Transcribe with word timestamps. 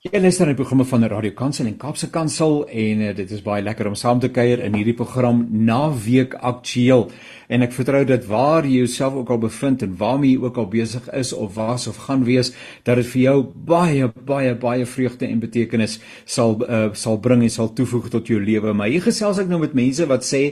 Jy 0.00 0.16
luister 0.16 0.48
na 0.48 0.54
die 0.54 0.56
programme 0.56 0.86
van 0.88 1.02
Radio 1.12 1.34
Kansel 1.36 1.66
en 1.68 1.74
Kaapse 1.76 2.06
Kansel 2.08 2.62
en 2.72 3.02
uh, 3.04 3.08
dit 3.12 3.32
is 3.36 3.42
baie 3.44 3.60
lekker 3.60 3.90
om 3.90 3.96
saam 4.00 4.16
te 4.22 4.30
kuier 4.32 4.62
in 4.64 4.78
hierdie 4.78 4.94
program 4.96 5.42
Naweek 5.68 6.38
Aktueel. 6.40 7.10
En 7.52 7.60
ek 7.66 7.74
vertrou 7.76 8.00
dat 8.08 8.24
waar 8.30 8.64
jy 8.64 8.78
jouself 8.78 9.18
ook 9.18 9.32
al 9.34 9.42
bevind 9.42 9.84
en 9.84 9.92
waarmee 10.00 10.30
jy 10.30 10.46
ook 10.46 10.60
al 10.62 10.70
besig 10.72 11.10
is 11.18 11.34
of 11.36 11.52
was 11.58 11.84
of 11.90 11.98
gaan 12.06 12.24
wees, 12.24 12.52
dat 12.88 12.96
dit 12.96 13.10
vir 13.10 13.20
jou 13.26 13.34
baie 13.68 14.08
baie 14.30 14.54
baie 14.62 14.86
vreugde 14.88 15.28
en 15.28 15.42
betekenis 15.42 15.98
sal 16.24 16.56
uh, 16.64 16.94
sal 16.96 17.20
bring 17.20 17.44
en 17.44 17.52
sal 17.52 17.68
toevoeg 17.68 18.08
tot 18.16 18.32
jou 18.32 18.40
lewe. 18.40 18.72
Maar 18.72 18.94
hier 18.94 19.04
gesels 19.04 19.42
ek 19.44 19.52
nou 19.52 19.60
met 19.66 19.76
mense 19.76 20.08
wat 20.08 20.24
sê 20.24 20.42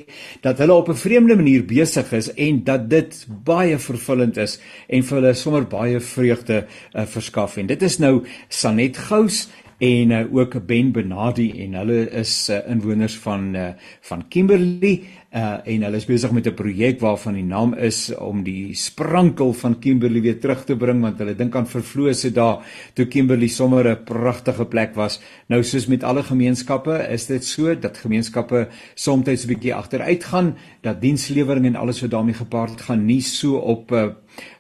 dat 0.45 0.61
hulle 0.61 0.77
op 0.77 0.93
'n 0.93 1.01
vreemde 1.07 1.39
manier 1.41 1.65
besig 1.65 2.13
is 2.13 2.29
en 2.37 2.61
dat 2.69 2.91
dit 2.91 3.17
baie 3.49 3.81
vervullend 3.81 4.37
is 4.37 4.61
en 4.93 5.01
vir 5.01 5.21
hulle 5.23 5.35
sommer 5.35 5.65
baie 5.65 6.05
vreugde 6.05 6.67
uh, 6.67 7.09
verskaf. 7.09 7.57
En 7.57 7.67
dit 7.73 7.83
is 7.83 7.99
nou 7.99 8.27
Sanet 8.53 9.01
Gous 9.09 9.38
en 9.79 10.11
uh, 10.11 10.25
ook 10.35 10.67
Ben 10.67 10.91
Benadi 10.93 11.53
en 11.63 11.75
hulle 11.79 12.01
is 12.19 12.49
uh, 12.51 12.59
inwoners 12.67 13.15
van 13.23 13.55
uh, 13.55 13.69
van 14.01 14.25
Kimberley 14.29 15.05
uh, 15.31 15.61
en 15.63 15.85
hulle 15.87 16.01
is 16.01 16.07
besig 16.09 16.33
met 16.35 16.49
'n 16.51 16.55
projek 16.55 16.99
waarvan 17.01 17.35
die 17.39 17.45
naam 17.45 17.75
is 17.75 18.11
om 18.17 18.43
die 18.43 18.75
sprankel 18.75 19.53
van 19.53 19.79
Kimberley 19.79 20.21
weer 20.21 20.41
terug 20.41 20.65
te 20.65 20.77
bring 20.77 21.01
want 21.01 21.19
hulle 21.19 21.35
dink 21.35 21.55
aan 21.55 21.67
vervloese 21.67 22.33
dae 22.33 22.59
toe 22.95 23.07
Kimberley 23.07 23.49
sommer 23.49 23.87
'n 23.87 24.05
pragtige 24.05 24.65
plek 24.65 24.95
was. 24.95 25.21
Nou 25.47 25.63
soos 25.63 25.87
met 25.87 26.03
alle 26.03 26.23
gemeenskappe 26.23 27.07
is 27.11 27.27
dit 27.27 27.45
so 27.45 27.75
dat 27.75 27.99
gemeenskappe 27.99 28.69
soms 28.95 29.45
'n 29.45 29.49
bietjie 29.49 29.75
agteruit 29.75 30.25
gaan, 30.25 30.57
dat 30.81 31.01
dienslewering 31.01 31.67
en 31.67 31.77
alles 31.77 32.01
wat 32.01 32.11
daarmee 32.11 32.35
gepaard 32.35 32.81
gaan 32.81 33.07
nie 33.07 33.23
so 33.23 33.57
op 33.57 33.93
uh, 33.93 34.09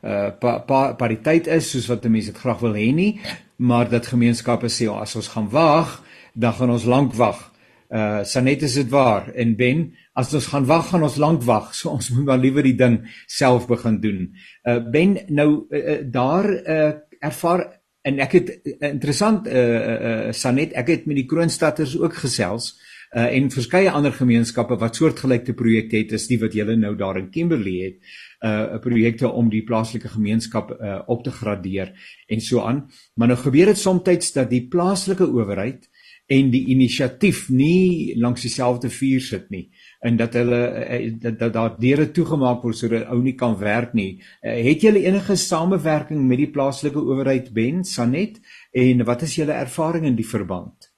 uh 0.04 0.30
pa, 0.38 0.58
pa, 0.58 0.92
pariteit 0.94 1.46
is 1.46 1.70
soos 1.70 1.86
wat 1.86 2.08
mense 2.08 2.32
dit 2.32 2.40
graag 2.40 2.60
wil 2.60 2.74
hê 2.74 2.94
nie 2.94 3.20
maar 3.58 3.88
dat 3.90 4.06
gemeenskappe 4.06 4.70
sê 4.70 4.86
as 4.90 5.16
ons 5.18 5.28
gaan 5.34 5.48
wag, 5.50 5.98
dan 6.34 6.54
gaan 6.54 6.70
ons 6.70 6.86
lank 6.86 7.14
wag. 7.18 7.40
Uh 7.88 8.20
Sanet 8.24 8.62
is 8.62 8.74
dit 8.76 8.88
waar 8.92 9.30
en 9.34 9.56
Ben, 9.56 9.94
as 10.12 10.34
ons 10.34 10.46
gaan 10.52 10.66
wag, 10.68 10.90
gaan 10.90 11.02
ons 11.02 11.16
lank 11.16 11.42
wag. 11.42 11.72
So 11.78 11.90
ons 11.90 12.10
moet 12.14 12.24
maar 12.28 12.38
liewer 12.38 12.62
die 12.62 12.76
ding 12.76 13.00
self 13.26 13.66
begin 13.66 14.00
doen. 14.00 14.20
Uh 14.62 14.78
Ben, 14.92 15.18
nou 15.28 15.66
uh, 15.70 15.78
uh 15.78 15.98
daar 16.04 16.50
uh 16.52 16.92
ervaar 17.18 17.64
en 18.06 18.20
ek 18.22 18.36
het 18.38 18.52
uh, 18.62 18.92
interessant 18.92 19.48
uh, 19.48 19.56
uh 19.56 20.32
Sanet, 20.32 20.76
ek 20.78 20.94
het 20.94 21.10
met 21.10 21.18
die 21.18 21.26
Kroonstadters 21.26 21.96
ook 21.98 22.14
gesels 22.22 22.76
uh 23.16 23.24
en 23.24 23.50
verskeie 23.50 23.90
ander 23.90 24.12
gemeenskappe 24.12 24.76
wat 24.78 24.96
soortgelyke 25.00 25.56
projekte 25.56 25.96
het 25.96 26.12
as 26.12 26.28
die 26.28 26.38
wat 26.38 26.54
julle 26.54 26.76
nou 26.76 26.92
daar 26.96 27.18
in 27.18 27.30
Kimberley 27.32 27.78
het 27.86 28.18
uh 28.44 28.78
projekte 28.78 29.28
om 29.28 29.48
die 29.50 29.64
plaaslike 29.66 30.08
gemeenskap 30.08 30.70
uh 30.70 30.98
op 31.06 31.24
te 31.24 31.30
gradeer 31.30 31.92
en 32.28 32.40
so 32.40 32.60
aan. 32.60 32.84
Maar 33.14 33.28
nou 33.28 33.38
gebeur 33.38 33.66
dit 33.66 33.78
soms 33.78 34.32
dat 34.32 34.50
die 34.50 34.68
plaaslike 34.68 35.26
owerheid 35.26 35.88
en 36.28 36.50
die 36.52 36.66
inisiatief 36.68 37.48
nie 37.48 38.14
langs 38.20 38.42
dieselfde 38.44 38.90
vuur 38.92 39.20
sit 39.20 39.50
nie 39.50 39.70
en 40.00 40.16
dat 40.16 40.36
hulle 40.36 40.60
uh, 40.84 41.12
dat, 41.20 41.38
dat 41.38 41.52
daar 41.52 41.78
deure 41.80 42.10
toegemaak 42.10 42.62
word 42.62 42.76
sodat 42.76 43.08
ou 43.08 43.22
nie 43.22 43.34
kan 43.34 43.56
werk 43.58 43.94
nie. 43.94 44.22
Het 44.42 44.82
julle 44.82 45.02
enige 45.02 45.36
samewerking 45.36 46.20
met 46.28 46.38
die 46.38 46.50
plaaslike 46.50 47.00
owerheid 47.00 47.50
Ben 47.52 47.84
Sanet 47.84 48.38
en 48.72 49.04
wat 49.04 49.22
is 49.22 49.34
julle 49.40 49.56
ervaring 49.56 50.06
in 50.06 50.16
die 50.16 50.28
verband? 50.28 50.92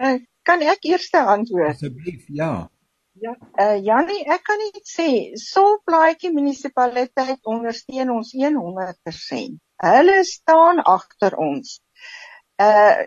Uh, 0.00 0.20
kan 0.42 0.62
ek 0.64 0.86
eers 0.88 1.10
antwoord? 1.12 1.74
Asseblief, 1.74 2.28
ja. 2.32 2.70
Ja, 3.20 3.34
uh, 3.60 3.76
Janie, 3.84 4.22
ek 4.32 4.46
kan 4.48 4.56
net 4.62 4.86
sê, 4.88 5.08
Solplaatjie 5.36 6.30
munisipaliteit 6.32 7.50
ondersteun 7.52 8.12
ons 8.14 8.30
100%. 8.32 9.58
Hulle 9.84 10.16
staan 10.28 10.80
agter 10.92 11.36
ons. 11.36 11.74
Uh 12.60 13.04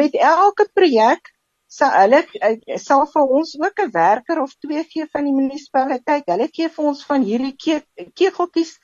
met 0.00 0.16
elke 0.30 0.66
projek 0.76 1.30
sal 1.72 1.92
hulle 1.98 2.22
uh, 2.24 2.54
sal 2.86 3.04
vir 3.12 3.36
ons 3.40 3.52
ook 3.60 3.84
'n 3.84 3.92
werker 3.98 4.40
of 4.40 4.56
twee 4.64 4.84
gee 4.94 5.06
van 5.12 5.28
die 5.28 5.36
munisipaliteit. 5.36 6.32
Hulle 6.32 6.48
gee 6.56 6.72
vir 6.76 6.90
ons 6.92 7.04
van 7.12 7.28
hierdie 7.28 7.54
ke 7.64 7.80
kegeltjies 8.22 8.74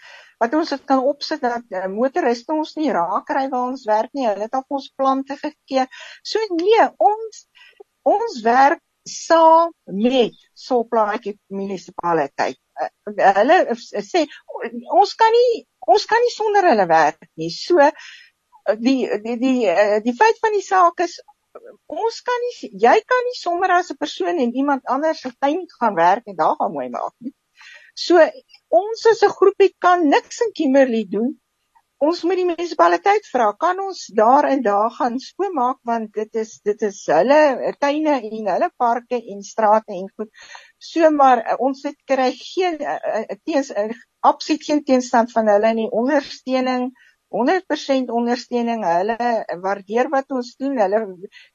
wat 0.44 0.54
ons 0.60 0.72
dit 0.76 0.84
kan 0.92 1.00
opsit 1.12 1.40
dat 1.40 1.64
uh, 1.72 1.86
motoriste 1.98 2.52
ons 2.52 2.76
nie 2.76 2.92
raak 2.92 3.24
kry 3.32 3.48
waar 3.48 3.70
ons 3.72 3.88
werk 3.88 4.12
nie. 4.12 4.28
Hulle 4.28 4.48
het 4.48 4.60
op 4.60 4.80
ons 4.80 4.92
plante 4.96 5.40
gegee. 5.40 5.88
So 6.22 6.38
nee, 6.60 6.88
ons 7.12 7.46
ons 8.06 8.42
werk 8.44 8.85
saam 9.06 9.72
met 9.84 10.34
Solplaatjie 10.54 11.36
munisipaliteit. 11.54 12.58
Uh, 12.76 12.90
hulle 13.38 13.76
sê 14.04 14.26
ons 14.92 15.14
kan 15.14 15.32
nie 15.32 15.64
ons 15.86 16.04
kan 16.10 16.20
nie 16.22 16.34
sonder 16.34 16.68
hulle 16.70 16.86
werk 16.90 17.22
nie. 17.40 17.50
So 17.50 17.80
die 18.74 18.98
die 19.24 19.38
die 19.38 19.38
die, 19.40 19.64
die 20.04 20.16
feit 20.18 20.38
van 20.42 20.54
die 20.56 20.66
saak 20.66 21.00
is 21.06 21.16
ons 21.86 22.20
kan 22.26 22.44
nie 22.44 22.70
jy 22.86 22.96
kan 23.12 23.26
nie 23.28 23.38
sommer 23.38 23.72
as 23.78 23.90
'n 23.90 23.96
persoon 24.02 24.42
en 24.44 24.54
iemand 24.62 24.84
anders 24.84 25.20
se 25.20 25.32
tuin 25.40 25.64
gaan 25.78 25.94
werk 25.94 26.26
en 26.26 26.36
daar 26.36 26.56
gaan 26.58 26.72
mooi 26.72 26.88
maak 26.88 27.14
nie. 27.20 27.34
So 27.94 28.20
ons 28.68 29.06
as 29.12 29.22
'n 29.22 29.36
groepie 29.38 29.72
kan 29.78 30.08
niks 30.08 30.40
in 30.44 30.52
Kimberley 30.52 31.06
doen 31.08 31.38
ons 32.06 32.22
moet 32.28 32.38
die 32.40 32.46
munisipaliteit 32.48 33.26
vra, 33.32 33.48
kan 33.64 33.80
ons 33.82 34.04
daar 34.18 34.46
en 34.50 34.62
daar 34.64 34.90
gaan 34.94 35.18
skoonmaak 35.22 35.78
want 35.90 36.12
dit 36.14 36.38
is 36.42 36.52
dit 36.66 36.82
is 36.88 37.00
hulle 37.10 37.72
tuine 37.82 38.18
en 38.30 38.50
hulle 38.52 38.70
parke 38.82 39.18
en 39.18 39.42
strate 39.46 39.94
en 39.96 40.06
goed. 40.14 40.30
So 40.90 41.10
maar 41.10 41.42
eh, 41.42 41.56
ons 41.68 41.82
het 41.88 41.98
kry 42.12 42.30
geen 42.38 42.78
eh, 42.78 43.20
eh, 43.20 43.38
teens 43.44 43.72
absoluut 44.20 44.64
geen 44.68 44.84
teenstand 44.84 45.32
van 45.32 45.50
hulle 45.54 45.74
nie 45.74 45.90
ondersteuning 45.90 46.90
100% 47.36 48.12
ondersteuning. 48.14 48.84
Hulle 48.86 49.58
waardeer 49.62 50.10
wat 50.12 50.30
ons 50.30 50.52
doen. 50.60 50.78
Hulle 50.78 51.00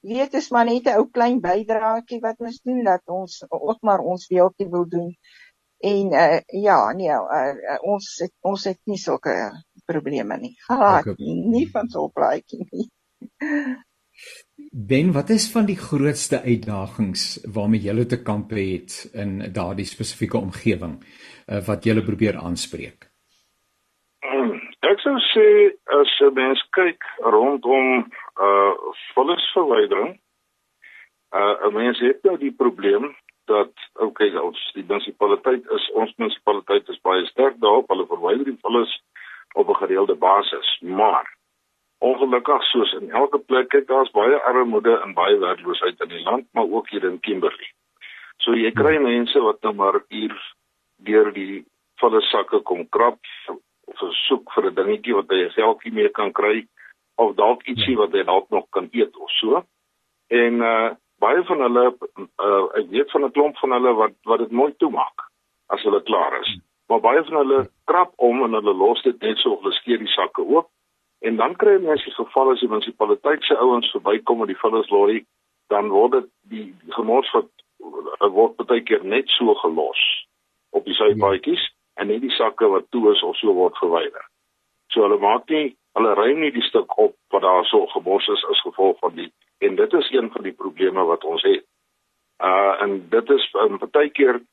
weet 0.04 0.34
is 0.40 0.50
maar 0.52 0.66
net 0.68 0.90
'n 0.90 0.98
ou 1.00 1.08
klein 1.10 1.40
bydraetjie 1.42 2.20
wat 2.20 2.40
ons 2.40 2.60
doen 2.64 2.84
dat 2.84 3.02
ons 3.06 3.44
ook 3.50 3.80
maar 3.82 4.00
ons 4.00 4.28
deeltjie 4.28 4.70
wil 4.70 4.88
doen. 4.88 5.16
En 5.82 6.14
uh, 6.14 6.40
ja, 6.46 6.92
nee, 6.94 7.10
uh, 7.10 7.78
ons 7.82 8.18
het, 8.22 8.34
ons 8.46 8.64
het 8.70 8.78
nie 8.86 9.00
sulke 9.02 9.34
probleme 9.92 10.38
nie. 10.42 10.56
Gehad 10.68 11.08
okay. 11.14 11.38
nie 11.56 11.68
van 11.72 11.90
so 11.90 12.08
'n 12.08 12.14
plaatjie 12.16 12.66
nie. 12.72 12.90
Ben, 14.72 15.12
wat 15.12 15.30
is 15.30 15.52
van 15.52 15.66
die 15.66 15.78
grootste 15.78 16.42
uitdagings 16.42 17.24
waarmee 17.54 17.82
jy 17.82 18.06
te 18.06 18.22
kampe 18.24 18.56
het 18.56 19.10
in 19.14 19.40
daardie 19.54 19.86
spesifieke 19.86 20.38
omgewing 20.38 21.00
uh, 21.02 21.60
wat 21.68 21.86
jy 21.86 22.02
probeer 22.02 22.38
aanspreek? 22.38 23.12
Ek 24.92 25.00
sou 25.04 25.14
sê 25.32 25.48
as 26.00 26.12
'n 26.26 26.34
mens 26.34 26.62
kyk 26.78 27.04
rondom 27.20 28.12
uh 28.48 28.74
vullisverwydering, 29.14 30.20
uh 31.32 31.56
'n 31.68 31.74
mens 31.74 32.00
het 32.00 32.24
nou 32.24 32.38
die 32.38 32.52
probleem 32.52 33.16
dat 33.46 33.74
okay, 33.94 34.30
ons 34.38 34.60
die 34.74 34.86
munisipaliteit 34.88 35.64
is 35.78 35.86
ons 35.94 36.14
munisipaliteit 36.18 36.90
is 36.90 37.02
baie 37.02 37.26
sterk 37.26 37.60
daarop, 37.60 37.90
hulle 37.94 38.08
verwyder 38.08 38.46
die 38.46 38.62
vullis 38.62 38.94
op 39.54 39.70
'n 39.70 39.82
gereelde 39.84 40.16
basis, 40.16 40.80
maar 40.82 41.38
ongelukkig 42.00 42.64
soos 42.64 42.94
in 42.94 43.12
elke 43.12 43.40
plek 43.40 43.70
kyk 43.70 43.88
daar's 43.88 44.12
baie 44.12 44.42
armoede 44.42 45.00
en 45.00 45.14
baie 45.14 45.38
werkloosheid 45.38 46.02
in 46.02 46.08
die 46.08 46.24
land, 46.24 46.48
maar 46.52 46.70
ook 46.70 46.90
hier 46.90 47.04
in 47.04 47.20
Kimberley. 47.20 47.70
So 48.38 48.56
jy 48.58 48.72
kry 48.72 48.96
hmm. 48.96 49.04
mense 49.04 49.40
wat 49.40 49.62
nou 49.62 49.74
maar 49.74 50.02
hier 50.10 50.34
deur 51.06 51.32
die 51.34 51.66
volle 52.02 52.22
sakke 52.22 52.62
kom 52.66 52.88
krap 52.90 53.20
of 53.48 54.16
soek 54.28 54.52
vir 54.56 54.66
'n 54.70 54.76
dingetjie 54.76 55.16
wat 55.16 55.30
hy 55.30 55.50
selfie 55.54 55.94
mee 55.94 56.10
kan 56.10 56.32
kry 56.32 56.66
of 57.22 57.36
dalk 57.36 57.68
ietsie 57.68 57.98
wat 57.98 58.14
hy 58.18 58.24
dalk 58.24 58.50
nog 58.50 58.66
kan 58.70 58.90
eet 58.92 59.18
of 59.18 59.30
so. 59.38 59.64
En 60.30 60.62
uh 60.62 60.90
baie 61.22 61.44
van 61.46 61.60
hulle 61.62 61.86
uh 62.42 62.66
ek 62.80 62.88
weet 62.90 63.12
van 63.12 63.26
'n 63.26 63.32
klomp 63.32 63.58
van 63.58 63.72
hulle 63.78 63.94
wat 63.94 64.16
wat 64.26 64.40
dit 64.40 64.52
mooi 64.52 64.74
toemaak 64.78 65.28
as 65.70 65.84
hulle 65.84 66.02
klaar 66.04 66.40
is. 66.42 66.58
Maar 66.92 67.00
baie 67.00 67.24
van 67.24 67.36
hulle 67.36 67.70
trap 67.86 68.14
om 68.16 68.44
en 68.44 68.54
hulle 68.54 68.74
los 68.74 69.02
dit 69.02 69.22
net 69.24 69.38
so 69.40 69.54
of 69.54 69.62
hulle 69.64 69.72
skeer 69.78 70.02
die 70.02 70.12
sakke 70.12 70.44
oop 70.44 70.68
en 71.24 71.38
dan 71.40 71.54
kry 71.56 71.78
mense 71.80 72.12
geval 72.18 72.52
as 72.52 72.60
die 72.60 72.68
munisipaliteit 72.68 73.46
se 73.48 73.56
ouens 73.56 73.92
verbykom 73.94 74.42
met 74.44 74.52
die 74.52 74.58
vullislorry 74.60 75.22
dan 75.72 75.88
word 75.94 76.18
dit 76.18 76.28
die, 76.54 76.66
die 76.84 76.92
gemors 76.98 77.32
wat 77.38 77.48
word 78.36 78.60
baie 78.74 78.84
keer 78.90 79.08
net 79.14 79.32
so 79.38 79.56
gelos 79.62 80.04
op 80.76 80.84
die 80.90 80.98
sypaadjies 81.00 81.64
en 81.96 82.12
net 82.12 82.26
die 82.28 82.36
sakke 82.36 82.68
wat 82.76 82.92
toe 82.92 83.06
is 83.14 83.24
of 83.24 83.40
so 83.40 83.56
word 83.56 83.80
verwyder. 83.80 84.28
So 84.92 85.08
hulle 85.08 85.24
maak 85.24 85.48
nie 85.48 85.72
hulle 85.96 86.14
ry 86.20 86.36
nie 86.44 86.52
die 86.52 86.68
stuk 86.68 86.92
op 87.00 87.16
wat 87.32 87.48
daar 87.48 87.64
so 87.72 87.88
gebos 87.96 88.28
is 88.36 88.48
as 88.52 88.68
gevolg 88.68 89.00
van 89.00 89.16
die 89.16 89.32
en 89.64 89.80
dit 89.80 90.00
is 90.04 90.12
een 90.12 90.28
van 90.36 90.44
die 90.44 90.58
probleme 90.60 91.08
wat 91.08 91.24
ons 91.24 91.48
het. 91.48 91.64
Uh 92.44 92.84
en 92.84 93.00
dit 93.16 93.38
is 93.40 93.52
um, 93.64 93.80
baie 93.80 94.12
keer 94.12 94.44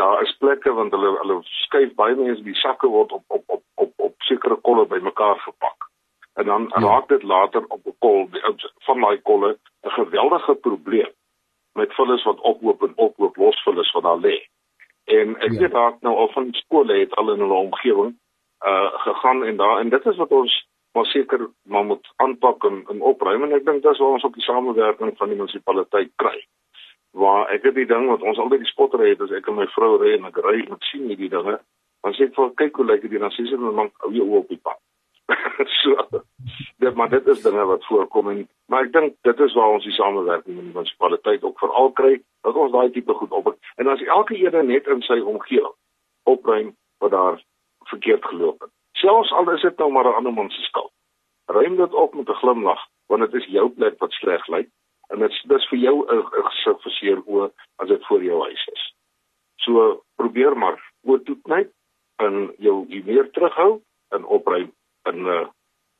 daar 0.00 0.22
is 0.22 0.36
plekke 0.42 0.72
want 0.78 0.94
hulle 0.96 1.10
hulle 1.20 1.36
skuif 1.64 1.94
baie 2.00 2.16
mense 2.18 2.42
die 2.46 2.58
sakke 2.62 2.88
word 2.96 3.12
op 3.18 3.24
op 3.36 3.44
op 3.56 3.62
op 3.84 3.92
op 4.08 4.14
sekere 4.28 4.56
kolle 4.68 4.86
bymekaar 4.92 5.38
gepak. 5.46 5.88
En 6.40 6.46
dan 6.52 6.68
ja. 6.68 6.80
raak 6.86 7.08
dit 7.08 7.22
later 7.22 7.64
op 7.68 7.86
'n 7.86 7.96
kol 8.04 8.28
van 8.86 9.00
daai 9.00 9.20
kolle 9.30 9.50
'n 9.82 9.96
geweldige 10.00 10.54
probleem 10.54 11.12
met 11.80 11.94
vullis 11.98 12.24
wat 12.24 12.40
oploop 12.52 12.82
en 12.82 12.92
oploop 12.96 13.36
los 13.36 13.62
vullis 13.62 13.92
wat 13.92 14.02
daar 14.02 14.24
lê. 14.28 14.36
En 15.04 15.36
ek 15.46 15.52
ja. 15.52 15.58
weet 15.58 15.72
daar 15.72 15.94
nou 16.00 16.16
al 16.16 16.32
van 16.32 16.52
skole 16.52 16.98
het 16.98 17.14
al 17.14 17.32
in 17.32 17.40
hulle 17.40 17.62
omgewing 17.66 18.18
uh 18.70 18.90
gegaan 19.06 19.44
en 19.44 19.56
daar 19.56 19.78
en 19.80 19.88
dit 19.88 20.06
is 20.06 20.16
wat 20.16 20.30
ons 20.30 20.68
maar 20.92 21.06
seker 21.06 21.50
maar 21.62 21.84
moet 21.84 22.12
aanpak 22.16 22.64
en, 22.64 22.84
en 22.88 23.00
opruim 23.00 23.42
en 23.42 23.52
ek 23.52 23.64
dink 23.64 23.82
dis 23.82 23.98
waar 23.98 24.16
ons 24.16 24.24
op 24.24 24.34
die 24.34 24.42
samewerking 24.42 25.16
van 25.16 25.28
die 25.28 25.36
munisipaliteit 25.36 26.10
kry. 26.16 26.46
Waar 27.12 27.48
ek 27.50 27.64
het 27.66 27.74
die 27.74 27.86
ding 27.86 28.06
wat 28.08 28.22
ons 28.22 28.38
altyd 28.38 28.62
die 28.62 28.70
spottery 28.70 29.08
het 29.10 29.20
as 29.20 29.32
ek 29.34 29.48
en 29.48 29.58
my 29.58 29.66
vrou 29.74 29.96
ry 29.98 30.14
en 30.16 30.28
ek 30.28 30.36
ry 30.44 30.60
met 30.68 30.84
sien 30.90 31.08
hierdie 31.10 31.32
dinge, 31.32 31.58
dan 32.02 32.14
sê 32.14 32.28
ek 32.28 32.36
vir 32.36 32.54
kyk 32.62 32.76
hoe 32.76 32.86
lyk 32.86 33.02
dit 33.02 33.18
dan 33.20 33.34
sê 33.34 33.46
sy 33.48 33.58
dan 33.58 33.74
man 33.74 33.90
ou 34.06 34.12
jy 34.14 34.22
op 34.22 34.48
die 34.48 34.60
pad. 34.62 34.78
so 35.82 36.22
dit 36.78 36.94
maar 36.94 37.10
dit 37.10 37.26
is 37.26 37.42
dinge 37.42 37.64
wat 37.64 37.84
voorkom 37.86 38.30
en 38.30 38.40
maar 38.66 38.86
ek 38.86 38.92
dink 38.92 39.16
dit 39.26 39.40
is 39.46 39.54
waar 39.58 39.76
ons 39.76 39.86
die 39.86 39.94
samewerking 39.94 40.56
met 40.56 40.64
die 40.64 40.74
munisipaliteit 40.74 41.44
ook 41.46 41.58
veral 41.62 41.92
kry 42.00 42.12
dat 42.46 42.58
ons 42.64 42.72
daai 42.72 42.90
tipe 42.94 43.14
goed 43.14 43.34
op 43.38 43.52
en 43.54 43.92
as 43.92 44.02
elke 44.06 44.38
een 44.38 44.66
net 44.66 44.88
in 44.94 45.02
sy 45.06 45.20
omgewing 45.20 45.76
opruim 46.30 46.74
wat 47.02 47.10
daar 47.10 47.38
verkeerd 47.90 48.24
geloop 48.24 48.60
het. 48.60 48.72
Selfs 48.98 49.32
al 49.32 49.50
is 49.54 49.62
dit 49.62 49.78
nou 49.78 49.90
maar 49.92 50.08
'n 50.08 50.18
ander 50.18 50.32
man 50.32 50.50
se 50.50 50.62
skuld. 50.62 50.92
Ruim 51.46 51.76
dit 51.76 51.94
op 51.94 52.14
met 52.14 52.28
'n 52.28 52.40
glimlag 52.42 52.82
want 53.06 53.30
dit 53.30 53.42
is 53.42 53.48
jou 53.48 53.68
plek 53.68 53.98
wat 53.98 54.12
sleg 54.12 54.46
lyk 54.48 54.68
en 55.10 55.18
dit 55.18 55.56
is 55.58 55.68
vir 55.70 55.78
jou 55.78 55.96
'n 56.06 56.22
gesig 56.48 56.82
vir 56.82 56.92
seer 56.98 57.20
oë 57.26 57.50
as 57.82 57.88
dit 57.88 58.06
voor 58.08 58.22
jou 58.22 58.42
huis 58.42 58.64
is 58.72 58.88
so 59.64 60.02
probeer 60.16 60.56
maar 60.56 60.78
oor 61.02 61.22
toe 61.24 61.36
knyp 61.48 61.72
en 62.24 62.54
jou 62.58 62.76
meer 63.04 63.30
terughou 63.36 63.80
en 64.16 64.24
opruim 64.24 64.70
en 65.08 65.26
uh, 65.26 65.46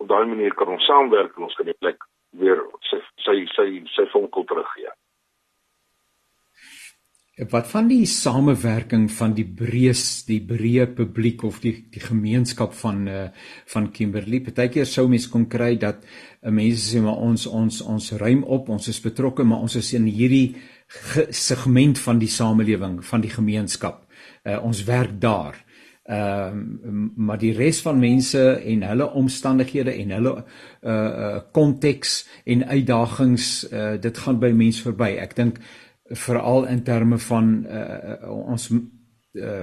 op 0.01 0.09
daai 0.09 0.27
manier 0.27 0.55
kan 0.55 0.69
ons 0.69 0.87
saamwerk 0.89 1.37
en 1.37 1.47
ons 1.49 1.57
kan 1.59 1.69
die 1.69 1.79
plek 1.81 2.05
weer 2.43 2.63
sy 2.89 3.01
sy 3.25 3.37
sy, 3.55 3.67
sy 3.95 4.05
vonkel 4.13 4.47
teruggee. 4.49 4.93
Wat 7.49 7.69
van 7.71 7.87
die 7.89 8.05
samewerking 8.05 9.07
van 9.17 9.33
die 9.33 9.47
breës, 9.47 10.27
die 10.29 10.41
breë 10.45 10.91
publiek 10.93 11.45
of 11.49 11.61
die 11.63 11.73
die 11.93 12.03
gemeenskap 12.03 12.75
van 12.77 13.07
uh 13.09 13.23
van 13.73 13.87
Kimberley? 13.95 14.43
Partykeer 14.45 14.85
sou 14.85 15.07
mens 15.09 15.29
kon 15.31 15.47
kry 15.49 15.77
dat 15.81 16.03
uh, 16.05 16.51
mense 16.53 16.83
sê 16.91 17.01
maar 17.01 17.17
ons 17.17 17.47
ons 17.47 17.81
ons 17.81 18.11
ruim 18.21 18.45
op, 18.45 18.69
ons 18.69 18.89
is 18.93 19.01
betrokke, 19.01 19.45
maar 19.45 19.65
ons 19.65 19.79
is 19.81 19.93
in 19.97 20.11
hierdie 20.11 20.57
segment 21.31 21.99
van 22.03 22.21
die 22.21 22.29
samelewing, 22.29 23.01
van 23.05 23.25
die 23.25 23.33
gemeenskap. 23.33 24.05
Uh 24.45 24.61
ons 24.61 24.85
werk 24.85 25.17
daar. 25.21 25.57
Ehm 26.11 26.65
uh, 26.85 27.11
maar 27.17 27.39
die 27.41 27.57
res 27.57 27.81
van 27.81 28.01
mense 28.01 28.41
en 28.61 28.83
hulle 28.83 29.13
omstandighede 29.17 29.97
en 29.97 30.17
hulle 30.19 30.39
uh 30.83 31.37
konteks 31.57 32.27
en 32.45 32.67
uitdagings 32.69 33.53
uh 33.73 33.95
dit 34.01 34.27
gaan 34.27 34.41
by 34.41 34.53
mense 34.53 34.83
verby. 34.85 35.15
Ek 35.23 35.39
dink 35.39 35.63
veral 36.11 36.67
in 36.67 36.83
terme 36.83 37.19
van 37.19 37.67
uh 37.67 38.31
ons 38.31 38.71
uh 38.71 39.63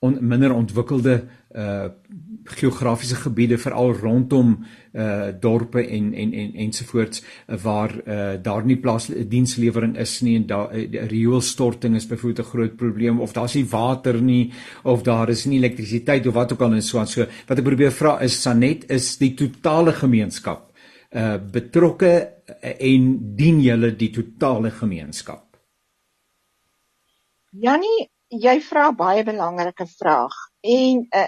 on, 0.00 0.16
minder 0.20 0.54
ontwikkelde 0.54 1.24
uh 1.54 1.88
geografiese 2.44 3.16
gebiede 3.16 3.58
veral 3.58 3.92
rondom 3.94 4.54
uh 4.92 5.28
dorpe 5.40 5.84
en 5.84 6.14
en 6.14 6.32
en 6.32 6.54
ensovoorts 6.54 7.22
waar 7.62 7.92
uh 8.06 8.42
daar 8.42 8.64
nie 8.64 8.76
plaas 8.76 9.06
dienslewering 9.06 9.96
is 9.96 10.20
nie 10.20 10.36
en 10.36 10.46
daar 10.46 10.74
uh, 10.74 11.06
rioolstorting 11.10 11.94
is 11.94 12.06
byvoorbeeld 12.06 12.46
'n 12.46 12.50
groot 12.50 12.76
probleem 12.76 13.20
of 13.20 13.32
daar's 13.32 13.54
nie 13.54 13.68
water 13.68 14.22
nie 14.22 14.52
of 14.82 15.02
daar 15.02 15.28
is 15.28 15.44
nie 15.44 15.58
elektrisiteit 15.58 16.26
of 16.26 16.34
wat 16.34 16.52
ook 16.52 16.60
al 16.60 16.72
en 16.72 16.82
so 16.82 16.98
aan. 16.98 17.06
So 17.06 17.26
wat 17.46 17.58
ek 17.58 17.64
probeer 17.64 17.92
vra 17.92 18.20
is 18.20 18.42
Sanet 18.42 18.90
is 18.90 19.16
die 19.18 19.34
totale 19.34 19.92
gemeenskap 19.92 20.72
uh 21.14 21.36
betrokke 21.52 22.28
en 22.78 23.18
dien 23.36 23.60
julle 23.60 23.96
die 23.96 24.10
totale 24.10 24.70
gemeenskap 24.70 25.51
Janie 27.52 28.08
jy 28.32 28.54
vra 28.64 28.90
baie 28.96 29.24
belangrike 29.24 29.86
vraag. 29.86 30.32
En 30.64 31.02
uh, 31.12 31.26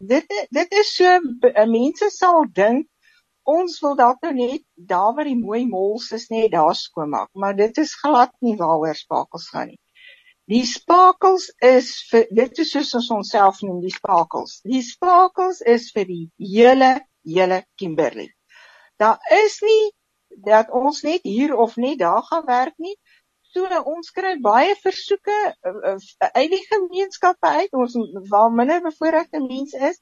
dit 0.00 0.32
dit 0.56 0.72
is 0.82 0.94
so 0.96 1.18
uh, 1.20 1.66
mense 1.68 2.08
sal 2.14 2.46
dink 2.56 2.88
ons 3.50 3.76
wil 3.82 3.96
dalk 3.98 4.22
nou 4.24 4.32
net 4.36 4.64
daar 4.92 5.12
waar 5.16 5.28
die 5.28 5.38
mooi 5.38 5.66
mols 5.68 6.10
is 6.16 6.28
net 6.30 6.52
daar 6.52 6.74
skoonmaak, 6.76 7.30
maar 7.34 7.56
dit 7.56 7.78
is 7.82 7.94
glad 7.98 8.32
nie 8.40 8.56
waaroor 8.56 8.94
spakels 8.94 9.48
gaan 9.52 9.72
nie. 9.72 9.80
Die 10.50 10.64
spakels 10.66 11.50
is 11.62 11.92
vir 12.10 12.26
dit 12.34 12.58
is 12.64 12.72
soos 12.74 12.94
ons 12.98 13.10
onsself 13.20 13.60
noem 13.62 13.80
die 13.84 13.94
spakels. 13.94 14.60
Die 14.66 14.82
spakels 14.82 15.60
is 15.60 15.90
vir 15.94 16.08
die 16.08 16.24
hele 16.38 16.92
hele 17.26 17.62
Kimberley. 17.76 18.30
Daar 18.98 19.18
is 19.44 19.60
nie 19.62 19.90
dat 20.46 20.70
ons 20.70 21.02
net 21.02 21.22
hier 21.26 21.56
of 21.56 21.76
net 21.76 21.98
daar 21.98 22.22
gaan 22.22 22.46
werk 22.46 22.76
nie. 22.78 22.96
So 23.50 23.66
ons 23.92 24.12
kry 24.14 24.36
baie 24.42 24.74
versoeke 24.78 25.36
uh, 25.50 25.94
uh, 25.94 25.96
uit 26.36 26.50
die 26.52 26.64
gemeenskappe 26.68 27.54
uit 27.62 27.72
ons 27.74 27.96
waar 28.30 28.52
minder 28.54 28.82
bevoorregte 28.84 29.40
mense 29.42 29.80
is 29.90 29.98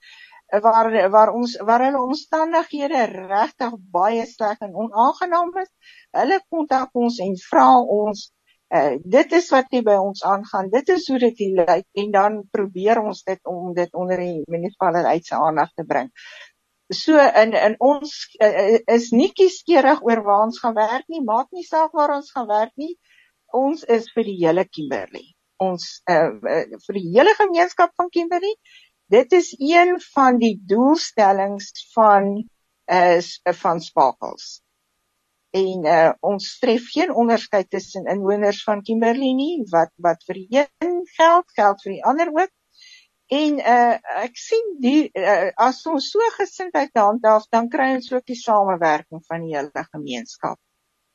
waar 0.64 0.90
waar 1.12 1.32
ons 1.32 1.56
waar 1.68 1.84
hulle 1.84 2.00
omstandighede 2.00 3.04
regtig 3.14 3.76
baie 3.92 4.26
sleg 4.26 4.60
en 4.64 4.74
onaangenaam 4.84 5.52
is. 5.62 5.70
Hulle 6.16 6.40
kontak 6.48 6.92
ons 6.92 7.18
en 7.24 7.34
vra 7.48 7.66
ons 8.00 8.26
uh, 8.74 8.94
dit 9.16 9.34
is 9.40 9.50
wat 9.52 9.72
hier 9.72 9.84
by 9.84 9.96
ons 10.00 10.24
aangaan. 10.24 10.70
Dit 10.72 10.92
is 10.92 11.08
hoe 11.08 11.18
dit 11.24 11.44
lyk 11.60 12.04
en 12.04 12.12
dan 12.12 12.38
probeer 12.52 13.00
ons 13.00 13.24
dit 13.24 13.40
om 13.44 13.74
dit 13.76 13.94
onder 13.94 14.24
die 14.24 14.44
munisipaliteit 14.48 15.24
se 15.24 15.36
aandag 15.36 15.72
te 15.76 15.84
bring. 15.88 16.12
So 16.92 17.16
in 17.16 17.52
in 17.52 17.76
ons 17.84 18.16
uh, 18.44 18.80
is 18.96 19.12
nie 19.12 19.32
kieskeurig 19.36 20.00
oor 20.04 20.24
waar 20.24 20.48
ons 20.48 20.60
gaan 20.64 20.76
werk 20.76 21.08
nie, 21.08 21.24
maak 21.24 21.52
nie 21.52 21.64
saak 21.64 21.92
waar 21.92 22.16
ons 22.16 22.32
gaan 22.32 22.48
werk 22.48 22.76
nie 22.76 22.96
ons 23.54 23.82
is 23.84 24.08
vir 24.14 24.26
die 24.28 24.36
hele 24.42 24.64
Kimberley. 24.68 25.32
Ons 25.62 26.02
uh, 26.10 26.36
vir 26.84 26.98
die 26.98 27.08
hele 27.14 27.34
gemeenskap 27.38 27.94
van 27.98 28.10
Kimberley. 28.14 28.54
Dit 29.10 29.32
is 29.32 29.54
een 29.58 29.96
van 30.12 30.38
die 30.38 30.56
doelstellings 30.68 31.72
van 31.94 32.34
is 32.88 33.40
uh, 33.44 33.52
van 33.52 33.80
Sparkles. 33.80 34.60
En 35.56 35.84
uh, 35.84 36.12
ons 36.20 36.44
tref 36.60 36.90
geen 36.92 37.12
onderskeid 37.14 37.70
tussen 37.70 38.06
inwoners 38.08 38.62
van 38.64 38.82
Kimberley 38.84 39.32
nie 39.36 39.64
wat 39.72 39.92
wat 39.96 40.24
vir 40.28 40.42
een 40.44 41.02
geld 41.16 41.50
geld 41.56 41.82
vir 41.84 41.92
die 41.96 42.04
ander 42.04 42.32
ook. 42.36 42.52
En 43.28 43.58
uh, 43.60 43.96
ek 44.24 44.38
sien 44.40 44.76
die 44.80 45.08
uh, 45.12 45.50
as 45.60 45.82
ons 45.88 46.08
so 46.12 46.30
gesindheid 46.36 46.94
handhaaf, 46.96 47.44
dan 47.52 47.68
kry 47.72 47.90
ons 47.96 48.12
ook 48.12 48.24
die 48.28 48.38
samewerking 48.40 49.24
van 49.28 49.44
die 49.44 49.56
hele 49.56 49.84
gemeenskap 49.90 50.56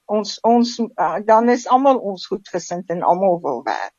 ons 0.05 0.39
ons 0.43 0.79
uh, 0.79 1.19
dan 1.25 1.49
is 1.49 1.67
almal 1.67 1.99
ons 1.99 2.27
goedgesind 2.27 2.89
en 2.89 3.03
almal 3.03 3.39
wil 3.41 3.63
werk. 3.63 3.95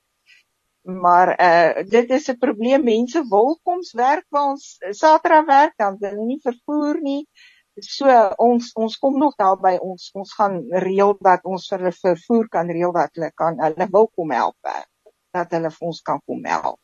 Maar 0.85 1.33
uh 1.41 1.85
dit 1.89 2.11
is 2.11 2.29
'n 2.31 2.39
probleem 2.39 2.85
mense 2.85 3.25
wil 3.29 3.59
koms 3.63 3.93
werk 3.93 4.27
waar 4.29 4.51
ons 4.51 4.77
Saterdag 4.91 5.47
werk 5.47 5.75
dan 5.77 5.97
hulle 6.01 6.25
nie 6.25 6.41
vervoer 6.43 7.01
nie. 7.01 7.29
So 7.81 8.07
ons 8.37 8.73
ons 8.75 8.99
kom 8.99 9.19
nog 9.19 9.35
daar 9.37 9.57
by 9.61 9.77
ons 9.81 10.11
ons 10.13 10.35
gaan 10.35 10.61
reël 10.71 11.17
dat 11.21 11.45
ons 11.45 11.69
vir 11.69 11.79
hulle 11.79 11.93
vervoer 11.93 12.49
kan 12.49 12.69
reël 12.69 12.93
dat 12.93 13.11
hulle 13.15 13.33
kan 13.35 13.59
hulle 13.61 13.89
wil 13.91 14.09
kom 14.15 14.31
help 14.31 14.57
werk. 14.61 14.91
Dat 15.33 15.51
hulle 15.51 15.71
vir 15.71 15.87
ons 15.87 16.03
kan 16.03 16.21
kom 16.27 16.45
help. 16.45 16.81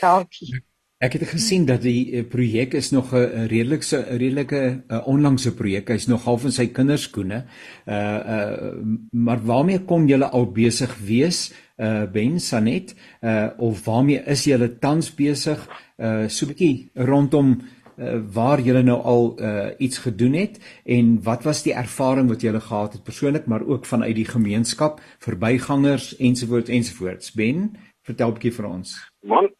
Dankie. 0.00 0.71
Ek 1.02 1.16
het 1.16 1.24
gesien 1.32 1.64
dat 1.66 1.82
die 1.82 2.12
eh, 2.14 2.22
projek 2.30 2.76
is 2.78 2.92
nog 2.94 3.10
'n 3.12 3.46
redelike 3.50 4.02
redelike 4.06 4.84
eh, 4.86 5.06
onlangse 5.06 5.54
projek. 5.54 5.88
Hy's 5.88 6.06
nog 6.06 6.24
half 6.24 6.44
in 6.44 6.52
sy 6.52 6.66
kinderskoene. 6.66 7.44
Uh 7.86 8.20
uh 8.34 8.74
maar 9.10 9.42
waarmee 9.42 9.84
kom 9.84 10.06
julle 10.06 10.30
al 10.30 10.46
besig 10.52 10.98
wees? 10.98 11.52
Uh 11.76 12.04
Ben 12.06 12.40
Sanet, 12.40 12.94
uh 13.20 13.48
of 13.58 13.84
waarmee 13.84 14.22
is 14.26 14.44
julle 14.44 14.78
tans 14.78 15.14
besig? 15.14 15.68
Uh 15.98 16.28
so 16.28 16.46
'n 16.46 16.48
bietjie 16.48 16.90
rondom 16.94 17.60
uh, 17.98 18.20
waar 18.32 18.60
julle 18.60 18.82
nou 18.82 19.00
al 19.02 19.40
uh 19.40 19.70
iets 19.78 19.98
gedoen 19.98 20.32
het 20.32 20.60
en 20.84 21.22
wat 21.22 21.42
was 21.42 21.62
die 21.62 21.74
ervaring 21.74 22.28
wat 22.28 22.40
julle 22.40 22.60
gehad 22.60 22.92
het 22.92 23.02
persoonlik 23.02 23.46
maar 23.46 23.66
ook 23.66 23.86
vanuit 23.86 24.14
die 24.14 24.28
gemeenskap, 24.28 25.00
verbygangers 25.18 26.16
ensovoorts 26.16 26.70
ensovoorts. 26.70 27.32
Ben, 27.32 27.76
vertel 28.02 28.28
'n 28.28 28.32
bietjie 28.32 28.52
vir 28.52 28.66
ons. 28.66 29.10
Man, 29.20 29.50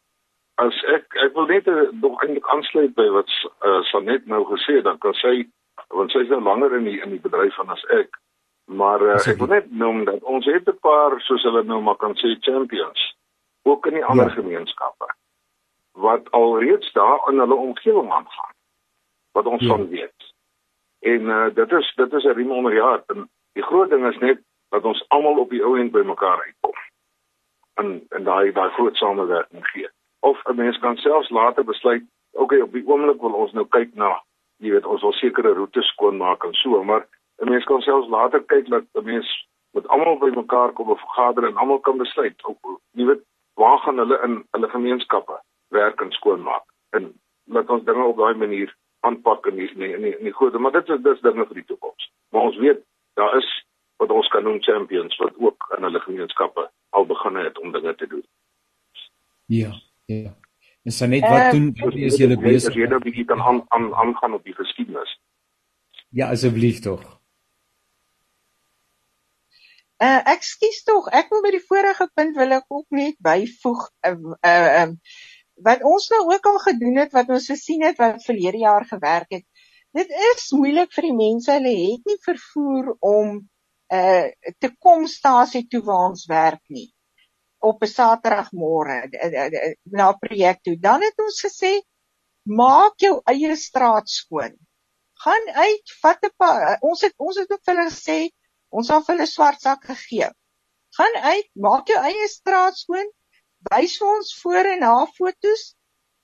as 0.55 0.77
ek 0.97 1.02
ek 1.23 1.35
wil 1.35 1.47
net 1.47 1.69
eh, 1.71 1.89
nog 2.01 2.23
eintlik 2.23 2.49
aansluit 2.49 2.95
by 2.99 3.07
wat 3.15 3.31
uh, 3.63 3.81
Sanet 3.91 4.27
nou 4.27 4.43
gesê 4.51 4.79
het 4.81 4.85
dan 4.89 4.99
kan 4.99 5.15
sy 5.21 5.47
want 5.95 6.13
sy 6.13 6.25
is 6.25 6.31
nou 6.33 6.41
langer 6.43 6.75
in 6.79 6.87
die 6.89 6.99
in 7.05 7.15
die 7.15 7.23
bedryf 7.23 7.55
van 7.61 7.71
as 7.75 7.85
ek 7.99 8.19
maar 8.81 9.03
uh, 9.05 9.19
ek 9.31 9.39
wil 9.43 9.53
net 9.53 9.71
noem 9.85 10.05
dat 10.09 10.23
ons 10.35 10.47
het 10.51 10.69
'n 10.69 10.79
paar 10.87 11.19
soos 11.29 11.45
hulle 11.49 11.63
nou 11.69 11.81
maar 11.83 12.01
kan 12.03 12.17
sê 12.23 12.35
champions 12.41 13.05
ook 13.63 13.87
in 13.87 13.99
die 14.01 14.05
ander 14.05 14.31
ja. 14.31 14.35
gemeenskappe 14.41 15.15
wat 16.07 16.31
alreeds 16.31 16.93
daar 16.93 17.31
in 17.31 17.39
hulle 17.39 17.55
omgewing 17.69 18.11
aangaan 18.11 18.55
wat 19.33 19.47
ons 19.47 19.63
ja. 19.63 19.77
van 19.77 19.89
weet 19.89 20.31
en 21.15 21.33
uh, 21.39 21.49
dit 21.55 21.73
is 21.73 21.95
dit 21.97 22.13
is 22.13 22.25
'n 22.25 22.37
riem 22.39 22.51
onder 22.51 22.73
die 22.73 22.87
hart 22.91 23.11
en 23.15 23.29
die 23.53 23.69
groot 23.71 23.91
ding 23.91 24.07
is 24.07 24.19
net 24.19 24.41
dat 24.69 24.85
ons 24.85 25.05
almal 25.09 25.39
op 25.39 25.51
die 25.51 25.65
ou 25.65 25.79
end 25.79 25.93
by 25.93 26.03
mekaar 26.03 26.43
uitkom 26.47 26.79
en 27.75 28.07
en 28.09 28.25
daai 28.25 28.53
daai 28.53 28.71
groot 28.71 28.97
samewerking 28.97 29.67
gee 29.73 29.91
of 30.23 30.39
'n 30.45 30.57
mens 30.57 30.79
kan 30.79 30.97
selfs 30.97 31.31
later 31.31 31.65
besluit, 31.65 32.03
okay, 32.33 32.61
op 32.61 32.73
die 32.73 32.87
oomblik 32.87 33.21
wil 33.21 33.33
ons 33.33 33.53
nou 33.53 33.67
kyk 33.67 33.95
na, 33.95 34.23
jy 34.57 34.71
weet, 34.71 34.87
ons 34.87 35.03
wil 35.03 35.13
sekere 35.13 35.55
roetes 35.55 35.87
skoonmaak 35.87 36.45
en 36.45 36.55
so, 36.55 36.85
maar 36.85 37.07
'n 37.43 37.51
mens 37.51 37.65
kan 37.65 37.81
selfs 37.81 38.09
later 38.09 38.41
kyk 38.43 38.69
dat 38.69 38.85
'n 38.95 39.05
mens 39.05 39.49
met 39.73 39.89
almal 39.89 40.19
by 40.19 40.31
mekaar 40.35 40.73
kom 40.73 40.91
of 40.91 41.01
vergader 41.01 41.47
en 41.47 41.57
almal 41.57 41.79
kan 41.79 41.99
besluit, 41.99 42.45
ook, 42.45 42.81
jy 42.93 43.05
weet, 43.05 43.23
waar 43.55 43.79
gaan 43.79 43.99
hulle 43.99 44.21
in 44.23 44.45
hulle 44.51 44.69
gemeenskappe 44.69 45.41
werk 45.69 46.01
en 46.01 46.11
skoonmaak 46.11 46.65
en 46.91 47.13
laat 47.45 47.71
ons 47.71 47.85
dinge 47.85 48.05
op 48.05 48.17
daai 48.17 48.35
manier 48.35 48.77
aanpak 49.01 49.47
in 49.47 49.57
die 49.57 49.69
in 49.75 50.03
die 50.03 50.17
die 50.23 50.33
goeie, 50.33 50.59
maar 50.59 50.73
dit 50.73 50.89
is 50.89 51.03
dis 51.03 51.21
dinge 51.21 51.47
vir 51.47 51.55
die 51.61 51.69
toekoms. 51.71 52.11
Maar 52.31 52.43
ons 52.43 52.57
weet 52.57 52.85
daar 53.15 53.37
is 53.39 53.49
wat 53.97 54.11
ons 54.11 54.29
kan 54.29 54.45
noem 54.45 54.63
champions 54.63 55.17
wat 55.17 55.35
ook 55.39 55.67
in 55.77 55.83
hulle 55.83 56.01
gemeenskappe 56.01 56.69
al 56.91 57.07
begin 57.07 57.37
het 57.37 57.59
om 57.59 57.73
dinge 57.73 57.95
te 57.95 58.07
doen. 58.07 58.25
Ja, 59.47 59.73
ja. 60.13 60.33
En 60.83 60.95
sy 60.95 61.07
net 61.07 61.25
wat 61.27 61.45
uh, 61.47 61.51
doen 61.55 61.99
is 62.09 62.17
julle 62.19 62.37
besig? 62.43 62.75
Jy 62.75 62.87
nou 62.91 62.99
'n 62.99 63.07
bietjie 63.07 63.27
kan 63.27 63.41
aan 63.41 63.61
aan 63.77 63.93
aangaan 64.05 64.35
op 64.39 64.45
die 64.45 64.55
geskiedenis. 64.55 65.11
Ja, 66.11 66.31
asseblief 66.35 66.81
tog. 66.83 67.05
Uh 70.03 70.21
ek 70.33 70.43
skuis 70.43 70.83
tog, 70.83 71.07
ek 71.15 71.31
wil 71.31 71.45
by 71.45 71.53
die 71.55 71.67
vorige 71.69 72.09
punt 72.15 72.35
wil 72.37 72.57
ek 72.59 72.67
ook 72.69 72.89
net 72.91 73.17
byvoeg 73.23 73.85
uh 74.09 74.17
uh 74.43 74.83
um, 74.83 74.97
wat 75.69 75.85
ons 75.87 76.09
nou 76.11 76.23
ook 76.33 76.47
al 76.51 76.59
gedoen 76.65 76.99
het 77.05 77.15
wat 77.15 77.31
ons 77.31 77.47
gesien 77.53 77.85
het 77.87 78.01
wat 78.03 78.25
verlede 78.27 78.65
jaar 78.65 78.85
gewerk 78.85 79.31
het. 79.31 79.47
Dit 79.95 80.11
is 80.33 80.51
moeilik 80.51 80.91
vir 80.97 81.07
die 81.07 81.15
mense, 81.15 81.53
hulle 81.53 81.77
het 81.77 82.11
nie 82.11 82.19
vervoer 82.27 82.97
om 82.99 83.39
uh 84.01 84.27
te 84.59 84.73
kom 84.79 85.07
stasie 85.07 85.69
toe 85.69 85.85
waar 85.87 86.09
ons 86.11 86.27
werk 86.27 86.65
nie 86.69 86.91
op 87.69 87.83
'n 87.83 87.91
Saterdagmôre 87.91 88.97
na 89.99 90.13
projek 90.13 90.63
toe. 90.63 90.77
Dan 90.79 91.03
het 91.03 91.19
ons 91.27 91.41
gesê 91.47 91.73
maak 92.43 92.95
jou 92.99 93.21
eie 93.33 93.57
straat 93.57 94.09
skoon. 94.09 94.55
Gaan 95.25 95.47
uit, 95.67 95.87
vat 96.03 96.19
'n 96.27 96.79
ons 96.81 97.01
het 97.01 97.15
ons 97.17 97.37
het 97.39 97.51
ook 97.53 97.65
vir 97.65 97.77
hulle 97.77 97.91
gesê 97.91 98.21
ons 98.71 98.89
het 98.89 99.07
hulle 99.07 99.27
swart 99.27 99.61
sak 99.61 99.85
gegee. 99.85 100.31
Gaan 100.97 101.17
uit, 101.33 101.49
maak 101.55 101.87
jou 101.89 102.01
eie 102.03 102.29
straat 102.29 102.77
skoon. 102.77 103.09
Wys 103.71 103.99
vir 103.99 104.09
ons 104.17 104.35
voor 104.43 104.65
en 104.75 104.81
na 104.81 105.07
fotos 105.07 105.75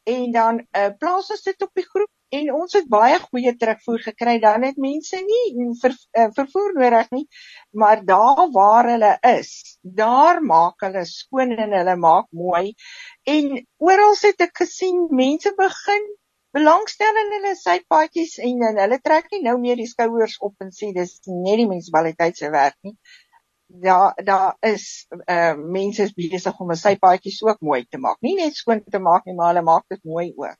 en 0.05 0.33
dan 0.33 0.67
uh, 0.77 0.91
plaas 0.99 1.31
ons 1.31 1.43
dit 1.43 1.63
op 1.63 1.71
die 1.75 1.87
groep 1.87 2.11
en 2.37 2.51
ons 2.53 2.75
het 2.77 2.89
baie 2.93 3.19
goeie 3.23 3.55
terugvoer 3.57 4.03
gekry. 4.11 4.37
Dan 4.43 4.65
het 4.67 4.77
mense 4.77 5.21
nie 5.25 5.69
ver, 5.81 5.95
uh, 6.19 6.29
vervoer 6.37 6.75
nodig 6.77 7.11
nie 7.17 7.27
maar 7.71 8.05
daar 8.05 8.49
waar 8.53 8.91
hulle 8.91 9.17
is 9.21 9.79
daar 9.83 10.43
maak 10.43 10.81
hulle 10.85 11.05
skoon 11.05 11.57
en 11.57 11.73
hulle 11.73 11.97
maak 11.97 12.27
mooi. 12.31 12.75
En 13.23 13.67
oral 13.77 14.17
het 14.23 14.41
ek 14.49 14.65
gesien 14.65 15.07
mense 15.11 15.53
begin 15.57 16.09
belangstel 16.57 17.23
in 17.23 17.33
hulle 17.37 17.55
sypaadjies 17.61 18.39
en, 18.45 18.63
en 18.71 18.83
hulle 18.83 19.01
trek 19.05 19.31
nie 19.33 19.43
nou 19.45 19.57
meer 19.61 19.81
die 19.81 19.89
skouers 19.89 20.39
op 20.41 20.55
en 20.65 20.73
sê 20.75 20.93
dis 20.97 21.19
net 21.29 21.59
die 21.61 21.69
munisipaliteit 21.69 22.37
se 22.37 22.53
werk 22.53 22.79
nie. 22.83 22.97
Daar 23.69 24.17
daar 24.25 24.57
is 24.65 25.07
uh, 25.13 25.55
mense 25.57 26.09
is 26.09 26.15
besig 26.17 26.61
om 26.61 26.73
'n 26.73 26.81
sypaadjies 26.85 27.43
ook 27.45 27.61
mooi 27.61 27.85
te 27.85 28.01
maak. 28.01 28.17
Nie 28.25 28.37
net 28.37 28.57
skoon 28.57 28.85
te 28.85 28.99
maak 28.99 29.27
nie 29.27 29.37
maar 29.37 29.53
hulle 29.53 29.67
maak 29.73 29.85
dit 29.93 30.05
mooi 30.05 30.33
ook 30.37 30.57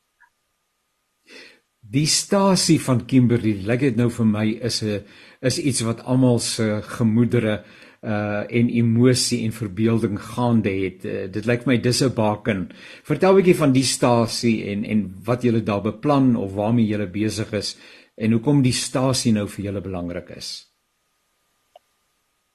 Die 1.89 2.05
stasie 2.05 2.77
van 2.85 2.99
Kimberley, 3.09 3.63
lyk 3.65 3.81
dit 3.81 3.95
nou 3.97 4.11
vir 4.13 4.27
my 4.29 4.45
is 4.67 4.83
'n 4.83 5.05
is 5.41 5.57
iets 5.57 5.81
wat 5.81 6.03
almal 6.05 6.39
se 6.39 6.81
gemoedere 6.85 7.63
uh 8.03 8.43
en 8.59 8.69
emosie 8.69 9.43
en 9.45 9.51
verbeelding 9.51 10.19
gaande 10.21 10.69
het. 10.69 11.05
Uh, 11.05 11.25
dit 11.31 11.45
lyk 11.45 11.65
my 11.65 11.77
dis 11.77 12.01
'n 12.03 12.13
baken. 12.13 12.69
Vertel 13.03 13.31
'n 13.31 13.35
bietjie 13.35 13.55
van 13.55 13.73
die 13.73 13.83
stasie 13.83 14.69
en 14.69 14.85
en 14.85 15.01
wat 15.25 15.41
julle 15.41 15.63
daar 15.63 15.81
beplan 15.81 16.35
of 16.35 16.53
waarmee 16.53 16.85
julle 16.85 17.07
besig 17.07 17.53
is 17.53 17.77
en 18.15 18.31
hoekom 18.31 18.61
die 18.61 18.73
stasie 18.73 19.31
nou 19.31 19.47
vir 19.47 19.65
julle 19.65 19.81
belangrik 19.81 20.29
is. 20.29 20.69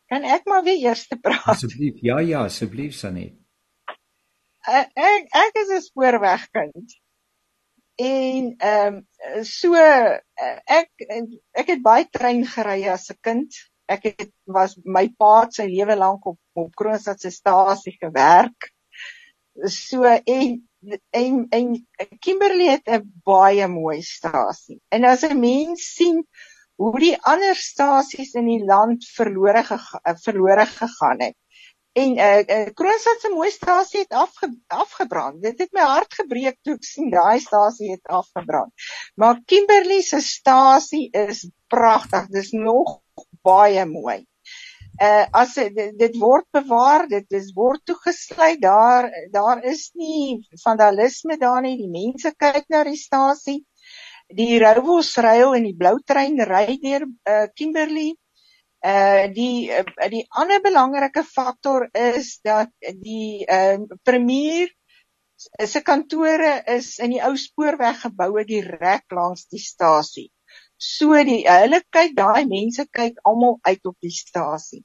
Kan 0.07 0.23
ek 0.23 0.45
maar 0.47 0.63
weer 0.63 0.79
eers 0.79 1.09
te 1.09 1.17
praat? 1.17 1.47
Asseblief. 1.47 1.95
Ja 2.03 2.21
ja, 2.21 2.45
asseblief 2.45 2.95
Sanet. 2.95 3.35
Uh, 4.69 4.87
ek 4.95 5.27
ek 5.33 5.53
is 5.63 5.71
'n 5.75 5.81
spoorwegkind 5.81 7.04
en 7.95 8.55
ehm 8.59 8.95
um, 8.95 9.45
so 9.45 9.75
uh, 9.75 10.19
ek 10.67 10.91
ek 11.53 11.69
het 11.75 11.83
baie 11.83 12.07
trein 12.11 12.45
gery 12.47 12.89
as 12.89 13.11
'n 13.11 13.19
kind. 13.21 13.51
Ek 13.87 14.05
het 14.05 14.33
was 14.47 14.77
my 14.85 15.09
pa 15.19 15.47
se 15.51 15.67
lewe 15.69 15.97
lank 15.97 16.27
op 16.27 16.39
op 16.55 16.75
Kroonstad 16.75 17.21
se 17.21 17.31
stasie 17.31 17.97
gewerk. 18.01 18.71
So 19.67 20.05
en 20.05 20.69
en 21.11 21.47
en 21.51 21.85
Kimberley 22.21 22.71
het 22.71 22.89
'n 22.89 23.13
baie 23.25 23.69
mooi 23.69 24.03
stasie. 24.03 24.81
En 24.89 25.05
as 25.05 25.23
'n 25.23 25.39
mens 25.39 25.95
sien 25.95 26.27
hoe 26.77 26.99
die 26.99 27.17
ander 27.23 27.55
stasies 27.55 28.35
in 28.35 28.47
die 28.47 28.65
land 28.65 29.05
verlore 29.07 29.63
gega 29.63 30.15
verlore 30.25 30.67
gegaan 30.67 31.21
het. 31.21 31.37
En 31.95 32.17
eh 32.17 32.39
uh, 32.39 32.67
uh, 32.67 32.71
Kroonstad 32.75 33.21
se 33.21 33.29
mooi 33.31 33.51
stasie 33.51 34.01
het 34.01 34.13
afge, 34.13 34.49
afgebrand. 34.67 35.43
Dit 35.43 35.59
het 35.63 35.73
my 35.73 35.85
hart 35.87 36.15
gebreek 36.19 36.57
toe 36.67 36.75
ek 36.75 36.87
sien 36.89 37.11
daai 37.13 37.39
stasie 37.41 37.93
het 37.93 38.09
afgebrand. 38.11 38.73
Maar 39.15 39.39
Kimberley 39.47 40.01
se 40.03 40.19
stasie 40.21 41.07
is 41.11 41.45
pragtig. 41.71 42.27
Dis 42.35 42.51
nog 42.51 42.97
baie 43.47 43.85
mooi. 43.87 44.25
Eh 44.99 45.07
uh, 45.07 45.27
as 45.43 45.55
dit, 45.55 46.19
word 46.19 46.49
bewaar, 46.51 47.07
dit 47.09 47.39
is 47.39 47.53
word 47.55 47.85
toegesluit. 47.87 48.59
Daar 48.63 49.11
daar 49.31 49.63
is 49.63 49.91
nie 49.95 50.43
vandalisme 50.67 51.39
daar 51.39 51.63
nie. 51.63 51.77
Die 51.79 51.91
mense 51.91 52.35
kyk 52.35 52.67
na 52.75 52.83
die 52.91 52.99
stasie. 52.99 53.61
Die 54.35 54.59
Rowos 54.59 55.15
rail 55.17 55.55
en 55.55 55.63
die 55.71 55.79
blou 55.79 56.01
trein 56.03 56.43
ry 56.43 56.75
deur 56.83 57.07
eh 57.07 57.43
uh, 57.45 57.49
Kimberley 57.55 58.17
Uh 58.85 59.27
die 59.33 59.71
uh, 59.73 60.09
die 60.13 60.27
ander 60.29 60.61
belangrike 60.61 61.23
faktor 61.25 61.89
is 61.97 62.39
dat 62.45 62.69
die 63.01 63.47
uh 63.49 63.81
premier 64.05 64.69
se 65.65 65.81
kantore 65.81 66.63
is 66.67 66.99
in 66.99 67.15
die 67.17 67.23
ou 67.25 67.35
spoorweggeboue 67.37 68.45
direk 68.49 69.05
langs 69.17 69.47
die 69.49 69.63
stasie. 69.63 70.29
So 70.77 71.17
die 71.25 71.43
hulle 71.49 71.81
kyk 71.97 72.13
daai 72.19 72.45
mense 72.51 72.87
kyk 72.99 73.21
almal 73.25 73.59
uit 73.65 73.91
op 73.91 73.97
die 74.05 74.13
stasie. 74.13 74.85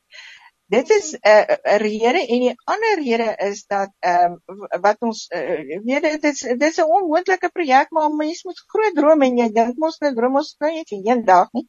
Dit 0.69 0.89
is 0.93 1.13
'n 1.13 1.29
uh, 1.29 1.55
'n 1.75 1.79
rede 1.81 2.21
en 2.23 2.41
die 2.45 2.55
ander 2.73 2.99
rede 3.03 3.29
is 3.51 3.65
dat 3.65 3.89
ehm 3.99 4.35
um, 4.47 4.67
wat 4.81 4.99
ons 5.01 5.27
uh, 5.33 5.81
weet 5.85 6.03
dit 6.03 6.23
is 6.31 6.41
dit 6.41 6.67
is 6.71 6.77
'n 6.77 6.91
onmoontlike 6.97 7.49
projek 7.49 7.89
maar 7.91 8.11
mense 8.13 8.47
moet 8.47 8.67
groot 8.73 8.95
drome 8.95 9.25
en 9.25 9.39
jy 9.43 9.49
dink 9.51 9.77
mos 9.77 9.97
net 9.99 10.15
drome 10.15 10.37
ons 10.43 10.55
kry 10.59 10.75
net 10.75 10.91
een 10.91 11.25
dag 11.25 11.49
nie. 11.51 11.67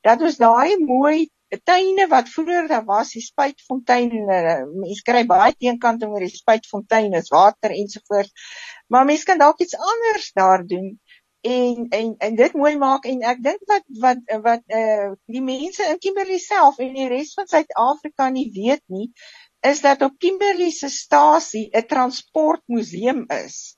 Dat 0.00 0.22
ons 0.22 0.36
daai 0.36 0.78
mooi 0.78 1.28
tuine 1.58 2.06
wat 2.08 2.28
vroeër 2.28 2.68
daar 2.70 2.84
was, 2.84 3.12
die 3.16 3.22
spuitfontein 3.24 4.10
en 4.10 4.32
uh, 4.34 4.56
mense 4.84 5.02
kry 5.06 5.24
baie 5.26 5.54
teenkant 5.58 6.04
oor 6.06 6.22
die 6.22 6.30
spuitfontein, 6.32 7.14
is 7.18 7.32
water 7.34 7.74
ensovoorts. 7.74 8.32
Maar 8.88 9.08
mense 9.08 9.26
kan 9.26 9.38
dalk 9.38 9.60
iets 9.60 9.76
anders 9.76 10.30
daar 10.34 10.66
doen 10.66 10.92
en 11.40 11.86
en 11.88 12.14
en 12.18 12.34
dit 12.36 12.52
mooi 12.52 12.76
maak 12.76 13.06
en 13.08 13.22
ek 13.24 13.38
dink 13.42 13.60
wat 13.68 13.84
wat 14.00 14.18
wat 14.44 14.64
eh 14.68 14.80
uh, 14.80 15.12
die 15.26 15.42
mense 15.42 15.86
in 15.88 15.98
Kimberley 15.98 16.38
self 16.38 16.78
en 16.78 16.92
die 16.94 17.08
res 17.08 17.32
van 17.34 17.48
Suid-Afrika 17.48 18.28
nie 18.28 18.50
weet 18.52 18.82
nie 18.92 19.08
is 19.60 19.80
dat 19.80 20.02
op 20.02 20.18
Kimberley 20.18 20.70
se 20.70 20.88
stasie 20.88 21.70
'n 21.72 21.86
transportmuseum 21.86 23.24
is 23.44 23.76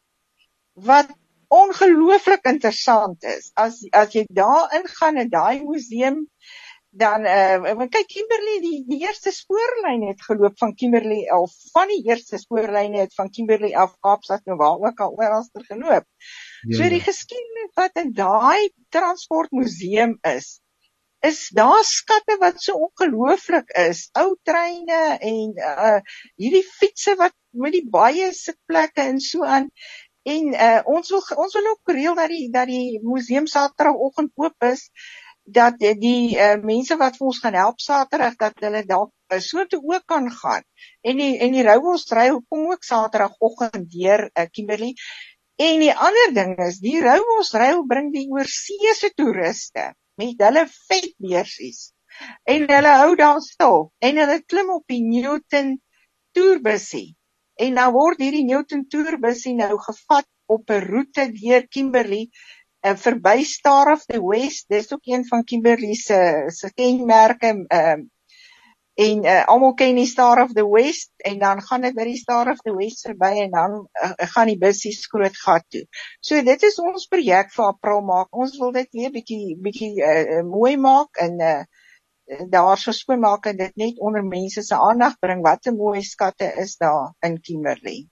wat 0.75 1.09
ongelooflik 1.53 2.45
interessant 2.49 3.25
is. 3.25 3.51
As 3.55 3.83
as 3.93 4.15
jy 4.17 4.25
daar 4.29 4.73
ingaan 4.79 5.19
in 5.21 5.29
daai 5.29 5.63
museum 5.65 6.23
dan 6.93 7.25
uh 7.25 7.87
kyk 7.89 8.09
Kimberley 8.09 8.59
die 8.61 8.79
die 8.85 8.99
eerste 9.07 9.33
spoorlyn 9.33 10.03
het 10.11 10.21
geloop 10.27 10.59
van 10.61 10.75
Kimberley 10.77 11.25
af 11.33 11.55
van 11.73 11.89
die 11.89 12.03
eerste 12.05 12.37
spoorlyne 12.39 13.01
het 13.01 13.15
van 13.17 13.31
Kimberley 13.33 13.73
af 13.73 13.95
Kaapstad 14.05 14.45
nou 14.45 14.59
waar 14.61 14.77
ook 14.77 15.01
al 15.01 15.17
oralster 15.17 15.65
geloop. 15.65 16.05
Ja, 16.69 16.77
so 16.77 16.91
die 16.93 17.01
ja. 17.01 17.07
geskiedenis 17.07 17.73
wat 17.81 17.97
in 18.03 18.13
daai 18.13 18.69
transportmuseum 18.93 20.19
is 20.35 20.59
is 21.25 21.49
daar 21.55 21.85
skatte 21.87 22.37
wat 22.41 22.61
so 22.61 22.75
ongelooflik 22.91 23.71
is. 23.79 24.09
Ou 24.19 24.37
treine 24.43 25.03
en 25.17 25.57
uh 25.57 25.99
hierdie 26.37 26.65
fietsse 26.67 27.17
wat 27.17 27.35
met 27.57 27.73
die 27.73 27.87
baie 27.89 28.33
sitplekke 28.37 29.07
en 29.07 29.21
so 29.21 29.49
aan 29.49 29.71
en 30.29 30.55
uh 30.55 30.81
ons 30.85 31.09
wil 31.15 31.25
ons 31.41 31.57
wil 31.57 31.73
ook 31.73 31.97
reël 31.97 32.21
dat 32.21 32.29
die 32.37 32.51
dat 32.53 32.69
die 32.69 33.01
museum 33.01 33.49
Saterdagoggend 33.49 34.37
oop 34.37 34.69
is 34.69 34.91
dat 35.45 35.79
die, 35.79 35.95
die 35.99 36.37
uh, 36.39 36.55
mense 36.63 36.97
wat 37.01 37.17
vir 37.19 37.27
ons 37.27 37.41
gaan 37.43 37.59
help 37.59 37.81
Saterdag 37.83 38.37
dat 38.39 38.61
hulle 38.63 38.85
dalk 38.87 39.13
so 39.43 39.65
toe 39.67 39.81
ook 39.81 40.05
kan 40.07 40.31
gaan. 40.31 40.63
En 41.01 41.17
die 41.17 41.39
en 41.41 41.55
die 41.57 41.65
Rowos 41.67 42.05
ry 42.13 42.29
kom 42.49 42.69
ook 42.71 42.85
Saterdagoggend 42.85 43.89
deur 43.91 44.29
uh, 44.29 44.47
Kimberley. 44.51 44.95
En 45.57 45.81
die 45.81 45.95
ander 45.95 46.35
ding 46.35 46.55
is 46.67 46.79
die 46.85 47.01
Rowos 47.01 47.55
ry 47.57 47.73
bring 47.89 48.13
die 48.13 48.29
oorseese 48.31 49.13
toeriste 49.17 49.93
met 50.21 50.41
hulle 50.45 50.67
vetbeersies. 50.69 51.93
En 52.45 52.69
hulle 52.69 52.93
hou 53.03 53.15
daar 53.17 53.41
stil 53.41 53.89
en 54.05 54.21
hulle 54.21 54.43
klim 54.45 54.71
op 54.71 54.85
die 54.87 55.03
Newton 55.03 55.79
toerbusie. 56.37 57.17
En 57.57 57.75
nou 57.79 57.89
word 57.97 58.21
hierdie 58.21 58.45
Newton 58.45 58.87
toerbusie 58.89 59.55
nou 59.57 59.79
gevat 59.81 60.29
op 60.53 60.71
'n 60.71 60.85
roete 60.85 61.25
deur 61.33 61.67
Kimberley 61.69 62.29
uh, 62.87 62.97
verby 63.05 63.45
Star 63.45 63.93
of 63.93 64.05
the 64.07 64.21
West 64.21 64.69
dis 64.69 64.93
ook 64.93 65.07
een 65.07 65.27
van 65.27 65.45
Kimberley 65.45 65.95
se 65.95 66.45
se 66.47 66.73
kenmerke 66.75 67.55
ehm 67.69 68.01
uh, 68.01 68.05
en 68.95 69.25
uh, 69.25 69.45
almal 69.49 69.73
ken 69.75 69.97
die 69.97 70.07
Star 70.07 70.43
of 70.43 70.53
the 70.53 70.65
West 70.69 71.13
en 71.25 71.39
dan 71.39 71.63
gaan 71.63 71.81
dit 71.81 71.95
by 71.97 72.05
die 72.05 72.19
Star 72.21 72.51
of 72.53 72.59
the 72.61 72.75
West 72.77 73.07
verby 73.07 73.31
en 73.45 73.51
dan 73.51 73.77
uh, 74.05 74.13
gaan 74.35 74.51
die 74.53 74.59
bussies 74.61 75.07
groot 75.09 75.37
gat 75.37 75.65
toe. 75.73 75.87
So 76.21 76.43
dit 76.45 76.67
is 76.69 76.77
ons 76.83 77.09
projek 77.09 77.55
vir 77.55 77.71
April 77.71 78.03
maak. 78.05 78.29
Ons 78.37 78.59
wil 78.61 78.75
dit 78.77 78.91
weer 78.93 79.15
bietjie 79.15 79.57
bietjie 79.65 79.95
uh, 79.97 80.43
mooi 80.45 80.77
maak 80.77 81.23
en 81.25 81.41
uh, 81.41 81.63
daar 82.53 82.77
so 82.79 82.93
skoon 82.93 83.25
maak 83.25 83.49
en 83.49 83.57
dit 83.57 83.77
net 83.81 83.99
onder 83.99 84.25
mense 84.25 84.63
se 84.63 84.77
aandag 84.77 85.17
bring 85.25 85.41
wat 85.45 85.67
'n 85.67 85.77
mooi 85.77 86.03
skatte 86.03 86.53
is 86.61 86.77
daar 86.77 87.15
in 87.21 87.41
Kimberley. 87.41 88.09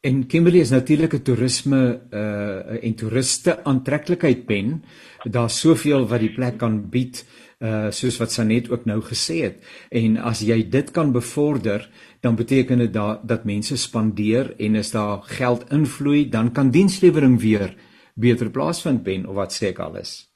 En 0.00 0.26
Kimberley 0.26 0.60
is 0.60 0.70
natuurlik 0.70 1.14
'n 1.14 1.22
toerisme 1.22 2.00
uh 2.10 2.84
en 2.84 2.94
toeriste 2.94 3.64
aantreklikheid 3.64 4.46
pen. 4.46 4.84
Daar's 5.22 5.60
soveel 5.60 6.08
wat 6.08 6.20
die 6.20 6.34
plek 6.34 6.58
kan 6.58 6.88
bied 6.90 7.24
uh 7.60 7.90
soos 7.90 8.18
wat 8.18 8.32
Sanet 8.32 8.70
ook 8.70 8.84
nou 8.84 9.00
gesê 9.00 9.36
het. 9.42 9.56
En 9.90 10.16
as 10.16 10.40
jy 10.40 10.68
dit 10.68 10.90
kan 10.90 11.12
bevorder, 11.12 11.88
dan 12.20 12.36
beteken 12.36 12.78
dit 12.78 12.92
da 12.92 13.20
dat 13.22 13.44
mense 13.44 13.76
spandeer 13.76 14.54
en 14.58 14.76
as 14.76 14.90
daar 14.90 15.22
geld 15.22 15.72
invloei, 15.72 16.28
dan 16.28 16.52
kan 16.52 16.70
dienslewering 16.70 17.40
weer 17.40 17.74
beter 18.14 18.50
plaasvind 18.50 19.02
pen 19.02 19.26
of 19.26 19.34
wat 19.34 19.52
sê 19.52 19.66
ek 19.66 19.78
alles. 19.78 20.28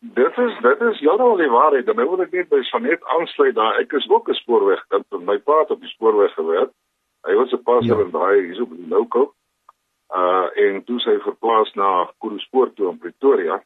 Dit 0.00 0.38
is 0.38 0.54
dit 0.62 0.80
is 0.80 1.00
heeltemal 1.00 1.36
die 1.36 1.50
waarheid. 1.50 1.86
Dan 1.86 1.96
wil 1.96 2.22
ek 2.22 2.32
net 2.32 2.48
by 2.48 2.62
Sanet 2.62 3.02
aansluit 3.04 3.54
daar. 3.54 3.78
Ek 3.78 3.92
is 3.92 4.08
ook 4.10 4.28
'n 4.28 4.34
spoorweg 4.34 4.84
kind. 4.88 5.06
My 5.24 5.38
pa 5.38 5.60
het 5.60 5.70
op 5.70 5.80
die 5.80 5.94
spoorweg 5.94 6.34
gewerk. 6.34 6.72
Hy 7.26 7.34
was 7.34 7.52
'n 7.52 7.62
passer 7.62 7.98
ja. 7.98 8.04
in 8.04 8.10
daai 8.10 8.52
hier 8.52 8.66
by 8.66 8.76
die 8.76 8.88
Louko. 8.88 9.34
Uh 10.14 10.48
en 10.64 10.84
toe 10.84 10.98
sy 11.00 11.18
verplaas 11.24 11.72
na 11.74 12.10
Kuruspoort 12.18 12.74
toe 12.76 12.90
in 12.90 12.98
Pretoria. 12.98 13.62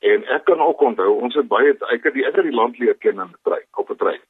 En 0.00 0.24
ek 0.24 0.44
kan 0.44 0.60
ook 0.60 0.80
onthou 0.80 1.20
ons 1.20 1.34
het 1.34 1.48
baie 1.48 1.76
ek 1.94 2.04
het 2.04 2.14
die 2.14 2.24
het 2.24 2.34
die 2.34 2.58
land 2.60 2.78
leer 2.78 2.94
ken 2.94 3.18
in 3.18 3.30
'n 3.30 3.40
trein, 3.42 3.66
op 3.76 3.90
'n 3.90 3.96
trein. 3.96 4.20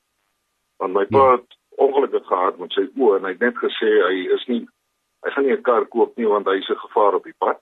Want 0.78 0.92
my 0.92 1.04
pa 1.06 1.24
ja. 1.24 1.32
het 1.32 1.56
ongelukkig 1.76 2.26
gehad 2.26 2.58
met 2.58 2.72
sy 2.72 2.84
oë 2.96 3.16
en 3.16 3.24
hy 3.24 3.32
het 3.32 3.40
net 3.40 3.56
gesê 3.56 3.90
hy 4.08 4.16
is 4.36 4.46
nie 4.46 4.68
hy 5.24 5.30
gaan 5.30 5.44
nie 5.44 5.56
'n 5.56 5.62
kar 5.62 5.86
koop 5.86 6.16
nie 6.16 6.26
want 6.26 6.46
hy 6.46 6.56
'n 6.60 6.84
gevaar 6.86 7.14
op 7.14 7.24
die 7.24 7.38
pad. 7.38 7.58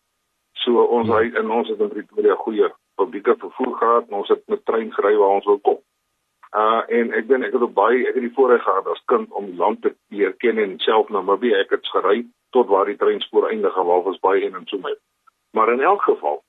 So 0.53 0.83
ons 0.83 1.09
ja. 1.09 1.15
hy 1.19 1.25
in 1.41 1.51
ons 1.51 1.69
het 1.69 1.81
in 1.81 1.89
Pretoria 1.89 2.35
goeie 2.35 2.73
publieke 2.97 3.37
vervoer 3.37 3.77
gehad, 3.77 4.11
ons 4.11 4.29
het 4.29 4.43
met 4.49 4.65
trein 4.65 4.93
gery 4.93 5.17
waar 5.17 5.37
ons 5.39 5.45
wil 5.45 5.59
kom. 5.59 5.79
Uh 6.57 6.83
en 6.89 7.13
ek 7.13 7.27
ben 7.27 7.43
ek 7.45 7.53
het 7.53 7.63
op 7.63 7.75
baie 7.75 8.07
ek 8.09 8.15
het 8.17 8.25
die 8.25 8.35
voorreg 8.35 8.63
gehad 8.63 8.87
as 8.89 9.03
kind 9.05 9.31
om 9.37 9.51
land 9.57 9.83
te 9.83 9.95
leer 10.09 10.33
ken 10.41 10.59
en 10.59 10.79
self 10.81 11.09
na 11.13 11.21
Mabie 11.21 11.55
ek 11.57 11.71
het 11.77 11.87
gery 11.93 12.25
tot 12.57 12.71
waar 12.73 12.89
die 12.89 12.97
treinspoor 12.97 13.51
eindig 13.51 13.77
en 13.77 13.87
waar 13.87 14.03
was 14.03 14.21
baie 14.25 14.47
en 14.47 14.55
en 14.55 14.67
so 14.67 14.79
met. 14.79 14.97
Maar 15.53 15.73
in 15.73 15.81
elk 15.81 16.03
geval 16.03 16.43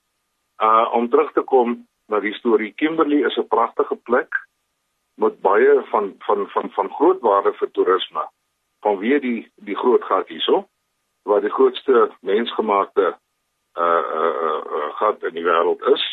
uh 0.62 0.88
om 0.96 1.08
terug 1.08 1.32
te 1.32 1.42
kom 1.42 1.86
na 2.08 2.20
die 2.20 2.32
storie 2.34 2.72
Kimberley 2.72 3.26
is 3.28 3.36
'n 3.36 3.48
pragtige 3.48 3.96
plek 3.96 4.34
met 5.14 5.40
baie 5.40 5.82
van 5.92 6.14
van 6.18 6.48
van 6.48 6.70
van 6.70 6.92
groot 6.92 7.20
waarde 7.20 7.52
vir 7.52 7.70
toerisme. 7.70 8.24
Vanweë 8.86 9.20
die 9.20 9.52
die 9.54 9.76
groot 9.76 10.04
gat 10.04 10.28
hierso 10.28 10.64
waar 11.22 11.40
die 11.40 11.56
grootste 11.58 12.10
mensgemaakte 12.20 13.16
uh 13.78 14.04
uh, 14.20 14.34
uh, 14.46 14.60
uh 14.76 14.90
gat 14.96 15.22
in 15.22 15.34
die 15.34 15.44
wêreld 15.44 15.82
is 15.92 16.04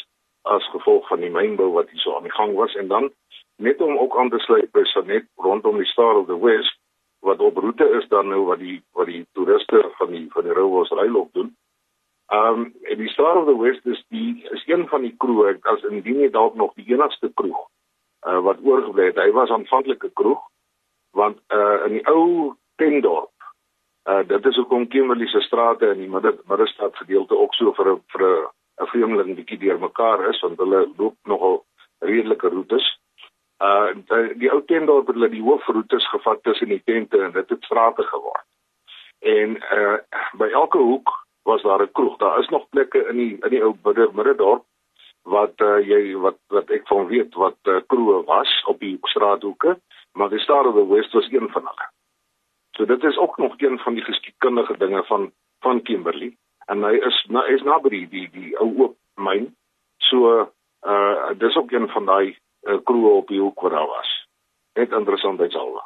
as 0.41 0.70
gevolg 0.72 1.08
van 1.08 1.20
die 1.20 1.32
mynbou 1.32 1.72
wat 1.72 1.89
hier 1.89 2.01
so 2.01 2.15
aan 2.15 2.27
die 2.27 2.36
gang 2.36 2.53
was 2.56 2.75
en 2.75 2.88
dan 2.88 3.10
net 3.58 3.82
om 3.82 3.98
ook 3.98 4.18
aan 4.18 4.30
te 4.30 4.40
sluit 4.40 4.72
by 4.72 4.84
Sanet 4.84 5.26
rondom 5.36 5.78
die 5.78 5.90
Star 5.92 6.16
of 6.16 6.28
the 6.28 6.40
West 6.40 6.80
wat 7.20 7.40
op 7.40 7.58
roete 7.58 7.88
is 8.00 8.08
dan 8.08 8.28
nou 8.28 8.44
wat 8.46 8.60
die 8.60 8.82
wat 8.94 9.10
die 9.10 9.26
toeriste 9.34 9.82
van 9.98 10.12
die 10.12 10.26
van 10.34 10.44
die 10.44 10.54
Rowos 10.54 10.90
Ryloop 10.90 11.34
doen. 11.34 11.56
Ehm 12.28 12.60
um, 12.60 12.74
die 12.98 13.10
Star 13.10 13.38
of 13.38 13.48
the 13.48 13.58
West 13.62 13.86
is 13.86 14.04
die 14.10 14.44
is 14.52 14.64
een 14.68 14.88
van 14.88 15.02
die 15.02 15.16
kroeg 15.18 15.58
as 15.74 15.84
indien 15.90 16.20
jy 16.20 16.30
dalk 16.30 16.56
nog 16.56 16.74
die 16.76 16.88
enigste 16.94 17.32
kroeg 17.34 17.64
uh, 18.28 18.40
wat 18.40 18.62
oorgebly 18.64 19.10
het. 19.10 19.18
Hy 19.18 19.32
was 19.32 19.50
aanvanklik 19.50 20.04
'n 20.04 20.14
kroeg 20.14 20.44
want 21.12 21.40
uh, 21.50 21.86
in 21.86 21.98
die 21.98 22.06
ou 22.08 22.54
Tendorp 22.76 23.34
uh, 24.10 24.28
dit 24.28 24.46
is 24.46 24.56
hoekom 24.56 24.88
Kimberley 24.88 25.28
se 25.28 25.42
strate 25.42 25.90
in 25.94 26.04
die 26.04 26.10
midde 26.10 26.36
middestad 26.46 26.96
gedeelte 26.96 27.38
ook 27.38 27.54
so 27.54 27.74
vir 27.74 27.92
'n 27.94 28.02
vir 28.14 28.24
'n 28.82 28.88
vreemdeling 28.92 29.36
bietjie 29.36 29.58
deurmekaar 29.58 30.30
is 30.30 30.40
want 30.42 30.58
hulle 30.58 30.92
loop 30.98 31.16
nogal 31.24 31.66
redelike 32.00 32.48
roetes. 32.48 32.86
Uh 33.58 33.94
die, 33.96 34.38
die 34.38 34.52
ou 34.54 34.62
tentdorp 34.66 35.08
het 35.08 35.16
hulle 35.18 35.30
die 35.34 35.42
hoofroetes 35.42 36.10
gevat 36.10 36.44
tussen 36.44 36.70
die 36.70 36.82
tente 36.86 37.18
en 37.24 37.32
dit 37.32 37.50
het 37.50 37.63
strate 37.63 38.04
geword. 38.04 38.46
En 39.20 39.58
uh 39.74 39.98
by 40.38 40.50
elke 40.54 40.78
hoek 40.78 41.10
was 41.43 41.62
daar 41.62 41.82
'n 41.82 41.91
kroeg. 41.91 42.17
Daar 42.17 42.39
is 42.39 42.50
nog 42.50 42.70
plekke 42.70 43.08
in 43.10 43.17
die 43.17 43.38
in 43.41 43.50
die 43.50 43.63
ou 43.63 43.76
middedorp 44.13 44.63
wat 45.24 45.60
uh 45.62 45.80
jy 45.88 46.15
wat 46.15 46.38
wat 46.48 46.70
ek 46.70 46.88
van 46.88 47.08
weet 47.08 47.34
wat 47.34 47.58
uh, 47.63 47.80
kroege 47.88 48.24
was 48.26 48.63
op 48.65 48.80
die 48.80 48.98
straathoeke, 49.02 49.80
maar 50.13 50.30
die 50.30 50.39
Star 50.39 50.67
of 50.67 50.76
the 50.76 50.88
West 50.88 51.13
was 51.13 51.32
een 51.32 51.50
van 51.50 51.65
hulle. 51.65 51.88
So 52.76 52.86
dit 52.86 53.04
is 53.04 53.17
ook 53.17 53.38
nog 53.38 53.54
een 53.58 53.80
van 53.80 53.93
die 53.93 54.04
geskiedkundige 54.04 54.78
dinge 54.78 55.04
van 55.04 55.32
van 55.60 55.82
Kimberley 55.82 56.38
en 56.65 56.84
hy 56.84 56.96
is 57.10 57.26
nou 57.30 57.46
is 57.54 57.63
naby 57.63 57.89
die 57.89 58.30
die 58.32 58.58
ou 58.60 58.70
oop 58.78 58.96
myn. 59.15 59.56
So 59.98 60.52
uh 60.86 61.30
dis 61.38 61.56
ook 61.56 61.72
een 61.72 61.89
van 61.89 62.06
daai 62.06 62.38
uh, 62.62 62.80
kroeg 62.84 63.12
op 63.12 63.28
die 63.28 63.41
hoek 63.41 63.62
waar 63.62 63.78
daar 63.78 63.88
was. 63.88 64.12
Net 64.74 64.91
interessant 64.91 65.39
dit 65.39 65.56
alwa. 65.56 65.86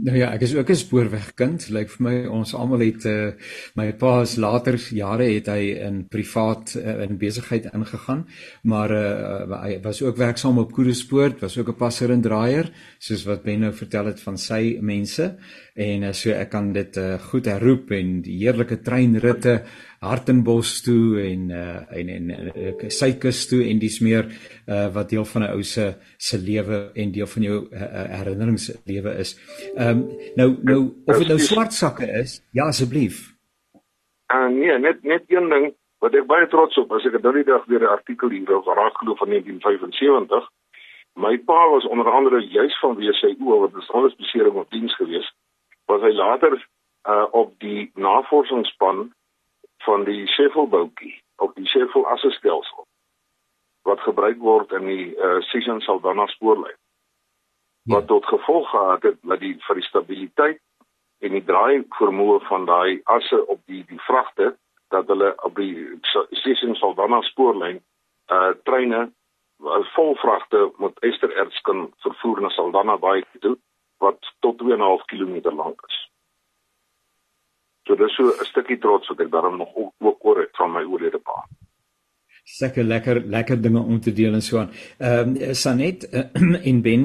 Nou 0.00 0.16
ja, 0.16 0.30
ek 0.32 0.44
is 0.46 0.54
ook 0.56 0.70
'n 0.70 0.74
spoorwegkind. 0.74 1.68
Lyk 1.68 1.76
like 1.76 1.90
vir 1.92 2.04
my 2.06 2.16
ons 2.26 2.54
almal 2.54 2.80
het 2.80 3.04
uh, 3.04 3.32
my 3.76 3.92
pa 3.92 4.20
is 4.20 4.36
later 4.36 4.76
jare 4.90 5.26
het 5.34 5.46
hy 5.46 5.76
in 5.88 6.08
privaat 6.08 6.74
uh, 6.76 7.02
in 7.04 7.18
besigheid 7.18 7.68
ingegaan, 7.72 8.26
maar 8.62 8.90
uh, 8.90 9.60
hy 9.62 9.80
was 9.82 10.02
ook 10.02 10.16
werksaam 10.16 10.58
op 10.58 10.72
Koerespoort, 10.72 11.40
was 11.40 11.58
ook 11.58 11.68
'n 11.68 11.76
passer 11.76 12.10
en 12.10 12.22
draaier, 12.22 12.72
soos 12.98 13.24
wat 13.24 13.42
Ben 13.42 13.60
nou 13.60 13.72
vertel 13.72 14.06
het 14.06 14.20
van 14.20 14.38
sy 14.38 14.78
mense 14.80 15.36
en 15.80 16.02
uh, 16.08 16.12
so 16.16 16.32
ek 16.36 16.50
kan 16.52 16.72
dit 16.76 16.98
uh, 17.00 17.14
goed 17.30 17.48
herroep 17.48 17.92
en 17.96 18.20
die 18.24 18.36
heerlike 18.42 18.80
treinritte 18.84 19.62
Hartenbos 20.00 20.78
toe 20.84 21.20
en 21.20 21.50
uh, 21.52 21.80
en 21.96 22.12
en 22.16 22.30
uh, 22.32 22.88
Suikus 22.88 23.42
toe 23.50 23.62
en 23.68 23.80
dis 23.80 23.98
meer 24.04 24.28
uh, 24.30 24.86
wat 24.94 25.10
deel 25.12 25.26
van 25.32 25.44
'n 25.44 25.52
ou 25.56 25.62
se 25.62 25.86
se 26.16 26.38
lewe 26.38 26.90
en 26.94 27.12
deel 27.12 27.26
van 27.26 27.42
jou 27.42 27.58
uh, 27.72 28.06
herinneringslewe 28.20 29.16
is. 29.24 29.36
Ehm 29.76 29.88
um, 29.88 30.06
nou 30.36 30.48
nou 30.62 30.80
of 31.06 31.18
dit 31.18 31.28
nou 31.28 31.38
swart 31.38 31.72
sakke 31.72 32.08
is, 32.22 32.40
ja 32.52 32.68
asseblief. 32.72 33.28
Uh, 34.32 34.48
nee, 34.48 34.78
net 34.78 35.02
net 35.02 35.24
een 35.28 35.48
ding 35.48 35.72
wat 36.00 36.14
ek 36.14 36.26
baie 36.26 36.48
trots 36.48 36.78
op 36.80 36.92
as 36.96 37.04
ek 37.04 37.20
nou 37.22 37.34
die 37.34 37.44
dag 37.44 37.64
weer 37.66 37.82
'n 37.84 37.96
artikel 37.96 38.28
hier 38.30 38.52
oor 38.52 38.76
raak 38.76 38.96
geloof 38.98 39.18
van 39.18 39.28
1975. 39.28 40.48
My 41.14 41.36
pa 41.38 41.68
was 41.70 41.86
onder 41.86 42.10
andere 42.10 42.40
juis 42.40 42.78
van 42.80 42.96
wie 42.96 43.12
sy 43.12 43.34
oë 43.36 43.60
wat 43.60 43.74
'n 43.74 43.92
alles 43.98 44.16
besering 44.16 44.54
op 44.54 44.70
diens 44.70 44.94
gewees, 44.96 45.28
was 45.90 46.04
hy 46.06 46.12
later 46.14 46.54
uh, 47.08 47.26
op 47.30 47.58
die 47.58 47.90
navorsingsspan 47.94 49.10
van 49.86 50.04
die 50.04 50.26
Sheffield-boutjie 50.26 51.16
op 51.36 51.54
die 51.56 51.66
Sheffield 51.66 52.06
assestelsel 52.06 52.86
wat 53.88 54.00
gebruik 54.04 54.38
word 54.44 54.72
in 54.76 54.86
die 54.86 55.06
uh, 55.16 55.38
Sisson 55.48 55.80
Saldanha 55.80 56.26
spoorlyn. 56.34 56.76
Ja. 57.88 57.94
Wat 57.94 58.06
tot 58.06 58.26
gevolg 58.28 58.68
gehad 58.70 59.02
het 59.02 59.22
dat 59.22 59.40
die 59.40 59.54
vir 59.66 59.80
die 59.80 59.86
stabiliteit 59.86 60.60
en 61.24 61.36
die 61.36 61.44
draai 61.44 61.86
vermoë 61.96 62.42
van 62.48 62.68
daai 62.68 63.00
asse 63.14 63.40
op 63.46 63.62
die 63.72 63.80
die 63.88 64.02
vragte 64.04 64.52
dat 64.92 65.08
hulle 65.08 65.32
op 65.48 65.56
die 65.56 65.72
Sisson 66.42 66.76
Saldanha 66.76 67.22
spoorlyn 67.32 67.80
uh 68.30 68.52
treine 68.68 69.00
uh, 69.08 69.80
vol 69.96 70.14
vragte 70.20 70.68
met 70.78 71.02
estererts 71.08 71.60
kan 71.66 71.88
vervoer 72.04 72.44
na 72.44 72.52
Saldanha 72.54 72.98
Bay 73.00 73.24
toe 73.40 73.56
wat 74.00 74.20
tot 74.44 74.60
2.5 74.62 75.04
km 75.12 75.36
lank 75.56 75.80
is. 75.86 75.98
So 77.86 77.96
dis 77.96 78.14
so 78.16 78.24
'n 78.28 78.48
stukkie 78.52 78.78
trots 78.78 79.08
wat 79.08 79.20
ek 79.20 79.30
daarom 79.30 79.56
nog 79.56 79.72
ook 79.74 79.92
ook 79.98 80.24
oor 80.24 80.38
het 80.40 80.56
van 80.56 80.72
my 80.72 80.84
oorlede 80.84 81.18
pa. 81.18 81.46
Seker 82.44 82.84
lekker 82.84 83.20
lekker 83.20 83.62
dinge 83.62 83.80
om 83.80 84.00
te 84.00 84.12
deel 84.12 84.32
en 84.32 84.42
so 84.42 84.58
aan. 84.58 84.70
Ehm 84.98 85.36
um, 85.36 85.54
Sanet 85.54 86.08
uh, 86.12 86.26
en 86.68 86.82
Ben 86.82 87.02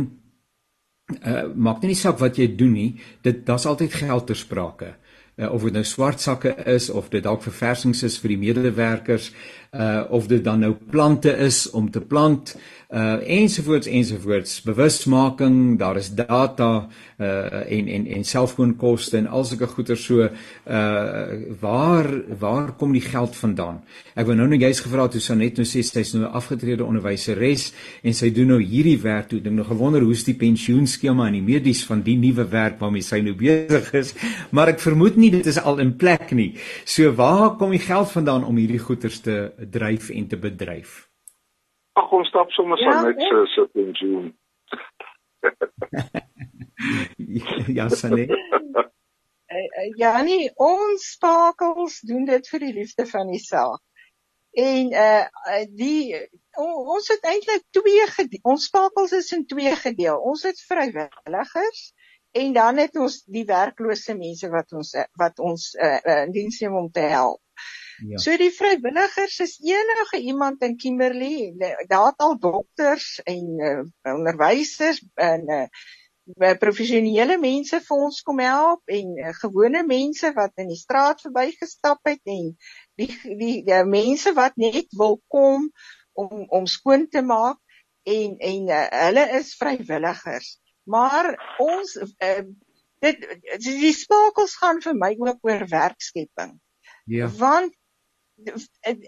uh, 1.26 1.48
maak 1.56 1.82
nie 1.84 1.96
saak 1.96 2.20
wat 2.20 2.38
jy 2.38 2.48
doen 2.56 2.74
nie, 2.74 2.92
dit 3.22 3.46
daar's 3.46 3.66
altyd 3.66 3.94
geld 3.94 4.28
ter 4.28 4.36
sprake. 4.40 4.96
Uh, 5.36 5.52
of 5.52 5.66
dit 5.68 5.74
nou 5.76 5.84
swart 5.84 6.22
sakke 6.24 6.54
is 6.72 6.90
of 6.90 7.10
dit 7.12 7.24
dalk 7.24 7.42
verversings 7.44 8.04
is 8.08 8.16
vir 8.24 8.32
die 8.32 8.38
medewerkers 8.40 9.34
uh 9.76 10.04
of 10.10 10.28
dit 10.28 10.44
dan 10.44 10.60
nou 10.60 10.74
plante 10.90 11.32
is 11.38 11.70
om 11.70 11.92
te 11.92 12.02
plant 12.02 12.56
uh 12.96 13.18
ensovoorts 13.28 13.88
ensovoorts. 13.88 14.62
Bewusmaking 14.62 15.78
daar 15.80 15.98
is 15.98 16.14
data 16.14 16.88
uh 17.18 17.72
en 17.72 17.88
en 17.88 18.06
en 18.08 18.24
selfoonkoste 18.24 19.18
en 19.18 19.28
al 19.28 19.44
sulke 19.46 19.68
goeder. 19.68 19.98
So 19.98 20.22
uh 20.22 20.32
waar 21.60 22.08
waar 22.40 22.72
kom 22.72 22.92
die 22.92 23.02
geld 23.02 23.36
vandaan? 23.36 23.82
Ek 24.14 24.26
wou 24.26 24.36
nou 24.38 24.48
net 24.48 24.62
jy's 24.62 24.80
gevra 24.86 25.08
toe 25.08 25.22
Sanet 25.22 25.58
nou 25.58 25.66
sê 25.66 25.82
sy's 25.84 26.14
nou 26.14 26.24
'n 26.24 26.32
afgetrede 26.32 26.86
onderwyseres 26.86 27.74
en 28.04 28.14
sy 28.14 28.32
doen 28.32 28.48
nou 28.48 28.62
hierdie 28.62 29.02
werk 29.02 29.30
toe. 29.30 29.42
Dink 29.42 29.56
nou 29.56 29.66
gewonder 29.66 30.02
hoe's 30.02 30.24
die 30.24 30.38
pensioenskema 30.38 31.28
en 31.28 31.34
die 31.34 31.42
medies 31.42 31.84
van 31.86 32.02
die 32.02 32.18
nuwe 32.18 32.48
werk 32.50 32.80
waarmee 32.80 33.02
sy 33.02 33.20
nou 33.20 33.36
besig 33.44 33.94
is? 33.94 34.14
Maar 34.52 34.68
ek 34.68 34.80
vermoed 34.80 35.18
nie 35.18 35.25
dit 35.32 35.46
is 35.46 35.62
al 35.62 35.80
in 35.84 35.96
plek 35.98 36.32
nie 36.32 36.52
so 36.84 37.14
waar 37.16 37.56
kom 37.58 37.74
die 37.76 37.84
geld 37.84 38.12
vandaan 38.12 38.46
om 38.46 38.58
hierdie 38.58 38.80
goeder 38.80 39.22
te 39.22 39.52
dryf 39.72 40.10
en 40.10 40.28
te 40.28 40.38
bedryf 40.38 41.04
Ag 41.96 42.12
ons 42.12 42.28
stap 42.28 42.52
sommer 42.52 42.80
ja, 42.82 42.92
saam 42.92 43.06
met 43.08 43.22
se 43.24 43.46
se 43.54 43.64
pensioen. 43.72 44.38
ja, 47.80 47.90
Sanet. 47.90 48.34
Ja, 49.96 50.22
nee, 50.22 50.50
ons 50.60 51.04
spakels 51.14 52.02
doen 52.04 52.26
dit 52.28 52.48
vir 52.52 52.64
die 52.66 52.74
liefde 52.76 53.06
van 53.08 53.30
die 53.32 53.40
saak. 53.40 53.80
En 54.52 54.90
uh 54.92 55.62
die 55.80 56.18
ons 56.60 57.08
het 57.14 57.24
eintlik 57.30 57.64
twee 57.78 58.08
ons 58.42 58.66
spakels 58.68 59.14
is 59.16 59.32
in 59.38 59.46
twee 59.48 59.76
gedeel. 59.80 60.20
Ons 60.20 60.44
het 60.44 60.60
vrywilligers 60.68 61.86
en 62.36 62.54
dan 62.54 62.78
het 62.84 62.98
ons 63.00 63.22
die 63.32 63.46
werklose 63.48 64.16
mense 64.20 64.50
wat 64.52 64.74
ons 64.76 64.92
wat 65.20 65.40
ons 65.40 65.72
uh, 65.80 66.00
in 66.26 66.34
diens 66.36 66.60
neem 66.60 66.76
om 66.76 66.90
te 66.92 67.06
help. 67.12 67.42
Ja. 68.04 68.20
So 68.20 68.36
die 68.36 68.52
vrywilligers 68.52 69.38
is 69.40 69.54
enige 69.64 70.20
iemand 70.20 70.64
in 70.68 70.76
Kimberley, 70.78 71.54
daar 71.88 72.10
het 72.10 72.24
al 72.26 72.36
dokters 72.40 73.22
en 73.24 73.46
uh, 73.60 74.16
onderwysers 74.16 75.00
en 75.14 75.48
uh, 75.48 76.52
professionele 76.60 77.38
mense 77.40 77.80
vir 77.88 78.04
ons 78.08 78.20
kom 78.28 78.42
help 78.44 78.84
en 78.92 79.16
uh, 79.22 79.32
gewone 79.40 79.86
mense 79.88 80.34
wat 80.36 80.60
in 80.60 80.74
die 80.74 80.80
straat 80.80 81.24
verbygestap 81.24 82.04
het 82.10 82.20
en 82.26 82.52
die 83.00 83.08
die, 83.08 83.38
die, 83.40 83.56
die 83.68 83.84
mense 83.88 84.36
wat 84.36 84.60
net 84.60 84.92
wil 85.00 85.22
kom 85.32 85.70
om 86.20 86.44
om 86.60 86.68
skoon 86.68 87.08
te 87.08 87.24
maak 87.24 87.62
en 88.04 88.36
en 88.52 88.70
uh, 88.76 88.86
hulle 89.08 89.28
is 89.40 89.56
vrywilligers. 89.60 90.58
Maar 90.86 91.32
ons 91.62 91.96
uh, 92.02 92.44
dit 93.06 93.26
die 93.66 93.94
spakels 93.94 94.56
gaan 94.62 94.82
vir 94.84 94.96
my 94.98 95.12
ook 95.20 95.50
oor 95.50 95.66
werkskepping. 95.72 96.56
Ja. 97.10 97.30
Want 97.40 97.74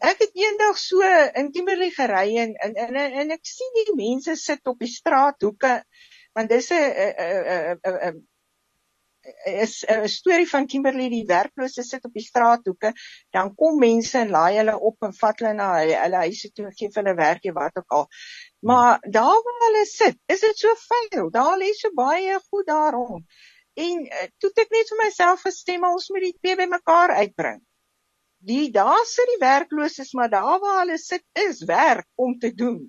ek 0.08 0.22
het 0.24 0.38
eendag 0.40 0.78
so 0.80 1.04
in 1.36 1.52
Kimberley 1.52 1.92
gery 1.92 2.38
en 2.44 2.56
en 2.64 2.78
en, 2.86 2.96
en 2.96 3.36
ek 3.36 3.44
sien 3.50 3.74
die 3.82 3.96
mense 3.98 4.38
sit 4.40 4.72
op 4.72 4.80
die 4.80 4.92
straathoeke 4.92 5.74
want 6.38 6.50
dis 6.54 6.72
'n 6.72 6.80
'n 6.80 7.80
'n 7.84 7.98
'n 8.10 8.28
is 9.46 9.84
'n 9.84 10.08
storie 10.08 10.48
van 10.50 10.68
Kimberley 10.68 11.10
die 11.10 11.26
werklose 11.28 11.84
sit 11.84 12.06
op 12.06 12.14
die 12.14 12.24
straathoeke 12.24 12.94
dan 13.36 13.54
kom 13.56 13.80
mense 13.80 14.18
en 14.20 14.30
laai 14.30 14.58
hulle 14.58 14.78
op 14.90 15.04
en 15.04 15.14
vat 15.14 15.40
hulle 15.44 15.54
na 15.54 15.70
hulle 15.84 16.22
huise 16.24 16.52
toe 16.56 16.72
gee 16.72 16.92
vir 16.94 17.04
hulle 17.04 17.16
werk 17.20 17.50
of 17.52 17.58
wat 17.60 17.82
ook 17.82 17.98
al 18.00 18.08
maar 18.60 19.00
daar 19.18 19.44
waar 19.46 19.62
hulle 19.66 19.86
sit 19.86 20.18
is 20.34 20.42
dit 20.42 20.64
so 20.64 20.74
vuil 20.88 21.30
daar 21.32 21.58
lê 21.62 21.72
so 21.78 21.94
baie 21.96 22.40
goed 22.50 22.68
daar 22.68 22.94
rond 22.94 23.26
en 23.78 24.04
uh, 24.06 24.28
toe 24.42 24.52
ek 24.66 24.74
net 24.74 24.92
vir 24.94 25.02
myself 25.04 25.46
gestem 25.46 25.86
ons 25.86 26.10
moet 26.10 26.30
die 26.30 26.36
twee 26.42 26.60
bymekaar 26.60 27.16
uitbring 27.22 27.62
die 28.52 28.68
daar 28.72 29.06
sit 29.06 29.30
die 29.34 29.42
werkloses 29.46 30.14
maar 30.14 30.30
daar 30.34 30.60
waar 30.64 30.84
hulle 30.84 30.98
sit 31.02 31.26
is 31.48 31.64
werk 31.66 32.08
om 32.16 32.38
te 32.40 32.54
doen 32.54 32.86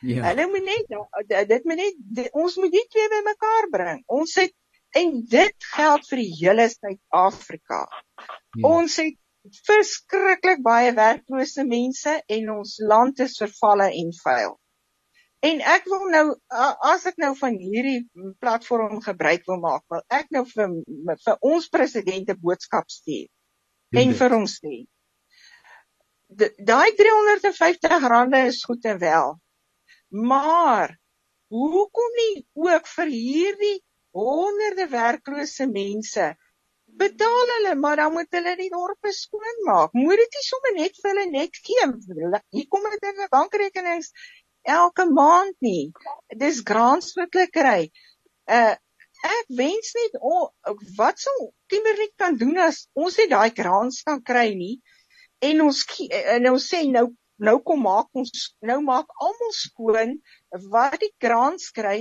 Ja. 0.00 0.22
Hulle 0.28 0.46
moet 0.46 0.62
net 0.62 1.48
dit 1.48 1.64
moet 1.64 1.76
net 1.76 1.94
dit, 1.98 2.28
ons 2.30 2.56
moet 2.56 2.70
die 2.70 2.84
twee 2.86 3.08
bymekaar 3.10 3.66
bring. 3.70 4.02
Ons 4.06 4.36
het 4.38 4.54
en 4.96 5.24
dit 5.26 5.66
geld 5.74 6.06
vir 6.08 6.22
die 6.22 6.34
hele 6.38 6.68
Suid-Afrika. 6.70 7.80
Ja. 7.88 8.68
Ons 8.68 8.98
het 9.02 9.18
verskriklik 9.66 10.62
baie 10.62 10.92
werklose 10.94 11.64
mense 11.66 12.14
en 12.26 12.50
ons 12.54 12.76
land 12.78 13.20
is 13.24 13.36
vervalle 13.42 13.90
en 13.90 14.14
vuil. 14.22 14.54
En 15.46 15.60
ek 15.62 15.84
wil 15.86 16.08
nou 16.10 16.24
as 16.90 17.04
ek 17.06 17.18
nou 17.22 17.30
van 17.38 17.56
hierdie 17.62 18.00
platform 18.42 18.98
gebruik 19.04 19.44
wil 19.46 19.60
maak, 19.62 19.84
wil 19.92 20.02
ek 20.10 20.32
nou 20.34 20.42
vir 20.50 20.72
vir 21.24 21.36
ons 21.50 21.68
president 21.70 22.32
'n 22.34 22.40
boodskap 22.42 22.90
stuur. 22.90 23.28
En 23.94 24.14
vir 24.20 24.34
hom 24.34 24.46
sê. 24.50 24.74
Daai 26.70 26.90
R350 26.92 28.34
is 28.46 28.64
goed 28.64 28.84
en 28.84 28.98
wel. 28.98 29.38
Maar 30.10 30.98
hoekom 31.48 32.18
nie 32.22 32.46
ook 32.54 32.90
vir 32.96 33.06
hierdie 33.06 33.78
honderde 34.10 34.88
werklose 34.90 35.66
mense 35.70 36.34
betaal 36.98 37.50
hulle, 37.54 37.74
maar 37.74 37.96
dan 37.96 38.12
moet 38.12 38.32
hulle 38.34 38.54
die 38.56 38.70
dorpe 38.72 39.12
skoon 39.12 39.62
maak. 39.64 39.92
Moet 39.92 40.20
dit 40.22 40.36
nie 40.38 40.44
sommer 40.46 40.74
net 40.78 41.00
vir 41.02 41.10
hulle 41.12 41.26
net 41.30 41.60
gee. 41.62 41.86
Hier 42.56 42.68
kom 42.72 42.86
dit 42.90 43.08
in 43.10 43.22
'n 43.24 43.28
bankrekenings 43.34 44.10
elke 44.68 45.08
maand 45.10 45.56
nie. 45.64 45.88
Dis 46.42 46.60
grants 46.70 47.14
wat 47.18 47.32
hulle 47.34 47.48
kry. 47.54 47.80
Uh 48.48 48.74
ek 49.26 49.48
wens 49.58 49.94
net 49.96 50.18
oh, 50.22 50.50
wat 50.96 51.18
sou 51.18 51.50
Kimberley 51.70 52.10
kan 52.22 52.36
doen 52.38 52.58
as 52.62 52.84
ons 52.94 53.16
nie 53.18 53.26
daai 53.30 53.50
grants 53.50 54.04
kan 54.06 54.20
kry 54.22 54.52
nie 54.54 54.76
en 55.42 55.64
ons 55.64 55.80
en 56.36 56.46
ons 56.52 56.68
sê 56.72 56.84
nou 56.86 57.08
nou 57.48 57.56
kom 57.66 57.82
maak 57.86 58.08
ons 58.14 58.30
nou 58.70 58.78
maak 58.86 59.10
almal 59.26 59.52
skoon 59.58 60.14
wat 60.70 60.98
die 61.02 61.10
kraans 61.24 61.70
kry 61.74 61.98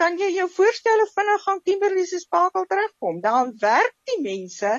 kan 0.00 0.16
jy 0.20 0.30
jou 0.38 0.48
voorstel 0.56 1.04
of 1.04 1.12
vinnig 1.16 1.44
gaan 1.44 1.62
Kimberley 1.68 2.06
se 2.08 2.22
spakel 2.24 2.66
terugkom 2.72 3.20
dan 3.24 3.52
werk 3.60 3.94
die 4.10 4.20
mense 4.24 4.78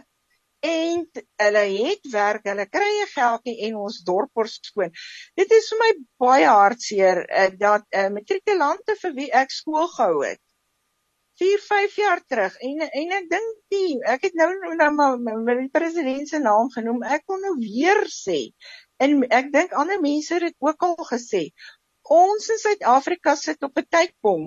en 0.67 1.03
hulle 1.43 1.65
het 1.73 2.11
werk 2.13 2.49
hulle 2.51 2.67
kry 2.77 2.91
'n 3.01 3.11
geldjie 3.13 3.57
en 3.67 3.81
ons 3.87 3.99
dorp 4.09 4.31
word 4.41 4.55
skoon 4.69 4.95
dit 5.41 5.59
is 5.59 5.69
vir 5.73 5.83
my 5.83 5.91
baie 6.25 6.49
hartseer 6.59 7.23
uh, 7.25 7.51
dat 7.59 7.85
uh, 7.91 8.09
matrikulante 8.17 8.97
vir 9.03 9.15
wie 9.19 9.31
ek 9.43 9.55
skool 9.59 9.87
gehou 9.97 10.23
het 10.23 10.41
4 11.39 11.61
5 11.67 11.95
jaar 11.99 12.21
terug 12.31 12.55
en 12.63 12.87
en 12.87 13.17
ek 13.19 13.29
dink 13.29 13.55
die 13.75 13.99
ek 14.15 14.29
het 14.29 14.35
nou 14.39 14.49
nou 14.79 14.91
maar 14.97 15.59
die 15.59 15.71
president 15.79 16.29
se 16.29 16.39
naam 16.39 16.71
genoem 16.77 17.03
ek 17.17 17.27
wil 17.27 17.41
nou 17.43 17.55
weer 17.59 18.05
sê 18.07 18.39
En 19.03 19.23
ek 19.37 19.49
dink 19.53 19.73
ander 19.75 19.99
mense 20.01 20.33
het 20.33 20.45
dit 20.47 20.55
ook 20.63 20.83
al 20.87 20.95
gesê. 21.09 21.41
Ons 22.17 22.47
in 22.53 22.61
Suid-Afrika 22.61 23.35
sit 23.35 23.63
op 23.67 23.79
'n 23.81 23.87
tydbom. 23.95 24.43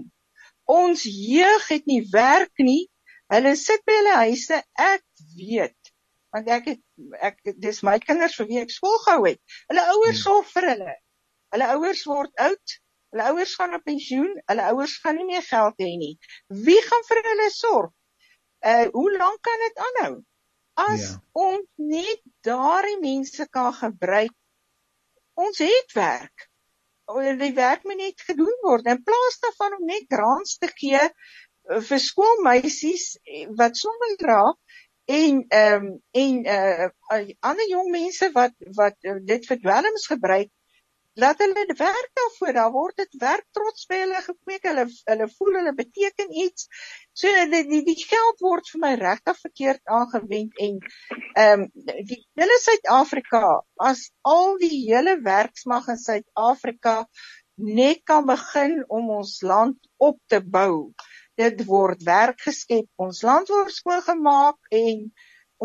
Ons 0.64 1.02
jeug 1.02 1.68
het 1.68 1.84
nie 1.86 2.02
werk 2.12 2.64
nie. 2.70 2.88
Hulle 3.32 3.54
sit 3.56 3.84
by 3.84 3.96
hulle 3.98 4.16
huise. 4.24 4.62
Ek 4.72 5.04
weet 5.36 5.77
want 6.38 6.50
ek 6.54 6.70
het 6.72 6.82
ek 7.30 7.54
dis 7.60 7.82
my 7.86 7.98
kinders 8.02 8.36
vir 8.38 8.48
wie 8.50 8.60
ek 8.62 8.74
skool 8.74 8.98
gehou 9.04 9.26
het. 9.26 9.40
Hulle 9.70 9.84
ouers 9.94 10.16
hmm. 10.16 10.24
sorg 10.24 10.50
vir 10.54 10.68
hulle. 10.72 10.96
Hulle 11.54 11.70
ouers 11.74 12.04
word 12.08 12.44
oud. 12.48 12.78
Hulle 13.12 13.28
ouers 13.32 13.54
gaan 13.58 13.76
op 13.78 13.84
pensioen. 13.88 14.34
Hulle 14.50 14.66
ouers 14.72 14.96
gaan 15.04 15.18
nie 15.20 15.28
meer 15.28 15.46
geld 15.46 15.84
hê 15.84 15.92
nie. 16.00 16.14
Wie 16.68 16.80
gaan 16.88 17.06
vir 17.10 17.22
hulle 17.30 17.48
sorg? 17.54 17.94
Uh 18.66 18.86
hoe 18.94 19.10
lank 19.16 19.40
kan 19.46 19.64
dit 19.66 19.84
aanhou? 19.86 20.12
As 20.78 21.08
ja. 21.08 21.16
ons 21.32 21.66
net 21.90 22.20
daardie 22.46 22.98
mense 23.02 23.46
kan 23.50 23.72
gebruik, 23.74 24.34
ons 25.34 25.58
het 25.62 25.94
werk. 25.98 26.46
Die 27.40 27.54
werk 27.56 27.86
moet 27.88 27.98
net 27.98 28.22
gedoen 28.28 28.54
word 28.62 28.86
in 28.92 29.02
plaas 29.02 29.38
daarvan 29.42 29.78
om 29.78 29.86
net 29.88 30.06
grants 30.12 30.58
te 30.62 30.68
gee 30.74 31.00
eh, 31.00 31.80
vir 31.88 32.02
skoolmeisies 32.04 33.06
eh, 33.24 33.46
wat 33.58 33.80
sommer 33.80 34.14
dra 34.20 34.42
en 35.08 35.44
ehm 35.48 35.84
um, 35.86 36.02
en 36.10 36.34
uh 36.46 36.88
ander 37.40 37.68
jong 37.68 37.90
mense 37.90 38.30
wat 38.34 38.54
wat 38.76 38.96
dit 39.32 39.46
vir 39.50 39.60
dwelms 39.64 40.06
gebruik 40.12 40.50
laat 41.18 41.40
hulle 41.42 41.64
werk 41.78 42.10
daarvoor. 42.20 42.52
Daar 42.52 42.70
word 42.72 42.96
dit 42.96 43.16
werk 43.22 43.46
trots 43.56 43.86
by 43.90 44.02
hulle 44.02 44.20
gekweek 44.26 44.68
hulle 44.68 44.84
hulle 45.10 45.28
voel 45.38 45.58
hulle 45.58 45.74
beteken 45.80 46.34
iets. 46.44 46.68
So 47.16 47.32
die 47.54 47.64
die, 47.70 47.82
die 47.88 47.96
geld 48.02 48.44
word 48.44 48.68
vir 48.72 48.84
my 48.84 48.92
regtig 49.00 49.40
verkeerd 49.40 49.94
aangewend 49.98 50.62
en 50.68 50.78
ehm 51.32 51.66
um, 51.66 51.66
die 52.12 52.20
hele 52.38 52.60
Suid-Afrika 52.66 53.42
as 53.90 54.08
al 54.36 54.56
die 54.62 54.84
hele 54.84 55.18
werksmag 55.24 55.88
in 55.94 56.02
Suid-Afrika 56.04 56.96
net 57.58 58.04
kan 58.06 58.26
begin 58.26 58.82
om 58.86 59.10
ons 59.18 59.40
land 59.42 59.78
op 59.96 60.20
te 60.30 60.44
bou 60.44 60.92
dit 61.38 61.64
word 61.66 62.02
werk 62.06 62.40
geskep 62.46 62.88
ons 63.06 63.22
land 63.26 63.50
word 63.54 63.74
skoon 63.74 64.02
gemaak 64.06 64.58
en 64.82 65.06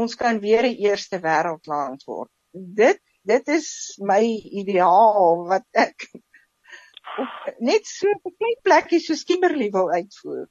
ons 0.03 0.15
kan 0.15 0.39
weer 0.39 0.69
'n 0.69 0.77
eerste 0.89 1.19
wêreldland 1.21 2.05
word 2.07 2.31
dit 2.53 3.01
dit 3.23 3.47
is 3.55 3.69
my 4.03 4.21
ideaal 4.61 5.45
wat 5.49 5.65
ek 5.73 6.07
net 7.59 7.85
so 7.85 8.07
'n 8.09 8.35
klein 8.37 8.59
plekkie 8.63 8.99
so 8.99 9.13
Kimberley 9.27 9.69
wil 9.71 9.91
uitvoer. 9.91 10.47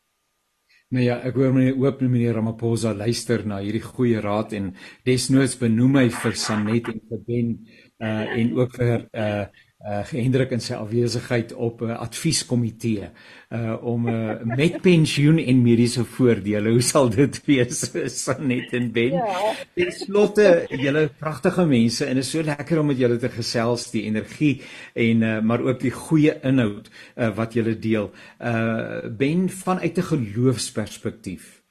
Nou 0.92 1.04
ja, 1.04 1.16
ek 1.24 1.34
hoor 1.34 1.52
meneer 1.52 1.76
hoop 1.80 2.00
meneer 2.00 2.34
Ramaphosa 2.36 2.92
luister 2.92 3.46
na 3.46 3.62
hierdie 3.64 3.84
goeie 3.84 4.20
raad 4.20 4.52
en 4.52 4.74
desnoods 5.08 5.56
benoem 5.56 5.96
hy 5.96 6.08
vir 6.10 6.34
Sanet 6.36 6.88
en 6.92 7.00
vir 7.08 7.22
Ben 7.28 7.54
uh 8.02 8.24
en 8.38 8.52
ook 8.58 8.76
vir 8.76 9.08
uh 9.12 9.46
uh 9.82 10.04
gehendrik 10.06 10.52
in 10.54 10.60
sy 10.62 10.76
afwesigheid 10.78 11.52
op 11.58 11.80
'n 11.82 11.90
uh, 11.90 11.98
advieskomitee 12.04 13.08
uh 13.50 13.74
om 13.82 14.06
uh, 14.08 14.38
met 14.44 14.80
pensioen 14.80 15.38
en 15.38 15.62
mediese 15.62 16.04
voordele 16.04 16.70
hoe 16.70 16.80
sal 16.80 17.10
dit 17.10 17.40
wees 17.46 17.90
Sanet 18.22 18.72
en 18.72 18.92
Ben 18.92 19.12
ja. 19.12 19.54
ten 19.74 19.90
slotte 19.92 20.66
julle 20.70 21.08
pragtige 21.18 21.66
mense 21.66 22.06
en 22.06 22.16
is 22.16 22.30
so 22.30 22.42
lekker 22.42 22.78
om 22.78 22.86
met 22.86 22.98
julle 22.98 23.18
te 23.18 23.28
gesels 23.28 23.90
die 23.90 24.04
energie 24.06 24.60
en 24.94 25.22
uh, 25.22 25.40
maar 25.40 25.60
ook 25.60 25.80
die 25.80 25.90
goeie 25.90 26.36
inhoud 26.42 26.86
uh, 27.16 27.34
wat 27.34 27.54
julle 27.54 27.74
deel 27.78 28.12
uh 28.38 29.10
Ben 29.10 29.48
vanuit 29.48 29.98
'n 29.98 30.08
geloofsperspektief 30.12 31.62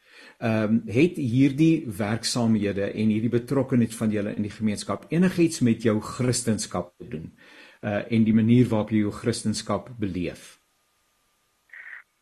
ehm 0.42 0.64
um, 0.64 0.82
het 0.86 1.16
hierdie 1.16 1.86
werksaamhede 1.98 2.92
en 2.92 3.08
hierdie 3.08 3.30
betrokkeheid 3.30 3.96
van 3.96 4.12
julle 4.12 4.36
in 4.36 4.42
die 4.42 4.58
gemeenskap 4.60 5.06
enigiets 5.10 5.60
met 5.60 5.84
jou 5.84 6.00
kristendom 6.00 6.92
te 6.98 7.08
doen? 7.08 7.32
uh 7.32 7.51
en 7.82 8.24
die 8.24 8.34
manier 8.34 8.68
waarop 8.70 8.92
jy 8.94 9.02
jou 9.06 9.14
kristendom 9.16 9.88
beleef. 10.00 10.60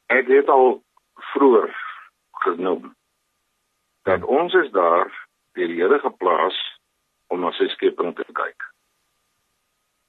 Ek 0.08 0.28
het 0.32 0.50
al 0.50 0.80
vroeër 1.34 1.74
genoem 2.46 2.94
dat 4.08 4.24
ons 4.24 4.54
is 4.54 4.72
daar 4.72 5.12
deur 5.54 5.68
die 5.68 5.82
Here 5.82 6.00
geplaas 6.00 6.58
om 7.28 7.44
na 7.44 7.52
sy 7.58 7.68
skepping 7.76 8.16
te 8.16 8.26
kyk. 8.34 8.64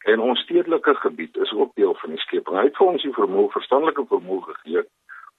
En 0.08 0.22
ons 0.24 0.40
stedelike 0.46 0.94
gebied 1.02 1.36
is 1.36 1.52
ook 1.52 1.74
deel 1.74 1.94
van 2.00 2.14
die 2.14 2.22
skepping. 2.22 2.56
Hy 2.56 2.68
het 2.70 2.78
vir 2.78 2.92
ons 2.92 3.02
die 3.04 3.12
vermoë, 3.16 3.50
verstandelike 3.52 4.06
vermoë 4.08 4.46
gegee 4.52 4.84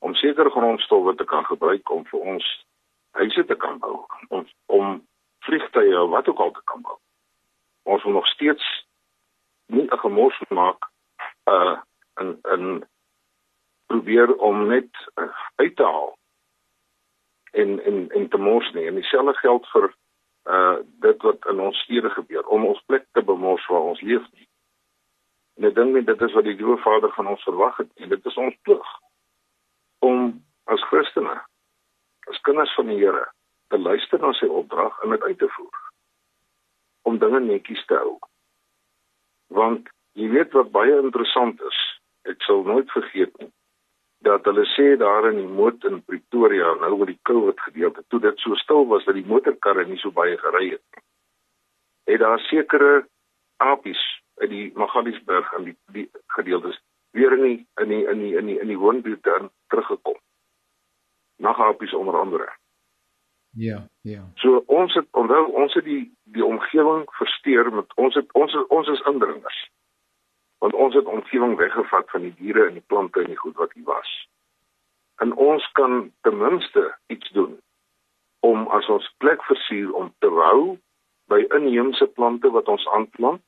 om 0.05 0.13
sekere 0.17 0.49
grondstowwe 0.49 1.15
te 1.15 1.25
kan 1.29 1.45
gebruik 1.45 1.89
om 1.93 2.05
vir 2.09 2.27
ons 2.35 2.45
huise 3.17 3.45
te 3.45 3.55
kan 3.55 3.79
bou, 3.81 4.03
om 4.29 4.45
om 4.65 5.01
vliegtye 5.45 5.97
of 6.01 6.09
wat 6.13 6.29
ook 6.29 6.39
al 6.39 6.53
te 6.53 6.63
kan 6.69 6.81
bou. 6.85 6.97
Ons 7.83 8.03
moet 8.03 8.13
nog 8.13 8.27
steeds 8.27 8.65
nie 9.71 9.87
'n 9.87 9.99
gemors 10.03 10.39
maak 10.49 10.89
uh 11.45 11.77
en 12.21 12.39
en 12.41 12.87
probeer 13.87 14.35
om 14.35 14.67
net 14.67 14.91
uh, 15.15 15.31
uit 15.55 15.75
te 15.75 15.83
haal 15.83 16.17
en 17.51 17.83
en 17.83 18.09
en 18.09 18.27
te 18.29 18.37
mors 18.37 18.71
nie. 18.71 18.87
En 18.87 18.95
dieselfde 18.95 19.33
geld 19.33 19.67
vir 19.73 19.93
uh 20.49 20.77
dit 20.83 21.21
wat 21.21 21.45
in 21.45 21.59
ons 21.59 21.83
stede 21.83 22.09
gebeur 22.09 22.47
om 22.47 22.65
ons 22.65 22.83
plek 22.85 23.05
te 23.11 23.23
bemors 23.23 23.67
waar 23.67 23.89
ons 23.93 24.01
leef 24.01 24.25
nie. 24.31 24.47
En 25.57 25.67
ek 25.69 25.75
dink 25.75 26.05
dit 26.05 26.21
is 26.21 26.33
wat 26.33 26.43
die 26.43 26.55
Liewe 26.55 26.77
Vader 26.77 27.11
van 27.13 27.27
ons 27.27 27.43
verwag 27.43 27.77
het 27.77 27.91
en 27.95 28.09
dit 28.09 28.25
is 28.25 28.37
ons 28.37 28.55
plig 28.61 28.87
om 29.99 30.43
as 30.63 30.83
Christene 30.89 31.37
as 32.29 32.41
kinders 32.47 32.73
van 32.75 32.87
die 32.87 32.97
Here 32.97 33.27
te 33.67 33.77
luister 33.77 34.19
na 34.19 34.31
sy 34.39 34.47
opdrag 34.47 34.97
en 35.03 35.15
dit 35.15 35.21
uit 35.21 35.37
te 35.37 35.49
voer 35.57 35.79
om 37.09 37.17
dinge 37.17 37.39
netjies 37.39 37.85
te 37.85 37.97
hou. 37.97 38.17
Want 39.51 39.89
jy 40.17 40.29
weet 40.31 40.53
wat 40.57 40.71
baie 40.71 40.99
interessant 40.99 41.61
is, 41.67 41.79
ek 42.29 42.43
sal 42.47 42.63
nooit 42.67 42.91
vergeet 42.91 43.33
nie 43.39 43.51
dat 44.21 44.45
hulle 44.45 44.65
sê 44.75 44.95
daar 45.01 45.31
in 45.31 45.39
die 45.41 45.49
moot 45.59 45.83
in 45.89 46.03
Pretoria 46.05 46.73
nou 46.81 46.97
met 46.99 47.09
die 47.09 47.19
COVID 47.29 47.61
gedeelte 47.67 48.03
toe 48.13 48.19
dit 48.21 48.43
so 48.43 48.55
stil 48.61 48.85
was 48.91 49.05
dat 49.07 49.17
die 49.17 49.25
motorkarre 49.25 49.85
nie 49.89 49.97
so 49.97 50.13
baie 50.13 50.37
gery 50.37 50.67
het 50.75 50.83
nie. 50.93 51.03
Het 52.11 52.21
daar 52.21 52.39
sekere 52.45 52.91
apies 53.57 54.01
uit 54.41 54.49
die 54.49 54.67
Magaliesberg 54.77 55.53
en 55.57 55.69
die 55.69 55.75
die 55.97 56.07
gedeeltes 56.37 56.77
weer 57.17 57.33
in 57.37 57.43
die 57.47 57.57
in 57.81 57.89
die 57.93 58.03
in 58.13 58.21
die 58.25 58.33
in 58.37 58.51
die 58.51 58.59
in 58.59 58.73
die 58.73 58.77
woonbuurt 58.77 59.23
dan 59.23 59.49
teruggekom. 59.73 60.19
Nagapies 61.41 61.93
onder 61.93 62.19
andere. 62.19 62.47
Ja, 63.51 63.87
ja. 64.01 64.23
So 64.35 64.63
ons 64.65 64.93
het 64.93 65.07
onthou 65.11 65.51
ons 65.51 65.73
het 65.73 65.83
die 65.83 66.11
die 66.23 66.45
omgewing 66.45 67.03
versteur 67.11 67.73
met 67.73 67.95
ons 67.95 68.15
het 68.15 68.31
ons 68.31 68.55
ons 68.67 68.87
is 68.87 69.03
indringers 69.11 69.59
want 70.61 70.73
ons 70.73 70.95
het 70.95 71.05
omgewing 71.05 71.57
weggevat 71.57 72.09
van 72.09 72.21
die 72.21 72.33
diere 72.37 72.67
en 72.67 72.73
die 72.77 72.87
plante 72.87 73.19
en 73.19 73.31
die 73.33 73.37
goed 73.37 73.55
wat 73.57 73.73
hier 73.73 73.83
was. 73.83 74.09
En 75.15 75.33
ons 75.33 75.71
kan 75.71 76.11
ten 76.21 76.37
minste 76.37 76.97
iets 77.07 77.29
doen 77.29 77.57
om 78.39 78.67
as 78.67 78.87
ons 78.87 79.13
plek 79.17 79.43
versier 79.43 79.93
om 79.93 80.13
te 80.19 80.29
hou 80.29 80.77
by 81.33 81.41
inheemse 81.57 82.07
plante 82.07 82.51
wat 82.51 82.69
ons 82.69 82.87
aanplant 82.87 83.43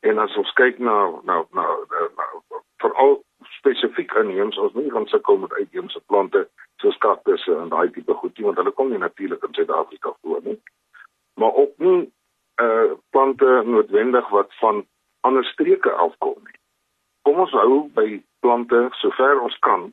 en 0.00 0.18
as 0.18 0.36
ons 0.36 0.52
kyk 0.60 0.78
na 0.78 0.96
na 1.28 1.42
na, 1.52 1.66
na, 1.90 2.06
na 2.16 2.62
veral 2.82 3.20
spesifiek 3.58 4.12
inheems 4.22 4.58
ons 4.58 4.74
nie 4.74 4.90
gaan 4.90 5.06
sukkel 5.06 5.36
met 5.42 5.52
uitheemse 5.52 6.00
plante 6.06 6.46
soos 6.82 6.98
kaktusse 6.98 7.56
en 7.56 7.68
daai 7.72 7.90
tipe 7.90 8.14
goed 8.14 8.38
nie 8.38 8.46
want 8.48 8.60
hulle 8.62 8.72
kom 8.76 8.90
nie 8.90 9.02
natuurlik 9.02 9.44
in 9.48 9.54
Suid-Afrika 9.54 10.14
voor 10.20 10.40
nie 10.44 10.58
maar 11.40 11.54
ook 11.54 11.78
nie 11.78 12.12
uh 12.62 12.92
plante 13.10 13.62
noodwendig 13.64 14.28
wat 14.28 14.54
van 14.54 14.86
ander 15.20 15.44
streke 15.44 15.90
afkom 15.90 16.36
nie. 16.44 16.58
Kom 17.22 17.40
ons 17.44 17.52
hou 17.56 17.88
by 17.94 18.22
plante 18.44 18.88
sover 19.02 19.40
ons 19.40 19.56
kan 19.66 19.88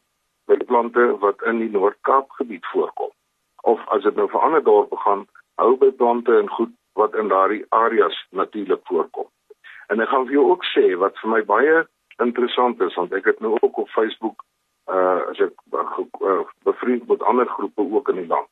by 0.48 0.58
plante 0.72 1.06
wat 1.24 1.44
in 1.52 1.60
die 1.64 1.72
Noord-Kaap 1.72 2.32
gebied 2.40 2.66
voorkom. 2.72 3.12
Of 3.68 3.84
as 3.96 4.04
dit 4.04 4.16
nou 4.16 4.30
vir 4.32 4.44
ander 4.48 4.64
dorpe 4.64 5.00
gaan, 5.04 5.26
hou 5.60 5.74
by 5.80 5.92
plante 6.02 6.38
en 6.40 6.50
goed 6.50 6.72
wat 7.00 7.16
in 7.20 7.32
daardie 7.32 7.66
areas 7.76 8.16
natuurlik 8.30 8.84
voorkom. 8.88 9.28
En 9.92 10.00
ek 10.04 10.12
gaan 10.12 10.28
vir 10.28 10.38
jou 10.40 10.46
ook 10.52 10.64
sê 10.72 10.86
wat 11.04 11.20
vir 11.24 11.34
my 11.36 11.42
baie 11.52 11.84
interessant 12.23 12.82
is 12.82 12.95
want 12.95 13.13
ek 13.13 13.25
het 13.25 13.39
nou 13.39 13.58
ook 13.60 13.77
op 13.77 13.89
Facebook 13.89 14.45
uh 14.91 15.30
as 15.30 15.39
ek 15.43 15.53
uh, 16.21 16.43
bevriend 16.63 17.08
met 17.08 17.23
ander 17.23 17.47
groepe 17.47 17.82
ook 17.82 18.10
in 18.10 18.21
die 18.21 18.27
land 18.27 18.49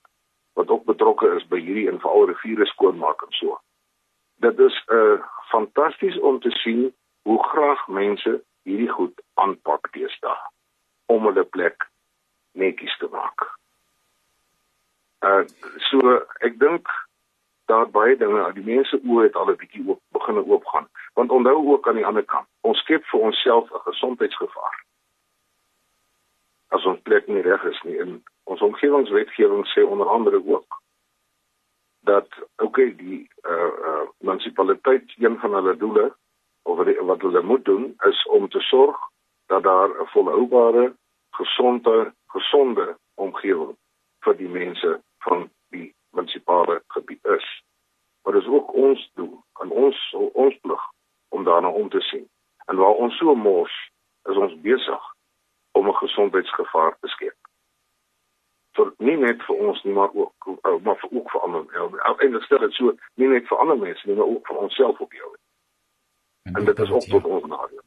wat 0.54 0.70
ook 0.70 0.86
betrokke 0.86 1.30
is 1.36 1.48
by 1.48 1.60
hierdie 1.60 1.88
en 1.90 2.00
veral 2.00 2.28
riviere 2.32 2.66
skoonmaak 2.66 3.22
en 3.28 3.32
so 3.40 3.60
dit 4.46 4.60
is 4.60 4.84
uh, 4.88 5.20
fantasties 5.52 6.20
om 6.20 6.40
te 6.40 6.52
sien 6.52 6.94
hoe 7.22 7.44
graag 7.44 7.88
mense 7.88 8.42
hierdie 8.64 8.92
goed 8.92 9.22
aanpak 9.34 9.90
teesdae 9.92 10.38
om 11.06 11.26
hulle 11.30 11.44
plek 11.44 11.88
netjies 12.52 12.98
te 12.98 13.08
maak. 13.12 13.46
Uh 15.26 15.44
so 15.90 16.20
ek 16.48 16.60
dink 16.62 16.90
daar 17.72 17.90
baie 17.90 18.18
dinge, 18.18 18.44
die 18.58 18.66
mense 18.66 19.00
oë 19.02 19.28
het 19.28 19.38
al 19.42 19.52
'n 19.52 19.60
bietjie 19.62 19.86
oop 19.88 20.02
begin 20.18 20.42
oopgaan. 20.42 20.88
Want 21.16 21.32
onthou 21.32 21.68
ook 21.72 21.88
aan 21.88 21.96
die 21.96 22.06
ander 22.06 22.26
kant, 22.26 22.48
ons 22.62 22.80
skep 22.84 23.06
vir 23.12 23.20
onsself 23.20 23.72
'n 23.72 23.86
gesondheidsgevaar. 23.90 24.76
As 26.76 26.86
ons 26.86 27.02
plek 27.08 27.28
nie 27.28 27.42
reg 27.42 27.64
is 27.64 27.82
nie 27.84 28.00
en 28.00 28.24
ons 28.44 28.62
omgewingswetgewing 28.62 29.66
sê 29.68 29.84
onder 29.84 30.10
andere 30.10 30.42
ook 30.46 30.82
dat 32.06 32.28
okay 32.58 32.96
die 32.96 33.30
uh 33.48 33.72
uh 33.90 34.04
munisipaliteit 34.18 35.14
een 35.18 35.40
van 35.40 35.54
hulle 35.54 35.78
doele 35.78 36.16
of 36.64 36.78
wat 37.10 37.22
hulle 37.22 37.42
moet 37.42 37.66
doen 37.66 37.96
is 38.10 38.26
om 38.26 38.50
te 38.50 38.60
sorg 38.60 38.98
dat 39.46 39.64
daar 39.64 39.90
'n 39.90 40.08
volhoubare 40.14 40.96
gesonde 41.30 42.14
gesonde 42.28 42.98
omgewing 43.16 43.76
vir 44.20 44.38
die 44.38 44.50
mense 44.50 45.02
van 45.18 45.50
die 45.70 45.96
munisipale 46.10 46.82
gebied 46.88 47.26
is. 47.26 47.64
Maar 48.24 48.34
dit 48.34 48.42
is 48.42 48.50
ook 48.50 48.74
ons 48.74 49.12
doel 49.14 49.44
en 49.62 49.70
ons 49.72 50.14
ons 50.34 50.58
plig 50.62 50.84
om 51.30 51.44
daarna 51.44 51.70
om 51.70 51.90
te 51.90 52.00
sien. 52.00 52.28
En 52.66 52.78
waar 52.78 52.96
ons 53.06 53.18
so 53.18 53.36
mors 53.36 53.76
is 54.30 54.38
ons 54.38 54.62
besig 54.62 55.02
om 55.72 55.88
'n 55.88 56.02
gesondheidsgevaar 56.04 56.98
te 57.00 57.08
skep 57.08 57.38
vir 58.76 58.92
nie 59.08 59.16
net 59.22 59.42
vir 59.48 59.64
ons 59.70 59.82
nie 59.88 59.96
maar 59.96 60.14
ook 60.14 60.50
uh, 60.52 60.78
maar 60.84 61.00
vir 61.02 61.18
ook 61.20 61.32
vir 61.32 61.48
ander. 61.48 61.66
Eintlik 62.12 62.46
stel 62.48 62.64
dit 62.66 62.78
so 62.78 62.96
nie 63.22 63.32
net 63.32 63.48
vir 63.50 63.64
ander 63.64 63.80
mense 63.80 64.08
nie 64.08 64.18
maar 64.20 64.32
ook 64.36 64.48
vir 64.52 64.62
onsself 64.68 65.02
op 65.08 65.14
jou. 65.20 65.32
En, 66.50 66.56
en 66.60 66.66
dit 66.70 66.80
is 66.86 66.92
ook 66.92 67.10
tot 67.16 67.30
ons 67.38 67.50
nadeel. 67.52 67.84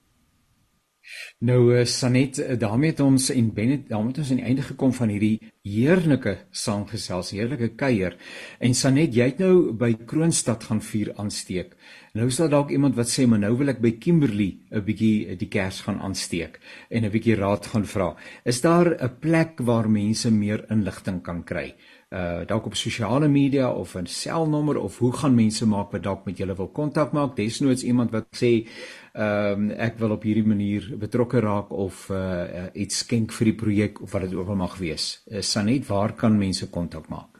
Nou 1.48 1.60
uh, 1.72 1.84
Sanet, 1.88 2.40
uh, 2.42 2.56
daarmee 2.60 2.90
het 2.92 3.00
ons 3.00 3.30
en 3.32 3.52
Bennet, 3.54 3.86
daarmee 3.88 4.12
het 4.12 4.22
ons 4.24 4.32
aan 4.32 4.40
die 4.42 4.48
einde 4.50 4.64
gekom 4.66 4.92
van 4.92 5.12
hierdie 5.14 5.52
heerlike 5.68 6.34
saamgesels, 6.50 7.32
heerlike 7.36 7.74
kuier. 7.76 8.16
En 8.60 8.74
Sanet, 8.74 9.14
jy 9.14 9.30
het 9.32 9.42
nou 9.42 9.72
by 9.76 9.92
Kroonstad 10.08 10.64
gaan 10.68 10.80
vuur 10.84 11.12
aansteek. 11.16 11.74
Nou 12.16 12.26
is 12.30 12.38
daar 12.40 12.50
dalk 12.50 12.70
iemand 12.74 12.96
wat 12.96 13.06
sê, 13.06 13.26
"Maar 13.26 13.38
nou 13.38 13.56
wil 13.56 13.68
ek 13.68 13.80
by 13.80 13.92
Kimberley 13.98 14.58
'n 14.72 14.84
bietjie 14.84 15.36
die 15.36 15.48
kers 15.48 15.80
gaan 15.80 16.00
aansteek 16.00 16.58
en 16.90 17.04
'n 17.04 17.10
bietjie 17.10 17.36
raad 17.36 17.66
gaan 17.66 17.84
vra." 17.84 18.16
Is 18.44 18.60
daar 18.60 18.96
'n 18.96 19.18
plek 19.20 19.60
waar 19.60 19.90
mense 19.90 20.30
meer 20.30 20.64
inligting 20.70 21.22
kan 21.22 21.44
kry? 21.44 21.74
uh 22.08 22.46
dalk 22.48 22.66
op 22.66 22.74
sosiale 22.74 23.28
media 23.28 23.70
of 23.70 23.94
'n 23.96 24.06
selnommer 24.06 24.78
of 24.78 24.98
hoe 24.98 25.12
gaan 25.12 25.34
mense 25.34 25.66
maak 25.66 25.92
wat 25.92 26.02
dalk 26.02 26.24
met 26.24 26.38
julle 26.38 26.56
wil 26.56 26.68
kontak 26.68 27.12
maak 27.12 27.36
desnoods 27.36 27.82
iemand 27.82 28.10
wat 28.10 28.26
sê 28.30 28.66
ehm 29.12 29.52
um, 29.52 29.70
ek 29.70 29.98
wil 29.98 30.10
op 30.10 30.22
hierdie 30.22 30.46
manier 30.46 30.96
betrokke 30.98 31.40
raak 31.40 31.70
of 31.70 32.08
uh 32.10 32.66
iets 32.72 32.98
skenk 32.98 33.32
vir 33.32 33.44
die 33.44 33.54
projek 33.54 34.00
of 34.02 34.12
wat 34.12 34.22
dit 34.22 34.34
ook 34.34 34.48
al 34.48 34.56
mag 34.56 34.78
wees. 34.78 35.22
Uh, 35.26 35.40
Sanet, 35.58 35.86
waar 35.90 36.12
kan 36.14 36.36
mense 36.38 36.68
kontak 36.70 37.08
maak? 37.10 37.34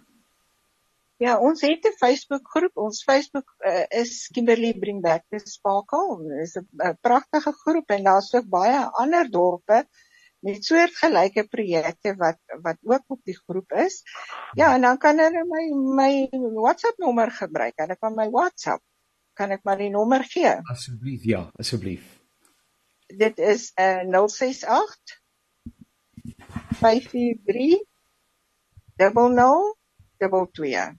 Ja, 1.23 1.37
ons 1.39 1.61
het 1.63 1.85
'n 1.87 1.99
Facebook 1.99 2.49
groep. 2.55 2.77
Ons 2.77 3.03
Facebook 3.07 3.55
uh, 3.59 3.87
is 4.03 4.27
Kimberley 4.35 4.75
Bring 4.75 5.01
Back 5.03 5.23
the 5.31 5.39
Sparkle. 5.39 6.19
Dit 6.27 6.43
is 6.47 6.57
'n 6.57 6.99
pragtige 7.01 7.53
groep 7.63 7.91
en 7.91 8.03
daar's 8.03 8.35
ook 8.35 8.49
baie 8.49 8.79
ander 9.03 9.31
dorpe 9.31 9.87
met 10.41 10.65
soortgelyke 10.65 11.45
projekte 11.49 12.15
wat 12.17 12.39
wat 12.63 12.79
ook 12.83 13.05
op 13.07 13.21
die 13.25 13.39
groep 13.39 13.73
is. 13.73 14.03
Ja, 14.55 14.75
en 14.75 14.81
dan 14.81 14.99
kan 14.99 15.19
hulle 15.19 15.45
my 15.45 15.65
my 16.01 16.29
WhatsApp 16.55 16.99
nommer 16.99 17.31
gebruik. 17.31 17.75
Hulle 17.77 17.97
kan 17.97 18.15
my 18.15 18.31
WhatsApp. 18.31 18.83
Kan 19.33 19.51
ek 19.51 19.63
maar 19.63 19.79
die 19.79 19.91
nommer 19.91 20.25
gee? 20.25 20.57
Asseblief, 20.71 21.23
ja, 21.23 21.51
asseblief. 21.55 22.19
Dit 23.07 23.39
is 23.39 23.73
'n 23.75 24.15
uh, 24.15 24.27
068 24.27 25.23
543 26.83 27.87
0022. 28.99 30.99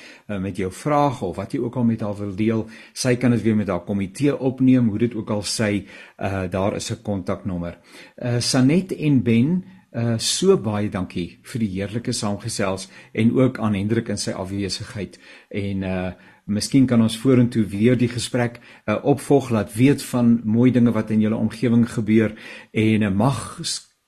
met 0.44 0.58
jou 0.60 0.72
vrae 0.72 1.24
of 1.24 1.36
wat 1.40 1.52
jy 1.56 1.60
ook 1.64 1.76
al 1.76 1.84
met 1.84 2.02
haar 2.02 2.18
wil 2.20 2.36
deel. 2.36 2.68
Sy 2.94 3.16
kan 3.16 3.32
dit 3.32 3.42
weer 3.42 3.56
met 3.56 3.68
haar 3.68 3.84
komitee 3.88 4.40
opneem, 4.40 4.90
hoe 4.90 5.00
dit 5.00 5.16
ook 5.16 5.30
al 5.30 5.44
sy, 5.44 5.86
uh, 6.20 6.44
daar 6.50 6.76
is 6.76 6.92
'n 6.92 7.02
kontaknommer. 7.02 7.80
Uh, 8.18 8.40
Sanet 8.40 8.92
en 8.92 9.24
Ben 9.24 9.64
Uh 9.94 10.18
so 10.18 10.58
baie 10.58 10.90
dankie 10.90 11.40
vir 11.46 11.60
die 11.60 11.70
heerlike 11.76 12.12
saamgesels 12.12 12.88
en 13.14 13.34
ook 13.38 13.60
aan 13.60 13.76
Hendrik 13.78 14.10
in 14.10 14.18
sy 14.18 14.32
afwesigheid. 14.32 15.20
En 15.50 15.84
uh 15.84 16.12
Miskien 16.44 16.84
kan 16.86 17.00
ons 17.00 17.16
vorentoe 17.16 17.64
weer 17.72 17.96
die 17.96 18.10
gesprek 18.12 18.58
uh, 18.60 18.98
opvolg 19.08 19.48
laat 19.56 19.70
weet 19.78 20.02
van 20.04 20.42
mooi 20.44 20.72
dinge 20.76 20.92
wat 20.92 21.14
in 21.16 21.22
julle 21.24 21.40
omgewing 21.40 21.86
gebeur. 21.88 22.34
En 22.72 23.06
uh, 23.08 23.12
mag 23.16 23.62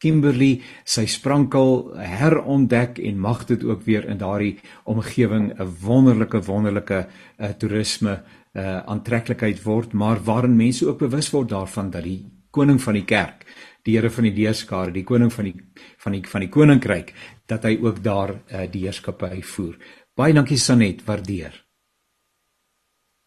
Kimberley 0.03 0.59
sy 0.83 1.05
sprankel 1.07 1.93
herontdek 1.95 2.99
en 2.99 3.21
mag 3.23 3.45
dit 3.47 3.63
ook 3.63 3.85
weer 3.87 4.03
in 4.11 4.19
daardie 4.19 4.57
omgewing 4.83 5.53
'n 5.55 5.69
wonderlike 5.81 6.41
wonderlike 6.43 7.07
uh, 7.39 7.49
toerisme 7.57 8.19
uh, 8.53 8.83
aantreklikheid 8.83 9.63
word. 9.63 9.93
Maar 9.93 10.19
waarin 10.23 10.55
mense 10.55 10.87
ook 10.87 10.97
bewus 10.97 11.31
word 11.31 11.49
daarvan 11.49 11.89
dat 11.89 12.03
die 12.03 12.25
koning 12.51 12.81
van 12.81 12.93
die 12.93 13.05
kerk 13.05 13.45
die 13.85 13.95
Here 13.97 14.09
van 14.09 14.23
die 14.23 14.33
deurskare 14.33 14.91
die 14.91 15.03
koning 15.03 15.31
van 15.33 15.45
die 15.45 15.55
van 16.03 16.17
die 16.17 16.23
van 16.25 16.41
die 16.41 16.49
koninkryk 16.49 17.13
dat 17.47 17.63
hy 17.63 17.77
ook 17.81 18.01
daar 18.03 18.33
uh, 18.33 18.65
die 18.71 18.85
heerskappy 18.87 19.41
voer 19.41 19.77
baie 20.15 20.33
dankie 20.33 20.57
Sanet. 20.57 21.03
Waardeer. 21.07 21.53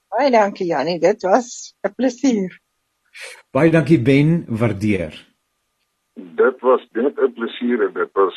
Baie 0.09 0.31
dankie 0.33 0.67
Jannie, 0.67 0.99
dit 0.99 1.23
was 1.23 1.75
'n 1.85 1.95
plesier. 1.95 2.61
Baie 3.53 3.71
dankie 3.71 3.99
Ben, 4.03 4.45
waardeer. 4.49 5.13
Dit 6.15 6.61
was 6.61 6.83
net 6.93 7.19
'n 7.19 7.33
plesier 7.33 7.83
en 7.87 7.93
dit 7.93 8.13
was 8.13 8.37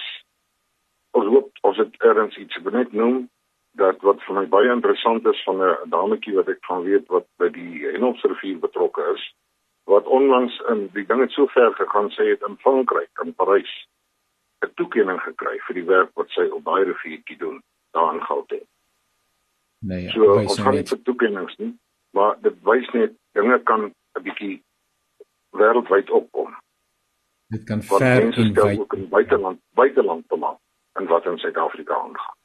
ons 1.12 1.27
hoop 1.27 1.49
ons 1.62 1.77
het 1.77 1.95
erns 2.01 2.38
iets 2.38 2.62
benet 2.62 2.91
noem 2.93 3.29
dat 3.71 4.01
wat 4.01 4.21
vir 4.27 4.36
my 4.36 4.45
baie 4.45 4.71
interessant 4.71 5.25
is 5.25 5.43
van 5.43 5.62
'n 5.63 5.89
dametjie 5.89 6.36
wat 6.36 6.47
ek 6.47 6.65
van 6.65 6.84
weet 6.84 7.07
wat 7.07 7.27
by 7.38 7.49
die 7.49 7.88
Enopsrivier 7.95 8.60
betrokke 8.60 9.01
is 9.15 9.23
wat 9.91 10.08
onlangs 10.17 10.56
in 10.71 10.89
die 10.93 11.06
ding 11.06 11.21
het 11.21 11.34
so 11.36 11.47
ver 11.51 11.73
gegaan 11.75 12.10
sy 12.15 12.30
het 12.32 12.43
in 12.47 12.58
Frankryk 12.63 13.23
in 13.23 13.34
Parys 13.36 13.73
'n 14.65 14.71
toekenning 14.80 15.21
gekry 15.27 15.60
vir 15.67 15.75
die 15.80 15.88
werk 15.93 16.12
wat 16.19 16.30
sy 16.30 16.45
op 16.58 16.63
daai 16.65 16.84
riviertjie 16.84 17.38
doen 17.38 17.62
daar 17.91 18.13
in 18.13 18.21
Gauteng. 18.21 18.67
Nee, 19.80 20.04
ja, 20.04 20.12
so, 20.12 20.38
ons 20.39 20.60
gaan 20.60 20.75
nie 20.77 20.89
vir 20.91 21.01
toekennings 21.01 21.56
nie, 21.58 21.71
maar 22.17 22.36
dit 22.41 22.58
wys 22.69 22.89
net 22.93 23.15
dinge 23.39 23.58
kan 23.69 23.82
'n 23.89 24.23
bietjie 24.27 24.63
wêreldwyd 25.60 26.10
opkom. 26.10 26.56
Dit 27.47 27.63
kan 27.63 27.82
ver 27.82 28.21
en 28.21 28.54
wyd 28.54 28.80
ook 28.80 28.93
in 28.93 29.10
buiteland 29.10 29.60
buiteland 29.73 30.27
te 30.27 30.36
maak 30.36 30.60
en 30.93 31.06
wat 31.06 31.25
in 31.25 31.38
Suid-Afrika 31.38 31.93
aangaan. 31.93 32.38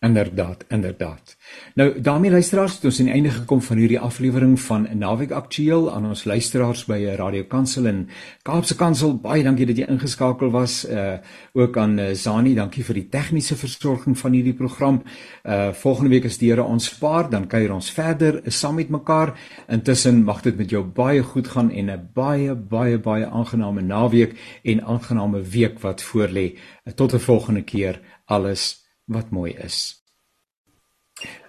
Inderdaad, 0.00 0.64
inderdaad. 0.68 1.36
Nou 1.74 2.00
daarmee 2.00 2.30
luisteraars, 2.30 2.74
het 2.74 2.84
ons 2.84 2.98
aan 2.98 3.04
die 3.04 3.14
einde 3.14 3.30
gekom 3.30 3.62
van 3.62 3.76
hierdie 3.76 4.00
aflewering 4.00 4.60
van 4.60 4.88
Naweek 4.92 5.30
Aktueel 5.30 5.88
aan 5.92 6.06
ons 6.06 6.24
luisteraars 6.24 6.84
by 6.84 6.98
Radio 7.16 7.44
Kansel 7.48 7.86
en 7.86 8.08
Kaapse 8.44 8.76
Kansel. 8.76 9.14
Baie 9.16 9.42
dankie 9.42 9.66
dat 9.66 9.80
jy 9.80 9.88
ingeskakel 9.88 10.52
was. 10.52 10.84
Uh 10.84 11.16
ook 11.52 11.78
aan 11.80 11.98
uh, 11.98 12.10
Zani, 12.12 12.52
dankie 12.54 12.84
vir 12.84 13.00
die 13.00 13.06
tegniese 13.08 13.56
versorging 13.56 14.18
van 14.18 14.36
hierdie 14.36 14.54
program. 14.54 15.00
Uh 15.42 15.72
volgende 15.72 16.12
week 16.12 16.28
as 16.28 16.36
die 16.38 16.52
Here 16.52 16.62
ons 16.62 16.92
spaar, 16.92 17.30
dan 17.32 17.48
kuier 17.48 17.72
ons 17.72 17.90
verder 17.90 18.42
saam 18.52 18.76
met 18.76 18.92
mekaar. 18.92 19.32
Intussen 19.66 20.24
mag 20.24 20.44
dit 20.44 20.56
met 20.56 20.70
jou 20.70 20.84
baie 20.84 21.22
goed 21.22 21.48
gaan 21.48 21.70
en 21.70 21.90
'n 21.90 22.08
baie 22.12 22.54
baie 22.54 22.98
baie 22.98 23.26
aangename 23.26 23.80
naweek 23.80 24.36
en 24.62 24.84
aangename 24.84 25.42
week 25.42 25.80
wat 25.80 26.02
voorlê. 26.02 26.58
Tot 26.94 27.14
'n 27.14 27.18
volgende 27.18 27.62
keer. 27.62 28.00
Alles 28.26 28.85
wat 29.06 29.30
mooi 29.30 29.54
is. 29.62 30.02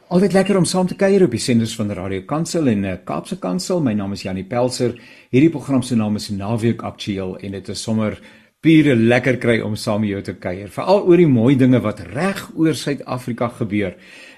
Altyd 0.08 0.34
lekker 0.34 0.58
om 0.58 0.66
saam 0.66 0.88
te 0.88 0.96
kuier 0.96 1.26
op 1.26 1.34
die 1.36 1.42
senders 1.44 1.74
van 1.76 1.92
Radio 1.92 2.24
Kansel 2.24 2.70
en 2.72 2.84
uh, 2.88 2.94
Kaapse 3.04 3.36
Kansel. 3.44 3.82
My 3.84 3.92
naam 3.98 4.14
is 4.16 4.24
Janie 4.24 4.46
Pelser. 4.48 4.94
Hierdie 5.34 5.52
program 5.52 5.82
se 5.84 5.98
naam 6.00 6.16
is 6.16 6.30
Naweek 6.32 6.86
Aktueel 6.88 7.36
en 7.44 7.58
dit 7.58 7.72
is 7.74 7.82
sommer 7.84 8.16
pure 8.64 8.96
lekker 8.96 9.36
kry 9.38 9.58
om 9.62 9.76
saam 9.76 10.06
met 10.06 10.14
jou 10.14 10.22
te 10.30 10.38
kuier. 10.40 10.72
Veral 10.72 11.04
oor 11.04 11.20
die 11.20 11.28
mooi 11.28 11.58
dinge 11.60 11.82
wat 11.84 12.00
reg 12.14 12.46
oor 12.56 12.78
Suid-Afrika 12.78 13.50
gebeur. 13.60 13.98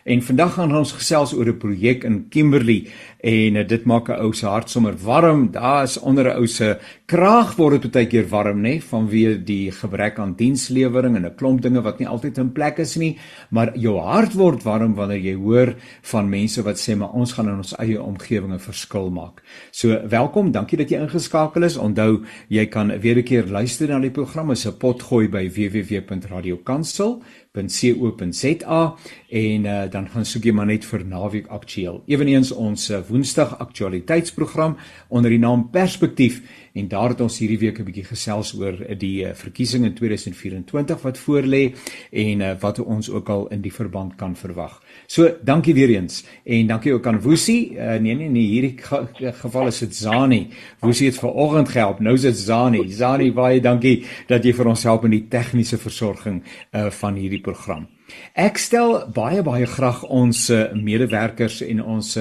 En 0.10 0.24
vandag 0.26 0.56
gaan 0.58 0.72
ons 0.74 0.92
gesels 0.98 1.36
oor 1.38 1.46
'n 1.46 1.58
projek 1.62 2.04
in 2.04 2.30
Kimberley 2.30 2.88
en 3.22 3.56
uh, 3.56 3.68
dit 3.68 3.84
maak 3.86 4.10
'n 4.10 4.22
ou 4.26 4.34
se 4.34 4.46
hart 4.46 4.70
sommer 4.70 4.96
warm. 4.98 5.52
Daar 5.52 5.84
is 5.84 6.00
onder 6.00 6.26
'n 6.26 6.38
ou 6.38 6.48
se 6.48 6.80
kraag 7.06 7.56
word 7.56 7.82
dit 7.82 7.92
baie 7.92 8.08
keer 8.08 8.28
warm, 8.28 8.62
nê, 8.62 8.82
vanweë 8.82 9.44
die 9.44 9.72
gebrek 9.72 10.20
aan 10.20 10.34
dienslewering 10.36 11.16
en 11.16 11.26
'n 11.26 11.36
klomp 11.36 11.62
dinge 11.62 11.82
wat 11.82 12.00
nie 12.00 12.08
altyd 12.08 12.38
in 12.38 12.52
plek 12.52 12.80
is 12.80 12.96
nie, 12.96 13.18
maar 13.50 13.78
jou 13.78 14.00
hart 14.00 14.34
word 14.34 14.64
warm 14.64 14.96
wanneer 14.96 15.20
jy 15.20 15.36
hoor 15.36 15.76
van 16.02 16.30
mense 16.30 16.64
wat 16.64 16.78
sê 16.78 16.96
maar 16.98 17.14
ons 17.14 17.34
gaan 17.34 17.50
in 17.50 17.58
ons 17.58 17.76
eie 17.78 18.02
omgewing 18.02 18.54
'n 18.54 18.60
verskil 18.60 19.12
maak. 19.12 19.44
So 19.72 20.08
welkom, 20.08 20.52
dankie 20.52 20.78
dat 20.78 20.90
jy 20.90 20.98
ingeskakel 21.02 21.64
is. 21.64 21.78
Onthou, 21.78 22.26
jy 22.48 22.66
kan 22.66 23.00
weer 23.00 23.18
'n 23.18 23.24
keer 23.24 23.46
luister 23.46 23.88
na 23.88 24.00
die 24.00 24.10
program 24.10 24.50
as 24.50 24.66
'n 24.66 24.78
potgooi 24.78 25.28
by 25.30 25.50
www.radiokansel 25.50 27.22
www.co.za 27.54 28.96
en 29.30 29.66
uh, 29.66 29.90
dan 29.90 30.10
gaan 30.10 30.26
soek 30.26 30.46
jy 30.46 30.52
maar 30.54 30.68
net 30.70 30.86
vir 30.86 31.02
naweek 31.06 31.48
aktueel. 31.50 32.04
Eweneens 32.06 32.52
ons 32.54 32.90
uh, 32.94 33.00
woensdag 33.08 33.56
aktualiteitsprogram 33.60 34.76
onder 35.10 35.34
die 35.34 35.42
naam 35.42 35.70
Perspektief 35.74 36.44
en 36.80 36.88
daar 36.88 37.14
het 37.14 37.22
ons 37.22 37.38
hierdie 37.42 37.60
week 37.60 37.80
'n 37.80 37.84
bietjie 37.84 38.06
gesels 38.08 38.54
oor 38.56 38.76
die 38.98 39.26
uh, 39.26 39.34
verkiesing 39.34 39.86
in 39.86 39.94
2024 39.94 41.02
wat 41.02 41.18
voorlê 41.18 41.76
en 42.12 42.42
uh, 42.42 42.54
wat 42.60 42.80
ons 42.80 43.10
ook 43.10 43.30
al 43.30 43.48
in 43.48 43.62
die 43.62 43.74
verband 43.74 44.16
kan 44.16 44.36
verwag. 44.36 44.82
So, 45.08 45.36
dankie 45.44 45.74
weer 45.74 45.90
eens 45.90 46.24
en 46.46 46.68
dankie 46.68 46.94
ook 46.94 47.08
aan 47.08 47.22
Woesie. 47.22 47.76
Uh, 47.76 48.00
nee 48.00 48.16
nee 48.16 48.30
nee, 48.30 48.48
hierdie 48.48 48.78
ge 48.78 49.34
geval 49.42 49.68
is 49.68 49.80
dit 49.80 49.96
Zani. 49.96 50.48
Woesie 50.80 51.08
het 51.08 51.20
vanoggend 51.20 51.70
gehelp. 51.70 52.00
Nou 52.00 52.14
is 52.14 52.22
dit 52.22 52.38
Zani. 52.38 52.90
Zani, 52.92 53.32
baie 53.34 53.62
dankie 53.62 54.06
dat 54.28 54.44
jy 54.44 54.54
vir 54.54 54.68
ons 54.68 54.84
help 54.84 55.06
in 55.06 55.12
die 55.12 55.28
tegniese 55.28 55.78
versorging 55.78 56.44
uh, 56.72 56.90
van 56.90 57.16
hierdie 57.16 57.42
program. 57.42 57.88
Ek 58.34 58.58
stel 58.58 59.06
baie 59.14 59.44
baie 59.44 59.66
graag 59.66 60.04
ons 60.04 60.48
medewerkers 60.74 61.62
en 61.62 61.84
ons 61.84 62.18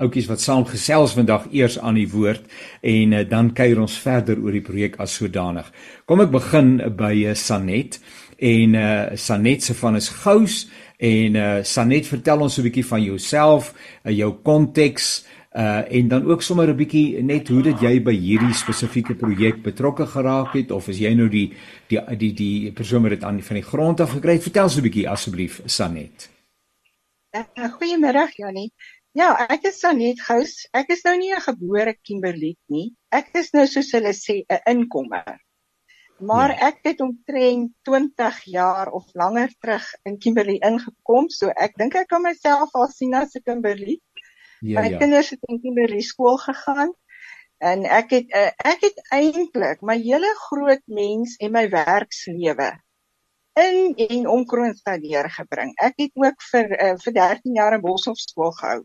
oudjies 0.00 0.28
wat 0.30 0.40
saam 0.40 0.64
gesels 0.68 1.14
vandag 1.18 1.46
eers 1.52 1.78
aan 1.78 1.98
die 2.00 2.08
woord 2.10 2.46
en 2.82 3.12
uh, 3.12 3.24
dan 3.28 3.52
kuier 3.56 3.80
ons 3.80 3.98
verder 4.00 4.40
oor 4.40 4.56
die 4.56 4.64
projek 4.64 4.98
as 5.02 5.14
sodanig. 5.20 5.68
Kom 6.08 6.20
ek 6.24 6.32
begin 6.34 6.78
by 6.96 7.14
uh, 7.30 7.34
Sanet 7.34 8.00
en 8.40 8.74
uh, 8.74 9.16
Sanet 9.16 9.62
se 9.62 9.76
van 9.76 9.96
is 10.00 10.08
gous 10.22 10.62
en 10.98 11.36
uh, 11.36 11.50
Sanet 11.64 12.08
vertel 12.08 12.40
ons 12.40 12.58
'n 12.58 12.66
bietjie 12.68 12.86
van 12.86 13.02
jouself, 13.02 13.74
uh, 14.04 14.12
jou 14.12 14.32
konteks 14.42 15.20
uh 15.50 15.82
en 15.92 16.08
dan 16.08 16.24
ook 16.30 16.42
sommer 16.42 16.68
'n 16.68 16.76
bietjie 16.76 17.22
net 17.22 17.48
hoe 17.48 17.62
dit 17.62 17.80
jy 17.80 18.02
by 18.02 18.14
hierdie 18.14 18.54
spesifieke 18.54 19.14
projek 19.14 19.62
betrokke 19.62 20.06
geraak 20.06 20.52
het 20.52 20.70
of 20.70 20.88
is 20.88 20.98
jy 20.98 21.14
nou 21.14 21.28
die 21.28 21.52
die 21.88 21.98
die 22.16 22.32
die 22.32 22.72
persoon 22.72 23.02
wat 23.02 23.10
dit 23.10 23.24
aan 23.24 23.42
van 23.42 23.56
die 23.56 23.66
grond 23.66 24.00
af 24.00 24.10
gekry 24.10 24.32
het 24.32 24.42
vertel 24.42 24.68
so 24.68 24.78
'n 24.78 24.82
bietjie 24.82 25.08
asseblief 25.08 25.60
Sanet. 25.66 26.30
Uh, 27.34 27.72
Goeiemiddag 27.72 28.36
Jannie. 28.36 28.72
Ja, 29.18 29.32
ek 29.50 29.64
is 29.66 29.80
Sanet 29.82 30.20
Gous. 30.22 30.68
Ek 30.70 30.92
is 30.94 31.00
nou 31.02 31.16
nie 31.18 31.32
'n 31.34 31.42
gebore 31.42 31.94
Kimberley 32.06 32.56
nie. 32.70 32.94
Ek 33.10 33.32
is 33.34 33.48
nou 33.52 33.64
soos 33.66 33.90
hulle 33.96 34.12
sê 34.14 34.44
'n 34.46 34.60
inkomer. 34.70 35.40
Maar 36.20 36.50
ja. 36.50 36.68
ek 36.68 36.78
het 36.84 37.00
omtrent 37.00 37.72
20 37.82 38.38
jaar 38.44 38.92
of 38.92 39.08
langer 39.14 39.50
terug 39.58 39.86
in 40.04 40.18
Kimberley 40.18 40.60
ingekom, 40.62 41.28
so 41.28 41.48
ek 41.48 41.74
dink 41.76 41.94
ek 41.94 42.06
kan 42.08 42.22
myself 42.22 42.70
al 42.74 42.86
sien 42.88 43.14
as 43.14 43.34
'n 43.34 43.42
Kimberley. 43.42 43.98
Ja, 44.60 44.80
my 44.80 44.90
ja. 44.90 44.98
kinders 44.98 45.30
het 45.30 45.42
in 45.48 45.60
kinderskool 45.60 46.02
skool 46.02 46.38
gegaan 46.38 46.92
en 47.58 47.84
ek 47.84 48.10
het 48.10 48.30
uh, 48.30 48.52
ek 48.64 48.80
het 48.80 48.98
eintlik 49.10 49.82
my 49.82 49.98
hele 49.98 50.30
groot 50.46 50.84
mens 50.86 51.34
en 51.40 51.52
my 51.52 51.66
werkslewe 51.68 52.70
in 53.58 53.94
en 53.96 54.28
om 54.28 54.46
Kroonstad 54.46 55.02
deurgebring. 55.02 55.72
Ek 55.82 55.96
het 55.96 56.12
ook 56.14 56.42
vir 56.52 56.70
uh, 56.78 56.94
vir 57.02 57.12
13 57.12 57.54
jaar 57.58 57.74
in 57.74 57.82
Boshoff 57.82 58.20
skool 58.20 58.52
gehou. 58.52 58.84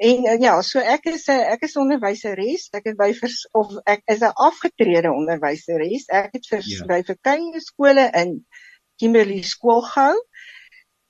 En 0.00 0.26
uh, 0.26 0.38
ja, 0.40 0.54
so 0.62 0.80
ek 0.80 1.04
is 1.12 1.26
'n 1.28 1.36
uh, 1.36 1.52
ek 1.54 1.66
is 1.68 1.76
onderwyseres. 1.76 2.68
Ek 2.76 2.88
het 2.88 2.96
by 2.96 3.10
vers, 3.18 3.42
of 3.52 3.74
ek 3.84 4.02
is 4.14 4.22
'n 4.24 4.32
afgetrede 4.48 5.12
onderwyseres. 5.12 6.08
Ek 6.08 6.32
het 6.38 6.46
vir 6.52 6.64
ja. 6.64 6.86
by 6.86 7.02
verskeie 7.04 7.60
skole 7.60 8.08
in 8.22 8.40
Kimberley 8.96 9.42
skool 9.42 9.82
gehou. 9.82 10.16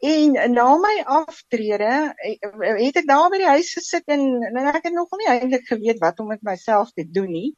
En 0.01 0.53
na 0.53 0.77
my 0.81 0.95
aftrede 1.05 2.15
het 2.17 2.97
ek 2.97 3.09
daar 3.09 3.29
by 3.29 3.37
die 3.43 3.51
huis 3.53 3.73
gesit 3.77 4.07
en, 4.09 4.23
en 4.49 4.71
ek 4.71 4.87
het 4.89 4.95
nog 4.97 5.13
nie 5.21 5.29
eintlik 5.29 5.67
geweet 5.69 6.01
wat 6.01 6.23
om 6.25 6.31
met 6.33 6.41
myself 6.41 6.89
te 6.97 7.05
doen 7.05 7.29
nie. 7.29 7.51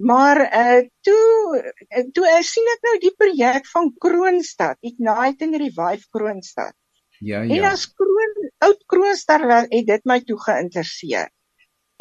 Maar 0.00 0.40
uh 0.46 0.80
toe 1.04 1.74
toe 2.16 2.24
uh, 2.24 2.40
sien 2.40 2.72
ek 2.72 2.88
nou 2.88 2.96
die 3.04 3.12
projek 3.20 3.68
van 3.74 3.92
Kroonstad, 4.00 4.80
Ignite 4.80 5.44
and 5.44 5.60
Revive 5.60 6.08
Kroonstad. 6.10 6.72
Ja 7.20 7.42
ja. 7.42 7.54
En 7.58 7.68
as 7.72 7.84
Kroon 7.92 8.35
oud 8.66 8.82
Kroonstad 8.90 9.46
het 9.70 9.86
dit 9.86 10.04
my 10.04 10.20
toe 10.26 10.38
geïnteresseer. 10.42 11.30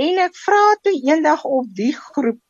En 0.01 0.18
ek 0.26 0.36
vra 0.36 0.63
toe 0.84 0.95
eendag 0.97 1.45
op 1.47 1.70
die 1.76 1.93
groep 1.95 2.41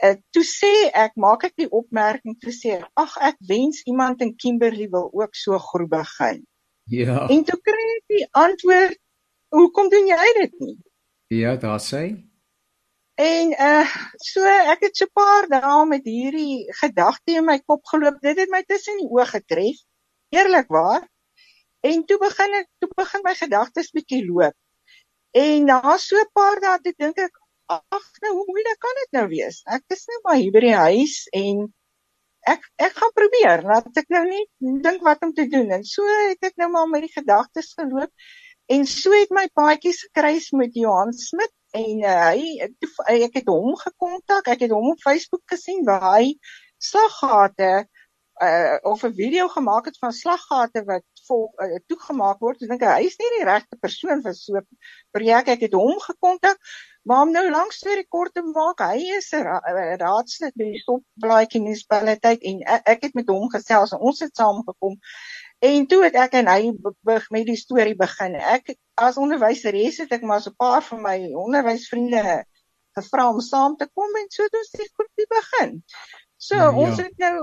uh 0.00 0.14
toe 0.32 0.44
sê 0.46 0.72
ek 0.96 1.16
maak 1.20 1.44
ek 1.48 1.56
die 1.60 1.68
opmerking 1.68 2.38
te 2.40 2.54
sê 2.56 2.78
ag 3.02 3.16
ek 3.20 3.36
wens 3.50 3.82
iemand 3.90 4.22
in 4.24 4.32
Kimberley 4.36 4.88
wil 4.94 5.10
ook 5.12 5.36
so 5.36 5.58
groep 5.58 5.90
begin. 5.92 6.40
Ja. 6.88 7.26
En 7.28 7.44
toe 7.44 7.58
kry 7.60 7.84
ek 7.96 8.06
die 8.14 8.26
antwoord, 8.32 8.96
"Hoekom 9.54 9.90
doen 9.92 10.06
jy 10.08 10.32
dit 10.40 10.54
nie?" 10.60 10.78
Ja, 11.28 11.56
daar 11.56 11.80
sê. 11.80 12.16
En 13.20 13.52
uh 13.52 13.86
so 14.16 14.40
ek 14.72 14.88
het 14.88 14.96
so 14.96 15.04
'n 15.04 15.12
paar 15.12 15.48
dae 15.48 15.86
met 15.86 16.04
hierdie 16.04 16.72
gedagte 16.80 17.36
in 17.36 17.44
my 17.44 17.58
kop 17.58 17.84
geloop. 17.84 18.20
Dit 18.20 18.38
het 18.38 18.50
my 18.50 18.62
tussen 18.62 18.96
die 18.96 19.10
oë 19.10 19.26
getref. 19.36 19.78
Eerlikwaar. 20.32 21.08
En 21.80 22.04
toe 22.06 22.18
begin 22.20 22.56
ek 22.60 22.68
toe 22.82 22.90
begin 22.96 23.22
my 23.24 23.34
gedagtes 23.38 23.92
bietjie 23.96 24.24
loop. 24.26 24.56
En 25.32 25.64
na 25.64 25.96
so 25.96 26.18
'n 26.20 26.32
paar 26.34 26.60
dae 26.60 26.78
toe 26.84 26.94
dink 26.98 27.18
ek, 27.18 27.36
ag 27.70 28.06
nou 28.24 28.32
hoe 28.36 28.46
moeilik 28.48 28.80
kan 28.82 28.96
dit 29.02 29.12
nou 29.18 29.26
wees? 29.30 29.60
Ek 29.66 29.84
is 29.94 30.06
nou 30.10 30.18
maar 30.24 30.40
hier 30.40 30.52
by 30.52 30.62
die 30.66 30.74
huis 30.76 31.16
en 31.40 31.68
ek 32.50 32.66
ek 32.86 32.96
gaan 32.98 33.14
probeer. 33.14 33.62
Laat 33.70 34.00
ek 34.02 34.10
nou 34.12 34.24
nie 34.26 34.44
dink 34.86 35.04
wat 35.06 35.22
om 35.26 35.32
te 35.36 35.46
doen 35.52 35.70
en 35.78 35.84
so 35.84 36.06
het 36.28 36.50
ek 36.50 36.56
nou 36.60 36.70
maar 36.74 36.88
met 36.90 37.06
die 37.06 37.14
gedagtes 37.14 37.72
geloop. 37.78 38.12
En 38.70 38.86
so 38.86 39.14
het 39.14 39.32
my 39.34 39.46
paadjies 39.54 40.04
gekruis 40.08 40.50
met 40.54 40.76
Johan 40.78 41.12
Smit 41.12 41.54
en 41.74 42.02
uh, 42.02 42.30
hy 42.30 43.22
ek 43.26 43.40
het 43.40 43.48
hom 43.50 43.74
gekontak. 43.78 44.50
Ek 44.50 44.66
het 44.66 44.74
hom 44.74 44.92
op 44.92 45.02
Facebook 45.02 45.42
gesien 45.50 45.84
waar 45.86 46.06
hy 46.18 46.34
slaggate 46.80 47.86
uh, 48.42 48.76
of 48.82 49.02
'n 49.04 49.14
video 49.14 49.48
gemaak 49.48 49.84
het 49.84 49.98
van 49.98 50.12
slaggate 50.12 50.84
wat 50.84 51.04
vol 51.26 51.52
uh, 51.56 51.78
toegemaak 51.86 52.38
word. 52.38 52.62
Ek 52.62 52.68
dink 52.68 52.84
hy 52.84 53.04
is 53.06 53.18
nie 53.20 53.32
die 53.36 53.44
regte 53.48 53.76
persoon 53.80 54.22
vir 54.22 54.34
so 54.34 54.56
'n 54.56 54.66
projek. 55.10 55.48
Ek 55.48 55.66
het 55.66 55.76
hom 55.76 55.98
gekontak. 56.00 56.58
Maar 57.02 57.22
om 57.22 57.30
nou 57.32 57.50
langs 57.50 57.76
storie 57.76 58.06
kort 58.08 58.34
te 58.34 58.42
maak, 58.42 58.80
hy 58.84 59.16
is 59.16 59.32
'n 59.32 59.44
ra 59.44 59.60
raadslid 59.96 60.54
by 60.54 60.64
die 60.72 60.80
Stopblaadjie 60.82 61.62
munisipaliteit 61.62 62.42
en 62.42 62.60
ek, 62.76 62.82
ek 62.94 63.02
het 63.08 63.14
met 63.14 63.28
hom 63.28 63.48
gesels 63.48 63.92
en 63.92 63.98
ons 63.98 64.20
het 64.20 64.36
saamgekom. 64.36 64.98
En 65.60 65.86
toe 65.86 66.04
het 66.04 66.14
ek 66.14 66.32
en 66.40 66.48
hy 66.48 66.72
met 67.30 67.46
die 67.46 67.56
storie 67.56 67.96
begin. 67.96 68.34
Ek 68.34 68.76
as 68.96 69.16
onderwyseres 69.16 69.98
het 69.98 70.12
ek 70.12 70.22
maar 70.22 70.40
so 70.40 70.50
'n 70.50 70.56
paar 70.56 70.82
van 70.82 71.02
my 71.02 71.32
onderwysvriende 71.32 72.44
gevra 72.96 73.28
om 73.30 73.40
saam 73.40 73.76
te 73.76 73.88
kom 73.94 74.16
en 74.16 74.26
so 74.28 74.42
het 74.42 74.56
ons 74.60 74.70
dit 74.70 74.92
goed 74.94 75.26
begin. 75.28 75.82
So 76.40 76.56
ja, 76.56 76.70
ons 76.72 76.96
ja. 76.96 77.04
het 77.04 77.18
nou 77.20 77.34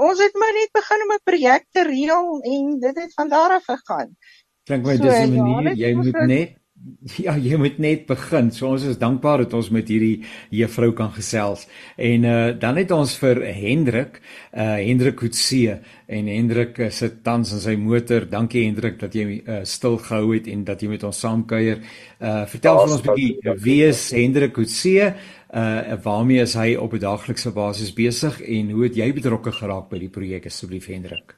ons 0.00 0.20
het 0.22 0.36
maar 0.40 0.54
net 0.56 0.70
begin 0.72 1.02
om 1.04 1.10
'n 1.14 1.24
projek 1.28 1.64
te 1.76 1.82
reël 1.84 2.40
en 2.40 2.78
dit 2.80 3.00
het 3.02 3.12
van 3.14 3.28
daar 3.28 3.52
af 3.58 3.64
gegaan. 3.64 4.16
Klink 4.64 4.86
my 4.86 4.96
so, 4.96 5.02
dis 5.02 5.18
'n 5.18 5.34
manier 5.36 5.76
ja, 5.76 5.86
jy 5.86 5.94
moet 5.94 6.20
net 6.26 6.56
Ja, 7.24 7.34
jy 7.38 7.56
moet 7.60 7.78
net 7.82 8.06
begin. 8.08 8.50
So 8.54 8.70
ons 8.70 8.84
is 8.86 8.98
dankbaar 9.00 9.44
dat 9.44 9.54
ons 9.56 9.70
met 9.74 9.88
hierdie 9.90 10.24
juffrou 10.54 10.92
kan 10.96 11.12
gesels. 11.14 11.66
En 11.96 12.26
uh 12.26 12.34
dan 12.60 12.78
het 12.80 12.92
ons 12.94 13.16
vir 13.20 13.42
Hendrik, 13.56 14.20
uh 14.52 14.76
Hendrik 14.80 15.18
Kutse 15.20 15.80
en 16.06 16.28
Hendrik 16.30 16.78
uh, 16.78 16.90
sit 16.94 17.22
tans 17.26 17.52
in 17.56 17.62
sy 17.62 17.76
motor. 17.80 18.26
Dankie 18.30 18.66
Hendrik 18.66 19.00
dat 19.02 19.16
jy 19.16 19.40
uh 19.40 19.62
stil 19.64 19.98
gehou 20.02 20.34
het 20.34 20.50
en 20.52 20.64
dat 20.68 20.82
jy 20.82 20.92
met 20.92 21.06
ons 21.06 21.24
saamkuier. 21.24 21.82
Uh 22.20 22.44
vertel 22.52 22.82
vir 22.82 22.86
ons 22.86 23.00
'n 23.00 23.08
bietjie 23.08 23.56
wie 23.64 23.80
is 23.86 24.10
Hendrik 24.14 24.54
Kutse? 24.54 25.14
Uh 25.50 25.96
waarmee 26.02 26.42
is 26.42 26.54
hy 26.54 26.76
op 26.76 26.92
'n 26.92 27.02
daaglikse 27.02 27.50
basis 27.50 27.92
besig 27.94 28.40
en 28.42 28.70
hoe 28.70 28.84
het 28.84 28.96
jy 28.96 29.12
betrokke 29.12 29.52
geraak 29.52 29.90
by 29.90 29.98
die 29.98 30.12
projek 30.12 30.46
asseblief 30.46 30.86
Hendrik? 30.86 31.36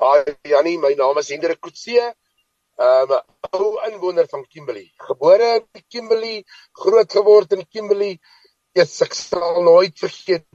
Hi 0.00 0.20
Jannie, 0.42 0.78
my 0.78 0.94
naam 0.98 1.18
is 1.18 1.30
Hendrik 1.30 1.60
Kutse. 1.60 2.14
Ehm 2.74 3.12
um, 3.12 3.20
ou 3.54 3.78
inwoner 3.86 4.26
van 4.30 4.42
Kimberley. 4.50 4.88
Gebore 4.98 5.50
in 5.72 5.84
Kimberley, 5.88 6.44
groot 6.72 7.12
geword 7.12 7.52
in 7.52 7.66
Kimberley. 7.70 8.18
Yes, 8.74 8.96
ek 9.02 9.14
sal 9.14 9.62
nooit 9.62 9.94
vergeet 9.98 10.46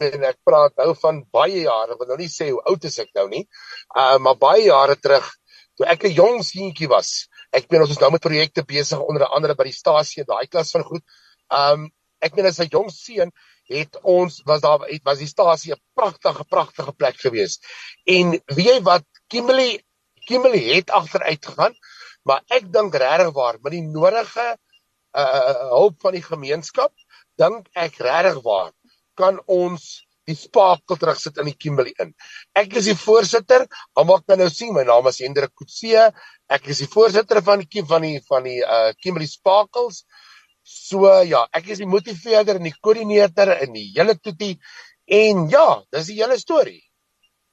en 0.00 0.24
ek 0.24 0.38
praat 0.46 0.76
nou 0.80 0.94
van 1.02 1.18
baie 1.34 1.64
jare, 1.64 1.96
wil 1.98 2.08
nou 2.08 2.18
nie 2.20 2.30
sê 2.30 2.48
hoe 2.50 2.62
oud 2.70 2.86
is 2.88 2.98
ek 3.02 3.10
nou 3.18 3.26
nie. 3.28 3.42
Uh, 3.96 4.16
maar 4.22 4.38
baie 4.40 4.68
jare 4.68 4.96
terug 4.96 5.26
toe 5.76 5.88
ek 5.90 6.06
'n 6.06 6.14
jong 6.14 6.42
seentjie 6.46 6.88
was. 6.88 7.28
Ek 7.52 7.66
meen 7.70 7.82
ons 7.82 7.90
is 7.90 8.00
nou 8.00 8.10
met 8.12 8.22
projekte 8.22 8.64
besig 8.64 9.00
onder 9.00 9.26
andere 9.26 9.56
by 9.58 9.64
die 9.64 9.76
stasie 9.76 10.24
daai 10.24 10.46
klas 10.46 10.70
van 10.76 10.84
goed. 10.84 11.04
Um, 11.50 11.90
ek 12.22 12.36
meen 12.36 12.46
as 12.46 12.60
'n 12.60 12.70
jong 12.70 12.90
seun 12.90 13.32
het 13.70 13.98
ons 14.02 14.42
was 14.46 14.60
daar 14.60 14.86
het 14.86 15.02
was 15.04 15.18
die 15.18 15.30
stasie 15.30 15.72
'n 15.74 15.82
pragtige 15.94 16.44
pragtige 16.44 16.92
plek 16.92 17.16
gewees. 17.18 17.58
En 18.06 18.38
weet 18.46 18.66
jy 18.66 18.80
wat 18.82 19.04
Kimberley 19.28 19.82
Kimberley 20.30 20.62
het 20.76 20.92
agteruit 20.94 21.46
gegaan, 21.50 21.74
maar 22.22 22.44
ek 22.54 22.68
dink 22.72 22.94
regtig 23.02 23.32
waar 23.34 23.58
met 23.62 23.74
die 23.74 23.86
nodige 23.86 24.52
uh 25.18 25.54
hulp 25.74 25.96
van 26.04 26.14
die 26.14 26.22
gemeenskap, 26.22 26.92
dink 27.40 27.66
ek 27.74 27.98
regtig 27.98 28.38
waar 28.44 28.70
kan 29.18 29.40
ons 29.50 29.88
die 30.30 30.36
spakel 30.38 30.98
terugsit 31.00 31.40
in 31.42 31.48
die 31.50 31.56
Kimberley 31.58 31.94
in. 32.02 32.12
Ek 32.54 32.76
is 32.78 32.86
die 32.90 32.96
voorsitter, 32.98 33.64
almal 33.98 34.22
kan 34.22 34.38
nou 34.38 34.50
sien 34.52 34.74
my 34.76 34.84
naam 34.86 35.08
is 35.10 35.18
Hendrik 35.24 35.54
Kutse. 35.58 36.10
Ek 36.50 36.68
is 36.70 36.84
die 36.84 36.90
voorsitter 36.90 37.42
van 37.46 37.64
die 37.64 37.84
van 37.88 38.06
die 38.06 38.20
van 38.28 38.46
die 38.46 38.60
uh 38.62 38.92
Kimberley 39.00 39.30
Sparkles. 39.30 40.04
So 40.62 41.10
ja, 41.26 41.46
ek 41.56 41.72
is 41.74 41.82
die 41.82 41.90
motiveerder 41.90 42.60
en 42.60 42.68
die 42.68 42.76
koördineerder 42.76 43.56
in 43.64 43.74
die 43.74 43.88
hele 43.96 44.14
toetie 44.20 44.54
en 45.10 45.48
ja, 45.50 45.82
dis 45.90 46.12
die 46.12 46.20
hele 46.20 46.38
storie. 46.38 46.82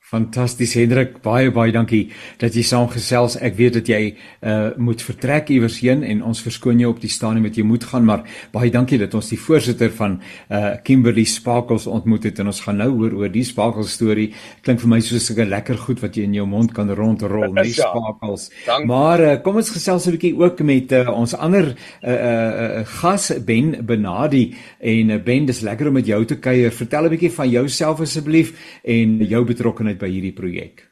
Fantasties 0.08 0.72
Hendrik, 0.78 1.18
baie 1.20 1.49
baie 1.51 1.74
dankie 1.76 2.05
dat 2.39 2.55
jy 2.55 2.62
saamgesels. 2.64 3.34
Ek 3.43 3.58
weet 3.58 3.74
dat 3.76 3.89
jy 3.91 4.14
uh 4.39 4.70
moet 4.80 5.01
vertrek 5.03 5.49
iewers 5.51 5.82
heen 5.84 6.05
en 6.08 6.22
ons 6.24 6.39
verskoon 6.45 6.80
jou 6.80 6.93
op 6.93 7.01
die 7.03 7.12
stadium 7.12 7.43
met 7.43 7.58
jy 7.60 7.66
moet 7.68 7.84
gaan, 7.84 8.05
maar 8.08 8.24
baie 8.53 8.70
dankie 8.72 8.95
dat 9.01 9.18
ons 9.20 9.28
die 9.34 9.39
voorsitter 9.41 9.91
van 9.97 10.16
uh 10.47 10.78
Kimberley 10.88 11.26
Sparkles 11.28 11.89
ontmoet 11.91 12.30
het 12.30 12.39
en 12.39 12.47
ons 12.53 12.62
gaan 12.64 12.80
nou 12.80 12.88
hoor 12.93 13.18
oor 13.20 13.34
die 13.34 13.43
Sparkles 13.43 13.97
storie. 13.97 14.30
Klink 14.64 14.80
vir 14.80 14.93
my 14.93 15.01
soos 15.03 15.28
'n 15.30 15.49
lekker 15.49 15.76
goed 15.76 15.99
wat 15.99 16.16
jy 16.16 16.24
in 16.24 16.39
jou 16.39 16.47
mond 16.47 16.72
kan 16.72 16.88
rondrol, 16.88 17.51
nie 17.51 17.76
ja, 17.76 17.91
Sparkles. 17.91 18.47
Dank. 18.66 18.88
Maar 18.88 19.20
uh, 19.20 19.36
kom 19.43 19.60
ons 19.60 19.74
gesels 19.76 20.08
'n 20.08 20.16
bietjie 20.16 20.39
ook 20.39 20.64
met 20.64 20.91
uh, 20.93 21.12
ons 21.12 21.36
ander 21.36 21.76
uh 22.03 22.12
uh, 22.12 22.80
uh 22.80 22.86
gas 22.86 23.43
Ben 23.43 23.76
Benadi 23.84 24.55
en 24.80 25.10
uh, 25.10 25.20
Ben, 25.20 25.45
dis 25.45 25.62
lekker 25.62 25.88
om 25.88 25.99
met 25.99 26.08
jou 26.08 26.24
te 26.26 26.39
kuier. 26.39 26.72
Vertel 26.72 27.03
'n 27.03 27.10
bietjie 27.10 27.32
van 27.32 27.49
jouself 27.49 27.99
asseblief 27.99 28.55
en 28.84 29.20
jou 29.28 29.43
betrokkeheid 29.43 29.97
betrokkeheid 29.98 30.00
by 30.00 30.10
hierdie 30.10 30.36
projek? 30.36 30.86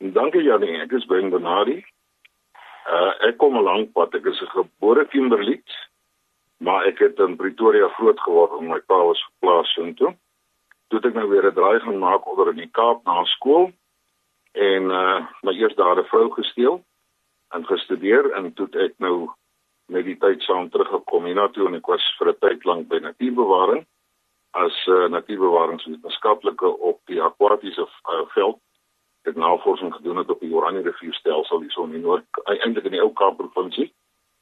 Dankie 0.00 0.44
Janie, 0.44 0.80
ek 0.82 0.92
is 0.92 1.06
Ben 1.08 1.30
Benadi. 1.30 1.84
Uh 2.86 3.12
ek 3.28 3.38
kom 3.38 3.56
'n 3.56 3.64
lank 3.64 3.92
pad. 3.92 4.14
Ek 4.14 4.26
is 4.26 4.40
'n 4.42 4.52
gebore 4.52 5.06
Kimberley, 5.06 5.62
maar 6.60 6.86
ek 6.86 6.98
het 6.98 7.18
in 7.18 7.36
Pretoria 7.36 7.88
groot 7.96 8.20
geword 8.20 8.60
en 8.60 8.68
my 8.68 8.80
pa 8.80 9.04
was 9.04 9.22
geplaas 9.24 9.72
soontoe. 9.74 10.14
Toe 10.88 10.98
het 11.00 11.06
ek 11.06 11.14
nou 11.14 11.28
weer 11.28 11.46
'n 11.46 11.54
draai 11.54 11.80
gaan 11.80 11.98
maak 11.98 12.26
oor 12.26 12.50
in 12.50 12.56
die 12.56 12.70
Kaap 12.70 13.04
na 13.04 13.24
skool 13.24 13.72
en 14.52 14.90
uh 14.90 15.26
my 15.42 15.52
eerste 15.52 15.82
daar 15.82 15.98
'n 15.98 16.04
vrou 16.04 16.30
gesteel 16.30 16.84
en 17.54 17.64
gestudeer 17.64 18.32
en 18.34 18.52
toe 18.52 18.68
ek 18.72 18.94
nou 18.98 19.30
met 19.88 20.04
die 20.04 20.18
tyd 20.18 20.42
saam 20.42 20.70
teruggekom 20.70 21.24
hiernatoe 21.24 21.66
en 21.66 21.74
ek 21.74 21.86
was 21.86 22.04
vir 22.18 22.28
'n 22.28 22.38
tyd 22.40 22.64
lank 22.64 22.88
by 22.88 22.98
natuurbewaring 22.98 23.86
as 24.50 24.86
uh, 24.86 25.08
natuurbewaringswetenskaplike 25.08 26.78
op 26.78 27.00
die 27.04 27.22
akwatiese 27.22 27.86
uh, 27.86 28.22
veld 28.34 28.60
het 29.26 29.36
navorsing 29.36 29.94
gedoen 29.94 30.16
het 30.16 30.30
op 30.30 30.40
die 30.40 30.54
Oranje 30.54 30.82
rivierstelsel 30.82 31.60
hier 31.60 31.70
so 31.70 31.84
in 31.84 32.00
Noord 32.00 32.42
eintlik 32.44 32.84
in 32.84 32.94
die 32.94 33.02
ou 33.02 33.12
Kaap 33.12 33.36
provinsie 33.36 33.92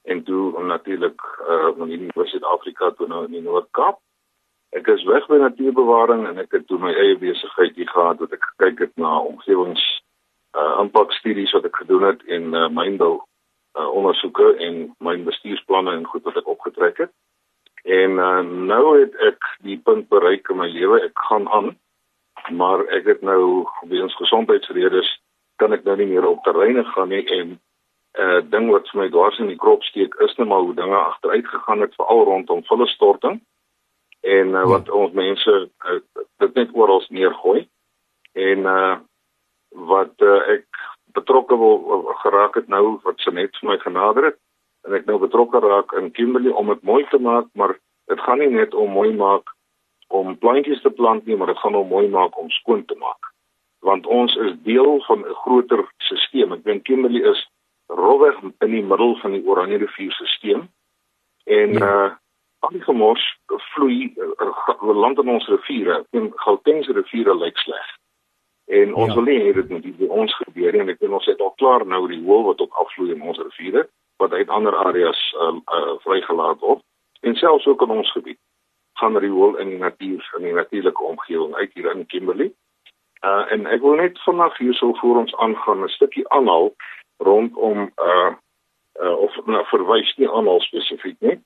en 0.04 0.22
toe 0.24 0.62
natuurlik 0.62 1.20
uh, 1.48 1.72
in 1.76 1.88
die 1.88 1.98
Universiteit 1.98 2.44
Afrika 2.44 2.90
toe 2.90 3.08
nou 3.08 3.24
in 3.24 3.38
die 3.38 3.42
Noord-Kaap. 3.42 4.00
Ek 4.76 4.88
is 4.92 5.04
weg 5.08 5.26
by 5.30 5.38
natuurbewaring 5.40 6.26
en 6.28 6.40
ek 6.42 6.52
het 6.52 6.66
toe 6.68 6.78
my 6.82 6.92
eie 6.92 7.16
besigheid 7.18 7.76
hier 7.78 7.88
gehad 7.88 8.20
wat 8.20 8.34
ek 8.36 8.44
gekyk 8.50 8.82
het 8.84 8.92
na 9.00 9.16
omgewings 9.22 9.84
uh, 10.58 10.74
impakstudies 10.82 11.54
wat 11.56 11.68
ek 11.70 11.80
gedoen 11.80 12.04
het 12.10 12.24
en 12.36 12.52
uh, 12.52 12.66
mynbou 12.68 13.14
uh, 13.16 13.88
ondersoeke 13.88 14.50
en 14.66 14.82
myn 14.98 15.24
bestuursplanne 15.24 15.96
en 15.96 16.04
goed 16.10 16.26
wat 16.28 16.42
ek 16.42 16.50
opgetrek 16.52 17.00
het. 17.06 17.14
En 17.84 18.10
uh, 18.10 18.40
nou 18.40 19.00
het 19.00 19.16
ek 19.20 19.44
die 19.60 19.76
punt 19.76 20.08
bereik 20.08 20.48
in 20.48 20.56
my 20.56 20.68
lewe, 20.72 21.02
ek 21.04 21.24
gaan 21.28 21.48
aan. 21.52 21.74
Maar 22.48 22.84
ek 22.96 23.06
het 23.12 23.20
nou 23.22 23.66
weens 23.88 24.16
gesondheidsredes 24.16 25.10
kan 25.60 25.72
ek 25.72 25.84
nou 25.84 25.96
nie 25.96 26.08
meer 26.08 26.26
op 26.26 26.42
terreine 26.44 26.84
gaan 26.84 27.08
nie 27.12 27.24
en 27.28 27.48
'n 27.54 27.60
uh, 28.20 28.40
ding 28.50 28.70
wat 28.70 28.88
vir 28.90 29.00
my 29.00 29.08
dwars 29.10 29.38
in 29.38 29.50
die 29.50 29.60
krop 29.60 29.82
steek 29.82 30.14
is 30.14 30.36
net 30.36 30.48
maar 30.48 30.62
hoe 30.62 30.74
dinge 30.74 30.96
agteruit 30.96 31.48
gegaan 31.48 31.80
het 31.80 31.94
veral 31.94 32.24
rondom 32.24 32.64
vullestorting 32.64 33.40
en 34.20 34.54
uh, 34.54 34.64
wat 34.64 34.90
ons 34.90 35.12
mense 35.12 35.54
uh, 35.90 35.98
dit 36.38 36.54
net 36.54 36.70
oral 36.72 37.02
neergooi. 37.08 37.68
En 38.32 38.58
uh 38.58 38.96
wat 39.74 40.22
uh, 40.22 40.38
ek 40.54 40.66
betrokke 41.18 41.56
wil 41.58 42.12
geraak 42.22 42.54
het 42.54 42.68
nou 42.68 43.00
wat 43.02 43.18
se 43.18 43.30
net 43.34 43.56
vir 43.58 43.68
my 43.68 43.78
genader 43.82 44.24
het 44.24 44.38
en 44.84 44.96
ek 44.98 45.06
nou 45.08 45.18
betrokke 45.22 45.60
raak 45.64 45.92
in 45.98 46.10
Kimberley 46.12 46.52
om 46.52 46.72
dit 46.72 46.82
mooi 46.82 47.04
te 47.10 47.18
maak, 47.18 47.48
maar 47.52 47.76
dit 48.12 48.20
gaan 48.20 48.38
nie 48.38 48.50
net 48.52 48.74
om 48.74 48.92
mooi 48.92 49.12
maak 49.16 49.52
om 50.12 50.36
plantjies 50.38 50.82
te 50.84 50.92
plant 50.92 51.26
nie, 51.26 51.36
maar 51.36 51.50
dit 51.52 51.62
gaan 51.62 51.74
om 51.74 51.88
mooi 51.88 52.08
maak 52.08 52.36
om 52.38 52.50
skoon 52.50 52.84
te 52.84 52.96
maak. 53.00 53.32
Want 53.84 54.06
ons 54.06 54.36
is 54.46 54.52
deel 54.64 55.00
van 55.08 55.24
'n 55.24 55.38
groter 55.44 55.84
stelsel. 55.98 56.52
Ek 56.52 56.64
dink 56.64 56.84
Kimberley 56.84 57.24
is 57.30 57.40
rowweg 57.86 58.36
in 58.42 58.70
die 58.70 58.82
middel 58.82 59.16
van 59.16 59.32
die 59.32 59.44
Oranje 59.46 59.76
rivier 59.76 60.12
stelsel. 60.12 60.68
En 61.44 61.72
ja. 61.72 62.04
uh 62.04 62.12
al 62.64 62.70
die 62.72 62.82
gemors 62.82 63.24
vloei 63.74 64.14
uh, 64.16 64.94
land 64.96 65.18
in 65.18 65.28
ons 65.28 65.48
riviere. 65.48 66.06
En 66.10 66.32
Gauteng 66.34 66.84
se 66.84 66.92
riviere 66.92 67.34
lyk 67.36 67.58
sleg. 67.58 67.88
En 68.66 68.94
ons 68.94 69.12
ja. 69.12 69.14
wil 69.14 69.24
nie 69.24 69.40
hê 69.42 69.52
dit 69.52 69.68
moet 69.68 69.96
by 69.98 70.06
ons 70.08 70.36
gebeur 70.36 70.72
nie. 70.72 70.92
Ek 70.92 71.00
dink 71.00 71.12
ons 71.12 71.26
het 71.26 71.40
al 71.40 71.52
klaar 71.60 71.84
nou 71.86 72.08
die 72.08 72.22
hoël 72.24 72.42
wat 72.42 72.60
op 72.60 72.72
afvloei 72.72 73.12
in 73.12 73.20
ons 73.22 73.38
riviere 73.38 73.84
wat 74.16 74.32
uit 74.32 74.48
ander 74.48 74.76
areas 74.76 75.34
uh, 75.38 75.54
uh, 75.78 75.94
vrygelaat 76.06 76.60
word 76.60 76.82
en 77.20 77.34
selfs 77.34 77.66
ook 77.66 77.82
in 77.82 77.90
ons 77.90 78.12
gebied 78.12 78.38
gaan 78.94 79.18
riool 79.18 79.56
in 79.56 79.68
die 79.68 79.78
natuur 79.78 80.34
in 80.36 80.42
die 80.42 80.52
natuurlike 80.52 81.02
omgewing 81.02 81.54
uit 81.54 81.72
hier 81.74 81.90
in 81.90 82.06
Kimberley. 82.06 82.52
Uh 83.24 83.52
en 83.52 83.66
ek 83.66 83.80
wil 83.82 83.98
net 83.98 84.20
vanaand 84.22 84.56
hierso 84.56 84.92
voor 85.00 85.16
ons 85.16 85.34
aangaan 85.36 85.82
'n 85.84 85.88
stukkie 85.88 86.28
aanhaal 86.28 86.74
rondom 87.16 87.90
uh 87.96 88.32
uh 89.02 89.16
of 89.26 89.46
na 89.46 89.64
verwys 89.64 90.14
nie 90.16 90.30
aanhaal 90.30 90.60
spesifiek 90.60 91.20
nie 91.20 91.40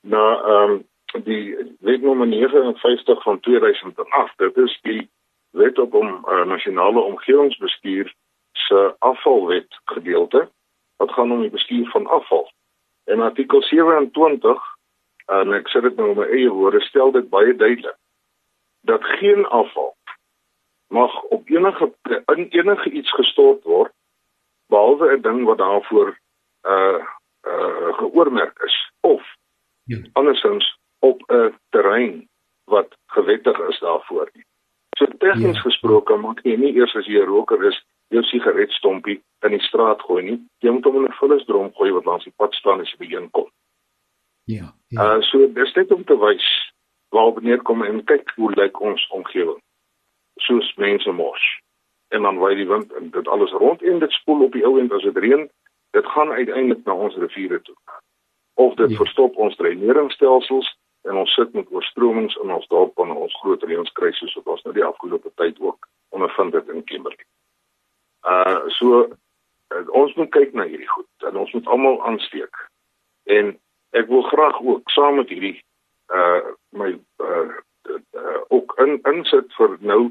na 0.00 0.24
ehm 0.42 0.70
um, 0.70 0.86
die 1.24 1.56
wet 1.80 2.02
nommer 2.02 2.26
59 2.26 3.22
van 3.22 3.40
2008. 3.40 4.36
Dit 4.36 4.56
is 4.56 4.78
die 4.82 5.10
wet 5.50 5.78
op 5.78 5.94
om 5.94 6.24
uh, 6.28 6.44
nasionale 6.44 7.00
omgewingsbestuur 7.00 8.14
se 8.52 8.94
afvalwet 8.98 9.80
gedeelte 9.84 10.48
wat 10.98 11.12
gaan 11.12 11.32
om 11.32 11.40
die 11.40 11.54
bestuur 11.54 11.90
van 11.90 12.06
afval. 12.06 12.46
En 13.04 13.20
artikel 13.20 13.62
27 13.62 14.64
en 15.26 15.52
ek 15.52 15.68
sê 15.68 15.80
dit 15.84 15.96
nou 15.96 16.10
in 16.12 16.20
my 16.22 16.26
eie 16.32 16.50
woorde 16.50 16.80
stel 16.86 17.12
dit 17.12 17.28
baie 17.28 17.54
duidelik 17.56 17.96
dat 18.88 19.04
geen 19.20 19.44
afval 19.46 19.94
mag 20.88 21.22
op 21.22 21.48
enige 21.48 21.92
in 22.34 22.48
enige 22.48 22.90
iets 22.90 23.12
gestort 23.12 23.64
word 23.64 23.92
behalwe 24.72 25.16
'n 25.16 25.22
ding 25.22 25.44
wat 25.44 25.58
daarvoor 25.58 26.18
uh 26.74 27.04
uh 27.52 27.92
geoormerk 28.00 28.58
is 28.64 28.76
of 29.00 29.22
ja. 29.84 29.98
andersins 30.12 30.78
op 30.98 31.22
'n 31.26 31.54
terrein 31.70 32.28
wat 32.64 32.96
gewettig 33.06 33.58
is 33.58 33.78
daarvoor. 33.78 34.30
So 34.96 35.06
tegnies 35.18 35.56
ja. 35.56 35.62
gesproke 35.62 36.16
maak 36.16 36.40
jy 36.42 36.56
nie 36.56 36.74
eers 36.74 36.96
as 36.96 37.06
jy 37.06 37.20
'n 37.20 37.30
roker 37.32 37.64
is 37.64 37.84
jou 38.08 38.22
sigaretstompie 38.22 39.20
in 39.46 39.54
die 39.54 39.62
straat 39.66 40.02
gooi 40.02 40.22
nie. 40.24 40.38
Jy 40.64 40.70
moet 40.70 40.84
hom 40.84 40.96
in 40.96 41.10
'n 41.10 41.18
vullisdrom 41.20 41.72
gooi 41.74 41.92
wat 41.92 42.04
langs 42.04 42.24
die 42.24 42.36
pad 42.36 42.54
staan 42.54 42.80
as 42.80 42.90
jy 42.90 42.98
by 42.98 43.14
een 43.14 43.30
kom. 43.30 43.50
Ja. 44.44 44.74
ja. 44.88 45.16
Uh 45.16 45.22
so 45.22 45.52
dis 45.52 45.74
net 45.74 45.92
om 45.92 46.04
te 46.04 46.16
wys 46.18 46.46
waar 47.08 47.32
wanneer 47.32 47.62
kom 47.62 47.82
en 47.84 48.04
kyk 48.04 48.32
hoe 48.36 48.52
lyk 48.54 48.80
ons 48.80 49.08
omgewing. 49.08 49.60
Soos 50.36 50.74
mense 50.76 51.12
mos. 51.12 51.42
En 52.08 52.22
dan 52.22 52.38
waai 52.38 52.54
die 52.56 52.68
wind 52.68 52.92
en 52.92 53.10
dit 53.10 53.28
alles 53.28 53.50
rond 53.50 53.82
en 53.82 53.98
dit 53.98 54.12
spoel 54.12 54.44
op 54.44 54.52
die 54.52 54.64
ou 54.64 54.78
end 54.80 54.92
as 54.92 55.02
dit 55.02 55.16
reën, 55.16 55.48
dit 55.90 56.06
gaan 56.06 56.30
uiteindelik 56.32 56.84
na 56.84 56.94
ons 56.94 57.16
riviere 57.16 57.60
toe. 57.62 57.76
Of 58.54 58.74
dit 58.74 58.90
ja. 58.90 58.96
verstop 58.96 59.36
ons 59.36 59.56
dreineringsstelsels 59.56 60.76
en 61.02 61.16
ons 61.16 61.34
sit 61.34 61.52
met 61.52 61.70
oorstromings 61.70 62.36
in 62.42 62.52
ons 62.52 62.66
dorp 62.66 62.98
en 62.98 63.10
ons 63.10 63.40
groot 63.40 63.62
reënskrisis 63.62 64.34
wat 64.34 64.46
ons 64.46 64.62
nou 64.62 64.74
die 64.74 64.84
afgelope 64.84 65.32
tyd 65.34 65.60
ook 65.60 65.88
ondervind 66.08 66.54
het 66.54 66.68
in 66.68 66.84
Kimberley. 66.84 67.24
Uh 68.28 68.68
so 68.76 69.04
uh, 69.04 69.84
ons 69.96 70.14
moet 70.14 70.30
kyk 70.36 70.52
na 70.52 70.66
hierdie 70.68 70.88
goed 70.88 71.28
en 71.28 71.36
ons 71.44 71.52
moet 71.56 71.66
almal 71.66 72.02
aansteek. 72.10 72.62
En 73.24 73.54
ek 73.96 74.08
wil 74.08 74.22
graag 74.22 74.60
ook 74.60 74.90
saam 74.90 75.20
met 75.20 75.32
hierdie 75.32 75.56
uh 76.14 76.54
my 76.70 76.90
uh, 77.24 77.52
uh 77.90 78.40
ook 78.48 78.74
in 78.84 78.98
insit 79.12 79.52
vir 79.60 79.76
nou 79.80 80.02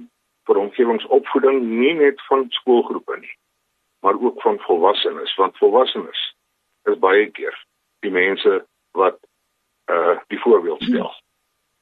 vir 0.47 0.61
omgewingsopvoeding 0.61 1.61
nie 1.65 1.93
net 1.97 2.22
van 2.30 2.45
skoolgroepe 2.59 3.20
nie 3.20 3.36
maar 4.05 4.20
ook 4.22 4.41
van 4.41 4.59
volwassenes 4.59 5.36
want 5.36 5.57
volwassenes 5.57 6.36
is 6.84 6.99
baie 6.99 7.30
keer 7.32 7.55
die 7.99 8.11
mense 8.11 8.65
wat 8.91 9.18
uh 9.91 10.18
die 10.28 10.39
voorbeeld 10.39 10.84
stel 10.84 11.13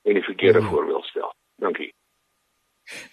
en 0.06 0.14
die 0.14 0.24
verkeerde 0.24 0.60
ja. 0.60 0.70
voorbeeld 0.70 1.06
stel. 1.06 1.34
Dankie. 1.56 1.94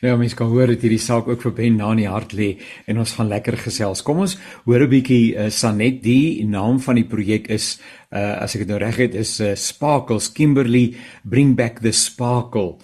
Nou 0.05 0.19
mens 0.21 0.35
kan 0.37 0.51
hoor 0.53 0.69
dat 0.69 0.83
hierdie 0.85 1.01
saak 1.01 1.29
ook 1.31 1.45
vir 1.47 1.55
Ben 1.57 1.79
na 1.81 1.93
in 1.95 2.03
die 2.03 2.11
hart 2.11 2.35
lê 2.37 2.51
en 2.91 3.01
ons 3.01 3.15
gaan 3.17 3.31
lekker 3.31 3.57
gesels. 3.57 4.03
Kom 4.05 4.21
ons 4.21 4.37
hoor 4.67 4.85
'n 4.85 4.91
bietjie 4.91 5.33
uh, 5.33 5.49
Sanet 5.49 6.03
die 6.03 6.45
naam 6.45 6.81
van 6.81 7.01
die 7.01 7.09
projek 7.09 7.49
is 7.49 7.81
uh 8.13 8.45
as 8.45 8.55
ek 8.55 8.67
dit 8.67 8.69
nou 8.69 8.79
reg 8.79 8.97
het 9.01 9.15
is 9.15 9.41
uh, 9.41 9.55
Sparkles 9.57 10.29
Kimberley 10.33 10.95
Bring 11.25 11.57
Back 11.57 11.81
the 11.81 11.93
Sparkle. 11.93 12.77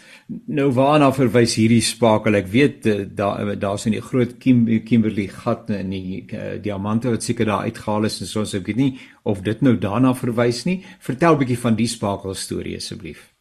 Nou 0.48 0.70
waarna 0.72 1.12
verwys 1.12 1.58
hierdie 1.60 1.84
sparkle? 1.84 2.38
Ek 2.38 2.48
weet 2.48 2.86
uh, 2.86 3.04
daar 3.04 3.58
daar's 3.58 3.86
'n 3.86 4.00
groot 4.00 4.38
Kim, 4.38 4.64
Kimberley 4.84 5.28
gat 5.28 5.70
in 5.70 5.90
die 5.90 6.24
uh, 6.32 6.56
diamante 6.62 7.10
wat 7.10 7.22
seker 7.22 7.44
daar 7.44 7.68
uitgehaal 7.68 8.04
is 8.04 8.20
en 8.20 8.26
so 8.26 8.40
ons 8.40 8.54
ek 8.54 8.66
weet 8.66 8.76
nie 8.76 8.98
of 9.24 9.42
dit 9.42 9.60
nou 9.60 9.76
daarna 9.76 10.14
verwys 10.14 10.64
nie. 10.64 10.84
Vertel 11.00 11.34
'n 11.34 11.38
bietjie 11.38 11.58
van 11.58 11.76
die 11.76 11.86
sparkle 11.88 12.34
storie 12.34 12.76
asseblief. 12.76 13.37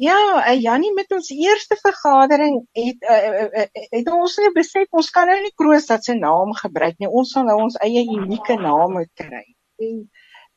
Ja, 0.00 0.16
uh, 0.48 0.56
Jannie 0.56 0.94
met 0.96 1.10
ons 1.12 1.28
eerste 1.28 1.76
vergadering 1.76 2.62
het 2.72 3.02
uh, 3.04 3.42
uh, 3.42 3.64
het 3.92 4.06
ons 4.08 4.36
net 4.40 4.54
besef 4.56 4.88
ons 4.96 5.10
kan 5.12 5.28
nou 5.28 5.36
nie 5.42 5.52
Kroonstad 5.60 6.06
se 6.06 6.14
naam 6.16 6.54
gebruik 6.56 6.96
nie. 7.02 7.10
Ons 7.20 7.34
sal 7.36 7.44
nou 7.44 7.58
ons 7.66 7.76
eie 7.84 8.06
unieke 8.08 8.56
naam 8.56 8.96
moet 8.96 9.10
kry. 9.20 9.44
En 9.84 10.00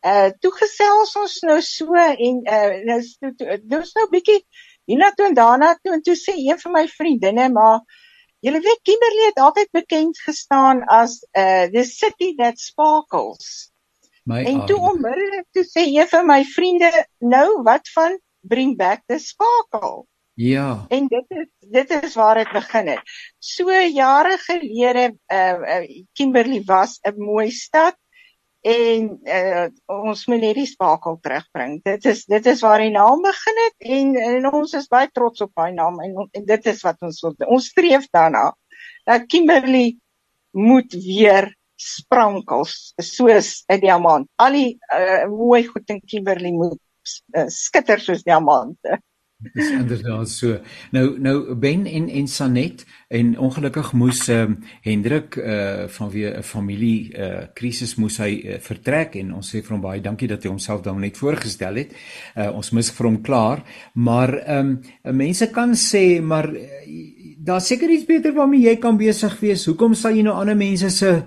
uh 0.04 0.30
toe 0.44 0.52
gesels 0.56 1.14
ons 1.20 1.36
nou 1.48 1.60
so 1.64 2.00
en 2.00 2.40
uh 2.56 2.72
nou 2.88 2.98
dis 3.76 3.94
nou 4.00 4.08
bietjie 4.16 4.40
hiernatoe 4.92 5.30
en 5.32 5.38
daarna 5.42 5.76
toe 5.82 5.98
en 5.98 6.08
toe 6.08 6.16
sê 6.20 6.40
een 6.40 6.60
van 6.64 6.78
my 6.80 6.88
vriendinne 6.96 7.52
maar 7.52 7.80
julle 8.44 8.64
weet 8.64 8.84
Kimberley 8.88 9.30
het 9.32 9.44
altyd 9.44 9.72
bekend 9.76 10.24
gestaan 10.24 10.84
as 10.88 11.20
uh 11.36 11.68
the 11.76 11.84
city 11.84 12.36
that 12.40 12.64
sparkles. 12.64 13.74
My 14.24 14.46
en 14.48 14.66
toe 14.72 14.80
onmiddellik 14.80 15.52
toe 15.52 15.68
sê 15.68 15.90
een 15.92 16.08
van 16.08 16.32
my 16.32 16.44
vriende 16.48 16.92
nou 17.20 17.48
wat 17.68 17.92
van 17.92 18.23
bring 18.44 18.76
back 18.78 19.04
the 19.08 19.20
sparkle. 19.20 20.06
Ja. 20.34 20.86
En 20.90 21.08
dit 21.08 21.26
is 21.28 21.48
dit 21.70 22.04
is 22.04 22.16
waar 22.16 22.36
dit 22.36 22.52
begin 22.52 22.88
het. 22.88 23.02
So 23.40 23.72
jare 23.72 24.38
gelede 24.38 25.18
uh, 25.28 25.50
uh 25.50 26.06
Kimberley 26.14 26.64
was 26.66 27.00
'n 27.02 27.18
mooi 27.18 27.52
stad 27.52 27.98
en 28.62 29.20
uh, 29.24 29.68
ons 29.86 30.26
moet 30.26 30.40
net 30.40 30.56
die 30.56 30.66
sparkle 30.66 31.18
terugbring. 31.22 31.82
Dit 31.84 32.06
is 32.06 32.26
dit 32.26 32.46
is 32.46 32.62
waar 32.62 32.80
die 32.80 32.92
naam 32.92 33.22
begin 33.22 33.60
het 33.66 33.76
en, 33.78 34.16
en 34.16 34.54
ons 34.54 34.74
is 34.74 34.88
baie 34.88 35.10
trots 35.12 35.42
op 35.42 35.52
daai 35.54 35.74
naam 35.74 36.00
en, 36.02 36.30
en 36.32 36.46
dit 36.46 36.66
is 36.66 36.82
wat 36.82 37.02
ons 37.02 37.22
wil. 37.22 37.36
Ons 37.48 37.68
streef 37.74 38.08
daarna 38.12 38.54
dat 39.06 39.28
Kimberley 39.28 39.98
moet 40.52 40.94
weer 40.94 41.52
sprankels 41.76 42.94
soos 42.98 43.64
'n 43.68 43.80
diamant. 43.80 44.30
Al 44.36 44.52
die 44.52 44.78
uh, 44.94 45.28
mooi 45.28 45.66
goed 45.68 45.90
in 45.90 46.02
Kimberley 46.06 46.52
moet 46.52 46.80
skitter 47.50 48.00
soos 48.00 48.24
diamante. 48.24 49.00
Dis 49.52 49.72
inderdaad 49.72 50.30
so. 50.30 50.58
Nou 50.92 51.20
nou 51.20 51.56
Ben 51.60 51.86
en 51.86 52.10
en 52.10 52.28
Sanet 52.28 52.86
en 53.08 53.34
ongelukkig 53.40 53.92
moes 53.94 54.28
ehm 54.28 54.52
uh, 54.52 54.70
Hendrik 54.82 55.36
uh 55.36 55.88
vanweë 55.88 56.38
'n 56.38 56.44
familie 56.44 57.12
uh 57.18 57.44
krisis 57.54 57.96
moes 57.96 58.18
hy 58.18 58.32
uh, 58.46 58.60
vertrek 58.60 59.16
en 59.16 59.34
ons 59.34 59.50
sê 59.56 59.62
vir 59.62 59.76
hom 59.76 59.82
baie 59.82 60.02
dankie 60.02 60.28
dat 60.28 60.44
hy 60.44 60.50
homself 60.50 60.82
dan 60.82 61.00
net 61.00 61.18
voorgestel 61.18 61.76
het. 61.76 61.92
Uh 62.38 62.52
ons 62.56 62.72
mis 62.72 62.92
vir 62.92 63.06
hom 63.06 63.22
klaar, 63.22 63.64
maar 63.94 64.38
ehm 64.40 64.80
um, 65.04 65.16
mense 65.18 65.52
kan 65.52 65.76
sê 65.76 66.22
maar 66.22 66.50
uh, 66.50 66.64
daar 67.38 67.62
seker 67.62 67.90
iets 67.90 68.06
beter 68.06 68.34
waarmee 68.34 68.70
jy 68.70 68.76
kan 68.76 68.98
besig 68.98 69.40
wees. 69.40 69.66
Hoekom 69.66 69.94
sal 69.94 70.16
jy 70.16 70.24
nou 70.24 70.36
ander 70.36 70.56
mense 70.56 70.90
se 70.90 71.24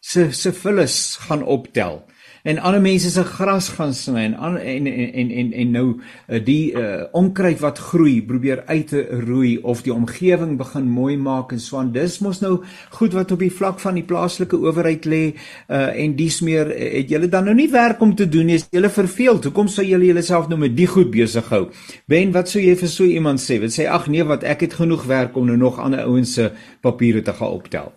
se 0.00 0.32
se 0.32 0.52
vullis 0.52 1.16
gaan 1.16 1.42
optel? 1.42 2.09
En 2.42 2.58
ander 2.58 2.80
mense 2.80 3.10
se 3.10 3.24
gras 3.24 3.68
gaan 3.76 3.92
sny 3.94 4.24
en 4.24 4.34
en 4.56 4.86
en 4.86 5.30
en 5.30 5.52
en 5.52 5.70
nou 5.70 5.86
eh, 6.28 6.40
die 6.44 6.72
uh, 6.72 7.04
onkruid 7.12 7.60
wat 7.60 7.78
groei 7.78 8.22
probeer 8.26 8.62
uit 8.66 8.88
te 8.88 9.02
roei 9.26 9.58
of 9.58 9.82
die 9.82 9.92
omgewing 9.92 10.56
begin 10.58 10.88
mooi 10.88 11.16
maak 11.16 11.52
en 11.52 11.60
swaan. 11.60 11.92
Dis 11.92 12.18
mos 12.24 12.40
nou 12.40 12.62
goed 12.96 13.14
wat 13.14 13.32
op 13.32 13.44
die 13.44 13.52
vlak 13.52 13.80
van 13.80 13.98
die 14.00 14.06
plaaslike 14.06 14.56
owerheid 14.56 15.04
lê 15.04 15.22
uh, 15.68 15.90
en 15.92 16.16
dis 16.16 16.40
meer 16.46 16.72
het 16.72 17.10
julle 17.12 17.28
dan 17.28 17.44
nou 17.50 17.54
nie 17.54 17.70
werk 17.72 18.00
om 18.00 18.14
te 18.16 18.28
doen 18.28 18.48
is 18.56 18.68
julle 18.72 18.90
verveeld? 18.90 19.50
Hoekom 19.50 19.68
sou 19.68 19.84
julle 19.86 20.08
julleself 20.10 20.48
nou 20.48 20.58
met 20.60 20.76
die 20.76 20.88
goed 20.88 21.10
besig 21.12 21.48
hou? 21.52 21.66
Ben 22.08 22.32
wat 22.32 22.48
sou 22.48 22.62
jy 22.62 22.76
vir 22.80 22.92
so 22.92 23.04
iemand 23.04 23.42
sê 23.42 23.60
wat 23.60 23.76
sê 23.76 23.88
ag 23.90 24.08
nee 24.08 24.24
wat 24.24 24.44
ek 24.44 24.66
het 24.66 24.78
genoeg 24.80 25.06
werk 25.10 25.36
om 25.36 25.48
nou 25.50 25.58
nog 25.60 25.80
ander 25.80 26.06
ouens 26.08 26.34
se 26.34 26.50
papiere 26.80 27.22
te 27.22 27.36
gaan 27.36 27.58
optel? 27.60 27.92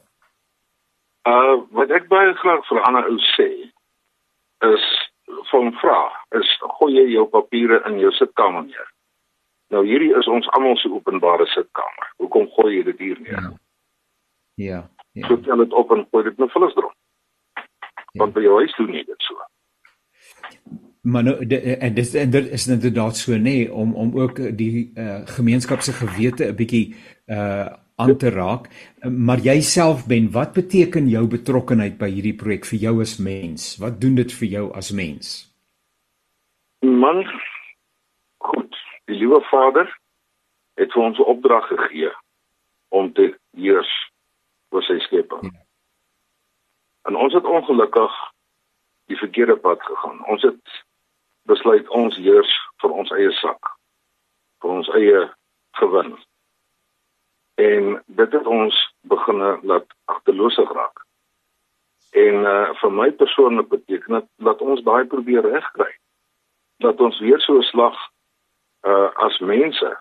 Uh 1.29 1.61
wat 1.71 1.91
ek 1.95 2.09
baie 2.11 2.33
graag 2.41 2.65
vir 2.67 2.83
ander 2.87 3.07
ou 3.07 3.19
sê 3.33 3.47
is 4.72 4.86
van 5.51 5.72
vra 5.82 5.99
is 6.39 6.49
gooi 6.78 6.93
jy 6.95 7.05
jou 7.14 7.28
papiere 7.30 7.82
in 7.89 7.99
jou 7.99 8.11
sitkamer 8.11 8.66
neer. 8.68 8.89
Nou 9.74 9.86
hierdie 9.88 10.11
is 10.18 10.28
ons 10.28 10.49
almal 10.57 10.78
se 10.78 10.91
openbare 10.91 11.45
sitkamer. 11.53 12.09
Hoekom 12.22 12.49
gooi 12.57 12.78
jy 12.78 12.84
dit 12.91 12.99
hier 12.99 13.22
neer? 13.22 13.39
Ja. 13.39 13.53
Ja. 14.55 14.80
ja. 15.11 15.28
So 15.28 15.38
dit 15.64 15.74
op 15.74 15.91
en 15.91 16.05
gooi 16.11 16.24
dit 16.24 16.38
in 16.38 16.45
'n 16.45 16.53
vullisdrom. 16.55 16.93
Ja. 18.14 18.20
Want 18.22 18.34
by 18.34 18.41
jou 18.41 18.57
huis 18.59 18.76
doen 18.76 18.93
jy 18.93 19.03
dit 19.03 19.22
so. 19.28 19.36
Maar 21.01 21.24
nou 21.24 21.45
de, 21.45 21.78
en 21.78 21.93
dis 21.93 22.14
en 22.14 22.30
dit 22.30 22.51
is 22.51 22.68
inderdaad 22.68 23.18
so 23.18 23.32
nê 23.32 23.41
nee, 23.41 23.74
om 23.74 23.95
om 23.95 24.20
ook 24.20 24.57
die 24.57 24.91
uh, 24.95 25.22
gemeenskap 25.26 25.82
se 25.82 25.91
gewete 25.93 26.45
'n 26.45 26.55
bietjie 26.55 26.95
uh 27.26 27.82
aan 27.95 28.17
te 28.17 28.29
raak. 28.29 28.69
Maar 29.09 29.37
jouself 29.37 30.07
ben, 30.07 30.31
wat 30.31 30.53
beteken 30.53 31.07
jou 31.07 31.27
betrokkeheid 31.27 31.97
by 31.97 32.09
hierdie 32.09 32.35
projek 32.35 32.65
vir 32.65 32.79
jou 32.79 33.01
as 33.01 33.17
mens? 33.17 33.75
Wat 33.81 33.99
doen 34.01 34.15
dit 34.15 34.33
vir 34.39 34.47
jou 34.47 34.65
as 34.73 34.91
mens? 34.91 35.33
Man, 36.79 37.23
goed. 38.37 38.79
Die 39.05 39.17
liewe 39.17 39.41
Vader 39.49 39.89
het 40.79 40.91
vir 40.93 41.03
ons 41.03 41.17
'n 41.19 41.29
opdrag 41.35 41.67
gegee 41.67 42.11
om 42.89 43.13
te 43.13 43.35
heers 43.57 43.91
oor 44.69 44.83
sy 44.83 44.99
skepping. 44.99 45.43
Ja. 45.53 45.61
En 47.03 47.15
ons 47.15 47.33
het 47.33 47.45
ongelukkig 47.45 48.13
die 49.05 49.17
verkeerde 49.17 49.55
pad 49.55 49.81
gegaan. 49.81 50.25
Ons 50.25 50.41
het 50.41 50.83
besluit 51.43 51.89
ons 51.89 52.15
heers 52.15 52.51
vir 52.81 52.91
ons 52.91 53.11
eie 53.11 53.31
sak 53.31 53.73
vir 54.63 54.71
ons 54.71 54.89
eie 54.95 55.23
gewin 55.79 56.13
en 57.56 58.04
dit 58.06 58.32
het 58.32 58.45
ons 58.45 58.93
begine 59.01 59.60
laat 59.62 59.86
agterloosig 60.06 60.72
raak 60.74 61.06
en 62.14 62.45
uh, 62.45 62.70
vir 62.82 62.91
my 62.91 63.12
persoonlik 63.12 63.70
beteken 63.70 64.20
dit 64.20 64.30
dat 64.45 64.62
ons 64.62 64.82
daai 64.86 65.06
probeer 65.06 65.45
regkry 65.45 65.91
dat 66.86 67.01
ons 67.01 67.20
weer 67.20 67.39
so 67.41 67.58
'n 67.58 67.70
slag 67.72 67.97
uh, 68.88 69.10
as 69.28 69.39
mense 69.39 69.91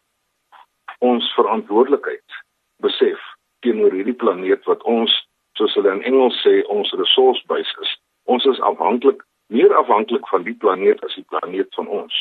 ons 0.98 1.34
verantwoordelikheid 1.34 2.40
besef 2.76 3.20
teenoor 3.60 3.92
hierdie 3.92 4.20
planeet 4.24 4.64
wat 4.64 4.82
ons 4.82 5.12
soos 5.52 5.74
hulle 5.74 5.92
in 5.92 6.02
Engels 6.02 6.40
sê 6.46 6.62
ons 6.66 6.92
resource 6.92 7.44
base 7.46 7.76
is 7.80 7.96
ons 8.24 8.44
is 8.44 8.60
afhanklik 8.60 9.22
meer 9.52 9.74
afhanklik 9.76 10.28
van 10.28 10.42
die 10.42 10.54
planeet 10.54 11.04
as 11.04 11.14
die 11.14 11.26
planeet 11.28 11.74
van 11.74 11.88
ons. 11.88 12.14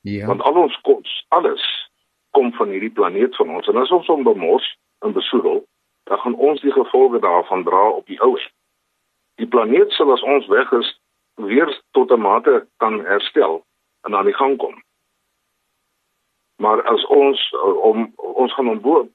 Ja. 0.00 0.26
Want 0.26 0.42
al 0.42 0.54
ons 0.54 0.76
kos, 0.86 1.24
alles 1.28 1.64
kom 2.36 2.52
van 2.58 2.68
hierdie 2.74 2.92
planeet 2.98 3.36
van 3.36 3.54
ons 3.56 3.68
en 3.70 3.78
as 3.82 3.92
ons 3.94 4.10
hom 4.12 4.26
bemors 4.26 4.66
en 5.06 5.14
besoedel, 5.16 5.62
dan 6.10 6.18
gaan 6.18 6.34
ons 6.34 6.60
die 6.60 6.72
gevolge 6.72 7.20
daarvan 7.22 7.64
dra 7.64 7.82
op 7.98 8.06
die 8.06 8.20
ou. 8.22 8.34
Die 9.40 9.48
planeet 9.50 9.92
sal 9.92 10.12
as 10.12 10.22
ons 10.22 10.46
weg 10.52 10.72
is 10.78 10.90
weer 11.34 11.70
tot 11.90 12.10
'n 12.12 12.20
mate 12.20 12.66
kan 12.76 13.00
herstel 13.04 13.64
en 14.06 14.14
aan 14.14 14.24
die 14.30 14.40
gang 14.40 14.56
kom. 14.58 14.82
Maar 16.62 16.82
as 16.82 17.06
ons 17.06 17.54
om 17.90 18.12
ons 18.16 18.54
gaan 18.54 18.68
om 18.68 19.10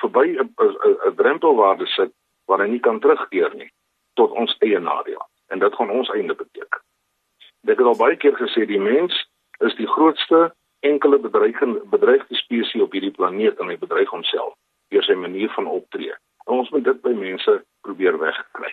verby 0.00 0.26
'n 0.38 1.14
drempelwaarde 1.16 1.86
sit 1.86 2.12
waar 2.46 2.60
hy 2.60 2.68
nie 2.68 2.80
kan 2.80 3.00
terugkeer 3.00 3.54
nie 3.54 3.70
tot 4.14 4.30
ons 4.30 4.56
eie 4.58 4.78
nadeel 4.78 5.28
en 5.48 5.58
dit 5.58 5.74
gaan 5.74 5.90
ons 5.90 6.10
einde 6.10 6.34
beteken. 6.34 6.80
Ek 7.64 7.78
het 7.78 7.86
al 7.86 7.96
baie 7.96 8.16
keer 8.16 8.36
gesê 8.36 8.66
die 8.66 8.80
mens 8.80 9.28
is 9.58 9.74
die 9.74 9.88
grootste 9.88 10.54
enkele 10.90 11.18
bedreigende 11.18 11.82
bedreigde 11.90 12.36
spesies 12.36 12.82
op 12.82 12.92
hierdie 12.92 13.14
planeet 13.16 13.60
en 13.60 13.72
hy 13.72 13.76
bedreig 13.80 14.10
homself 14.12 14.54
deur 14.92 15.06
sy 15.06 15.16
manier 15.18 15.50
van 15.56 15.66
optree. 15.66 16.12
En 16.46 16.60
ons 16.60 16.70
moet 16.74 16.84
dit 16.84 17.00
by 17.02 17.14
mense 17.16 17.54
probeer 17.86 18.18
wegkry. 18.20 18.72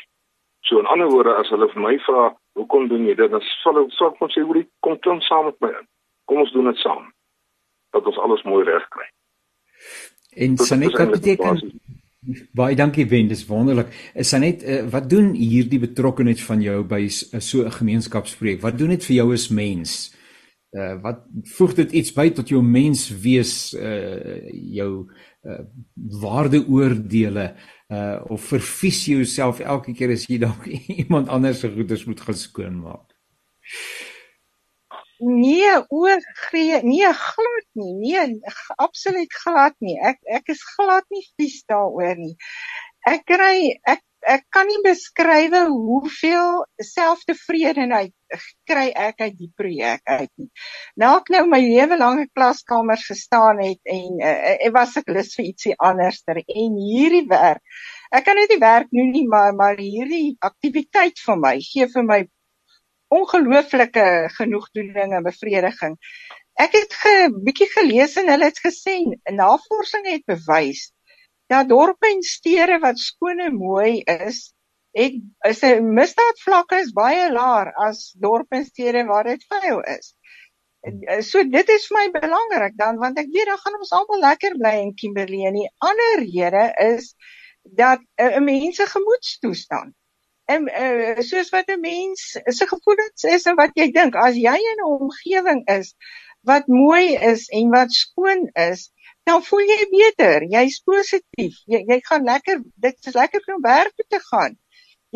So 0.68 0.80
in 0.80 0.90
ander 0.92 1.10
woorde 1.10 1.34
as 1.40 1.50
hulle 1.50 1.70
vir 1.72 1.82
my 1.82 1.96
vra, 2.08 2.36
"Hoekom 2.60 2.88
doen 2.88 3.08
jy 3.08 3.16
dit?" 3.16 3.32
dan 3.32 3.42
sal 3.64 3.80
ek 3.80 3.96
sê, 3.98 4.12
"Kom 4.18 4.30
sê, 4.30 4.44
"Hoekom 4.44 4.68
kom 4.80 5.00
klim 5.00 5.22
saam 5.22 5.46
met 5.46 5.62
my 5.62 5.70
in? 5.70 5.88
Kom 6.26 6.38
ons 6.38 6.52
doen 6.52 6.66
dit 6.66 6.78
saam." 6.78 7.14
Dat 7.92 8.06
ons 8.06 8.18
alles 8.18 8.44
mooi 8.44 8.64
regkry. 8.64 9.08
En 10.36 10.58
Sanet, 10.58 10.92
wat 10.98 11.12
beteken 11.12 11.82
Baie 12.54 12.76
dankie 12.78 13.08
Wen, 13.10 13.28
dis 13.28 13.48
wonderlik. 13.50 13.88
Is 14.14 14.32
net 14.38 14.62
uh, 14.62 14.84
wat 14.94 15.08
doen 15.10 15.32
hierdie 15.34 15.80
betrokkeheid 15.82 16.42
van 16.46 16.62
jou 16.62 16.84
by 16.86 17.00
uh, 17.10 17.40
so 17.42 17.66
'n 17.66 17.72
gemeenskapsprojek? 17.72 18.62
Wat 18.62 18.78
doen 18.78 18.94
dit 18.94 19.06
vir 19.06 19.16
jou 19.16 19.34
as 19.34 19.50
mens? 19.50 20.14
Uh 20.72 20.94
wat 21.04 21.26
voeg 21.58 21.74
dit 21.82 21.92
iets 22.00 22.14
by 22.16 22.30
tot 22.32 22.48
jou 22.48 22.62
mens 22.64 23.10
wees 23.24 23.74
uh 23.76 24.40
jou 24.72 24.92
uh 25.44 25.64
waardeoordele 26.22 27.48
uh 27.92 28.20
of 28.32 28.46
verfies 28.54 29.02
jy 29.08 29.18
jouself 29.20 29.60
elke 29.60 29.92
keer 29.92 30.14
as 30.16 30.24
jy 30.32 30.40
dalk 30.40 30.70
iemand 31.04 31.28
anders 31.28 31.60
se 31.60 31.72
goeders 31.74 32.06
moet 32.08 32.24
gaan 32.24 32.40
skoonmaak? 32.40 33.12
Nee, 35.22 35.74
oor 35.94 36.22
gee, 36.50 36.80
nee 36.82 37.12
glad 37.14 37.68
nie. 37.78 37.94
Nee, 37.94 38.40
absoluut 38.76 39.34
glad 39.44 39.76
nie. 39.78 40.00
Ek 40.02 40.18
ek 40.26 40.50
is 40.56 40.64
glad 40.76 41.06
nie 41.14 41.22
vies 41.38 41.60
daaroor 41.70 42.16
nie. 42.18 42.34
Ek 43.12 43.28
kry 43.30 43.76
ek 43.86 44.02
ek 44.28 44.44
kan 44.54 44.68
nie 44.70 44.80
beskryf 44.86 45.54
hoeveel 45.68 46.66
selftevredenheid 46.86 48.14
kry 48.70 48.88
ek 48.96 49.24
uit 49.26 49.38
die 49.38 49.50
projek 49.58 50.02
uit 50.06 50.30
nie. 50.40 50.50
Nou 51.02 51.12
ek 51.18 51.32
nou 51.34 51.42
my 51.50 51.60
lewe 51.64 51.98
lank 51.98 52.22
in 52.24 52.30
klaskamers 52.34 53.08
gestaan 53.10 53.60
het 53.64 53.80
en 53.90 54.22
uh, 54.22 54.36
ek 54.54 54.76
was 54.76 54.96
ek 55.02 55.10
lus 55.12 55.34
vir 55.38 55.50
ietsie 55.50 55.76
anderster 55.78 56.42
en 56.42 56.78
hierdie 56.78 57.26
werk. 57.30 57.64
Ek 58.12 58.26
kan 58.28 58.38
net 58.40 58.52
die 58.54 58.62
werk 58.62 58.92
doen 58.94 59.12
nie, 59.12 59.26
maar 59.28 59.56
maar 59.58 59.80
hierdie 59.80 60.38
aktiwiteit 60.40 61.20
vir 61.26 61.42
my 61.42 61.56
gee 61.66 61.90
vir 61.92 62.08
my 62.08 62.22
ongelooflike 63.12 64.06
genoegdoening 64.38 65.18
en 65.18 65.28
bevrediging. 65.28 65.98
Ek 66.62 66.72
het 66.78 66.94
'n 66.94 67.00
ge, 67.02 67.16
bietjie 67.44 67.70
gelees 67.74 68.16
en 68.22 68.30
hulle 68.30 68.48
het 68.48 68.60
gesê 68.64 69.02
navorsing 69.34 70.06
het 70.08 70.24
bewys 70.30 70.92
dat 71.52 71.70
dorpe 71.70 72.08
en 72.08 72.22
stede 72.24 72.80
wat 72.80 73.00
skoon 73.00 73.40
en 73.40 73.56
mooi 73.60 74.00
is, 74.28 74.54
het 74.96 75.14
is 75.50 75.62
'n 75.64 75.94
misdaadvlakke 75.98 76.80
is 76.84 76.92
baie 76.96 77.32
laer 77.32 77.72
as 77.88 78.16
dorpe 78.26 78.56
en 78.56 78.66
stede 78.66 79.04
waar 79.06 79.24
dit 79.24 79.46
vuil 79.52 79.82
is. 79.98 80.16
So 81.30 81.44
dit 81.44 81.70
is 81.70 81.88
vir 81.88 81.98
my 81.98 82.08
belangrik 82.20 82.78
dan 82.78 82.98
want 82.98 83.20
ek 83.20 83.30
weet 83.36 83.52
dan 83.52 83.62
gaan 83.64 83.80
ons 83.80 83.92
almal 83.98 84.20
lekker 84.20 84.58
bly 84.58 84.76
in 84.82 84.96
Kimberley 84.96 85.46
en 85.48 85.60
die 85.60 85.70
ander 85.78 86.24
rede 86.24 86.66
is 86.86 87.16
dat 87.64 88.00
'n 88.18 88.32
uh, 88.38 88.40
mense 88.40 88.86
gemoedstoestand 88.86 89.94
en 90.46 90.62
uh, 90.68 91.20
soos 91.20 91.50
wat 91.54 91.70
'n 91.70 91.80
mens 91.80 92.40
se 92.58 92.68
gevoelens 92.68 93.24
is 93.24 93.46
en 93.46 93.56
wat 93.56 93.78
jy 93.78 93.92
dink 93.92 94.16
as 94.16 94.36
jy 94.36 94.58
in 94.72 94.82
'n 94.82 94.90
omgewing 94.98 95.62
is 95.78 95.94
wat 96.42 96.68
mooi 96.68 97.16
is 97.16 97.48
en 97.50 97.70
wat 97.70 97.92
skoon 97.92 98.50
is 98.54 98.90
dan 99.32 99.44
voel 99.48 99.64
jy 99.70 99.86
beter. 99.92 100.46
Jy's 100.52 100.82
positief. 100.88 101.62
Jy, 101.72 101.82
jy 101.88 102.00
gaan 102.08 102.28
lekker 102.28 102.60
dit 102.86 103.08
is 103.12 103.16
lekker 103.16 103.48
om 103.56 103.64
werk 103.64 103.96
toe 103.96 104.08
te 104.16 104.20
gaan. 104.28 104.58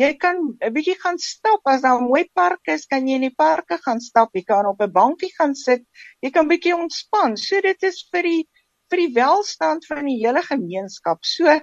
Jy 0.00 0.10
kan 0.20 0.40
'n 0.40 0.72
bietjie 0.72 0.96
gaan 1.02 1.18
stap. 1.18 1.60
As 1.72 1.84
daar 1.84 2.00
'n 2.00 2.08
mooi 2.08 2.24
park 2.40 2.72
is 2.76 2.86
kan 2.86 3.08
jy 3.08 3.16
in 3.20 3.28
die 3.28 3.36
parke 3.44 3.78
gaan 3.86 4.00
stap. 4.00 4.34
Jy 4.34 4.44
kan 4.52 4.66
op 4.72 4.80
'n 4.80 4.92
bankie 4.92 5.32
gaan 5.38 5.54
sit. 5.54 5.84
Jy 6.20 6.30
kan 6.30 6.48
bietjie 6.48 6.76
ontspan. 6.76 7.36
So 7.36 7.60
dit 7.60 7.82
is 7.82 8.08
vir 8.12 8.22
die 8.22 8.42
vir 8.90 8.98
die 9.04 9.12
welstand 9.14 9.86
van 9.86 10.04
die 10.04 10.18
hele 10.24 10.42
gemeenskap. 10.42 11.24
So 11.24 11.60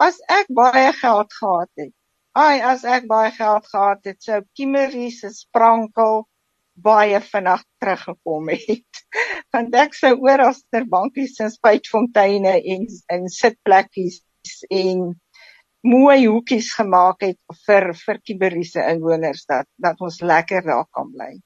as 0.00 0.20
ek 0.28 0.46
baie 0.48 0.92
geld 0.92 1.32
gehad 1.32 1.70
het 1.76 1.94
Ai, 2.38 2.60
as 2.62 2.84
ek 2.86 3.08
baie 3.10 3.30
geld 3.34 3.64
gehad 3.66 4.04
het, 4.06 4.20
sou 4.22 4.36
Kimberley 4.54 5.08
se 5.10 5.32
sprankel 5.34 6.28
baie 6.82 7.20
vinnig 7.24 7.64
teruggekom 7.82 8.50
het. 8.52 9.02
Want 9.54 9.74
ek 9.74 9.96
sou 9.98 10.14
oral 10.26 10.54
ter 10.72 10.86
bankies 10.90 11.38
en 11.42 11.50
spuitfonteine 11.50 12.56
en 12.60 12.86
en 13.16 13.28
sitplekkies 13.28 14.20
en 14.70 15.10
mooi 15.82 16.26
hoekies 16.26 16.72
gemaak 16.76 17.24
het 17.24 17.38
vir 17.66 17.90
vir 18.04 18.20
Kimberley 18.24 18.64
se 18.68 18.84
inwoners 18.92 19.46
dat 19.48 19.68
dat 19.80 20.00
ons 20.00 20.20
lekker 20.20 20.62
daar 20.66 20.86
kan 20.92 21.12
bly. 21.12 21.40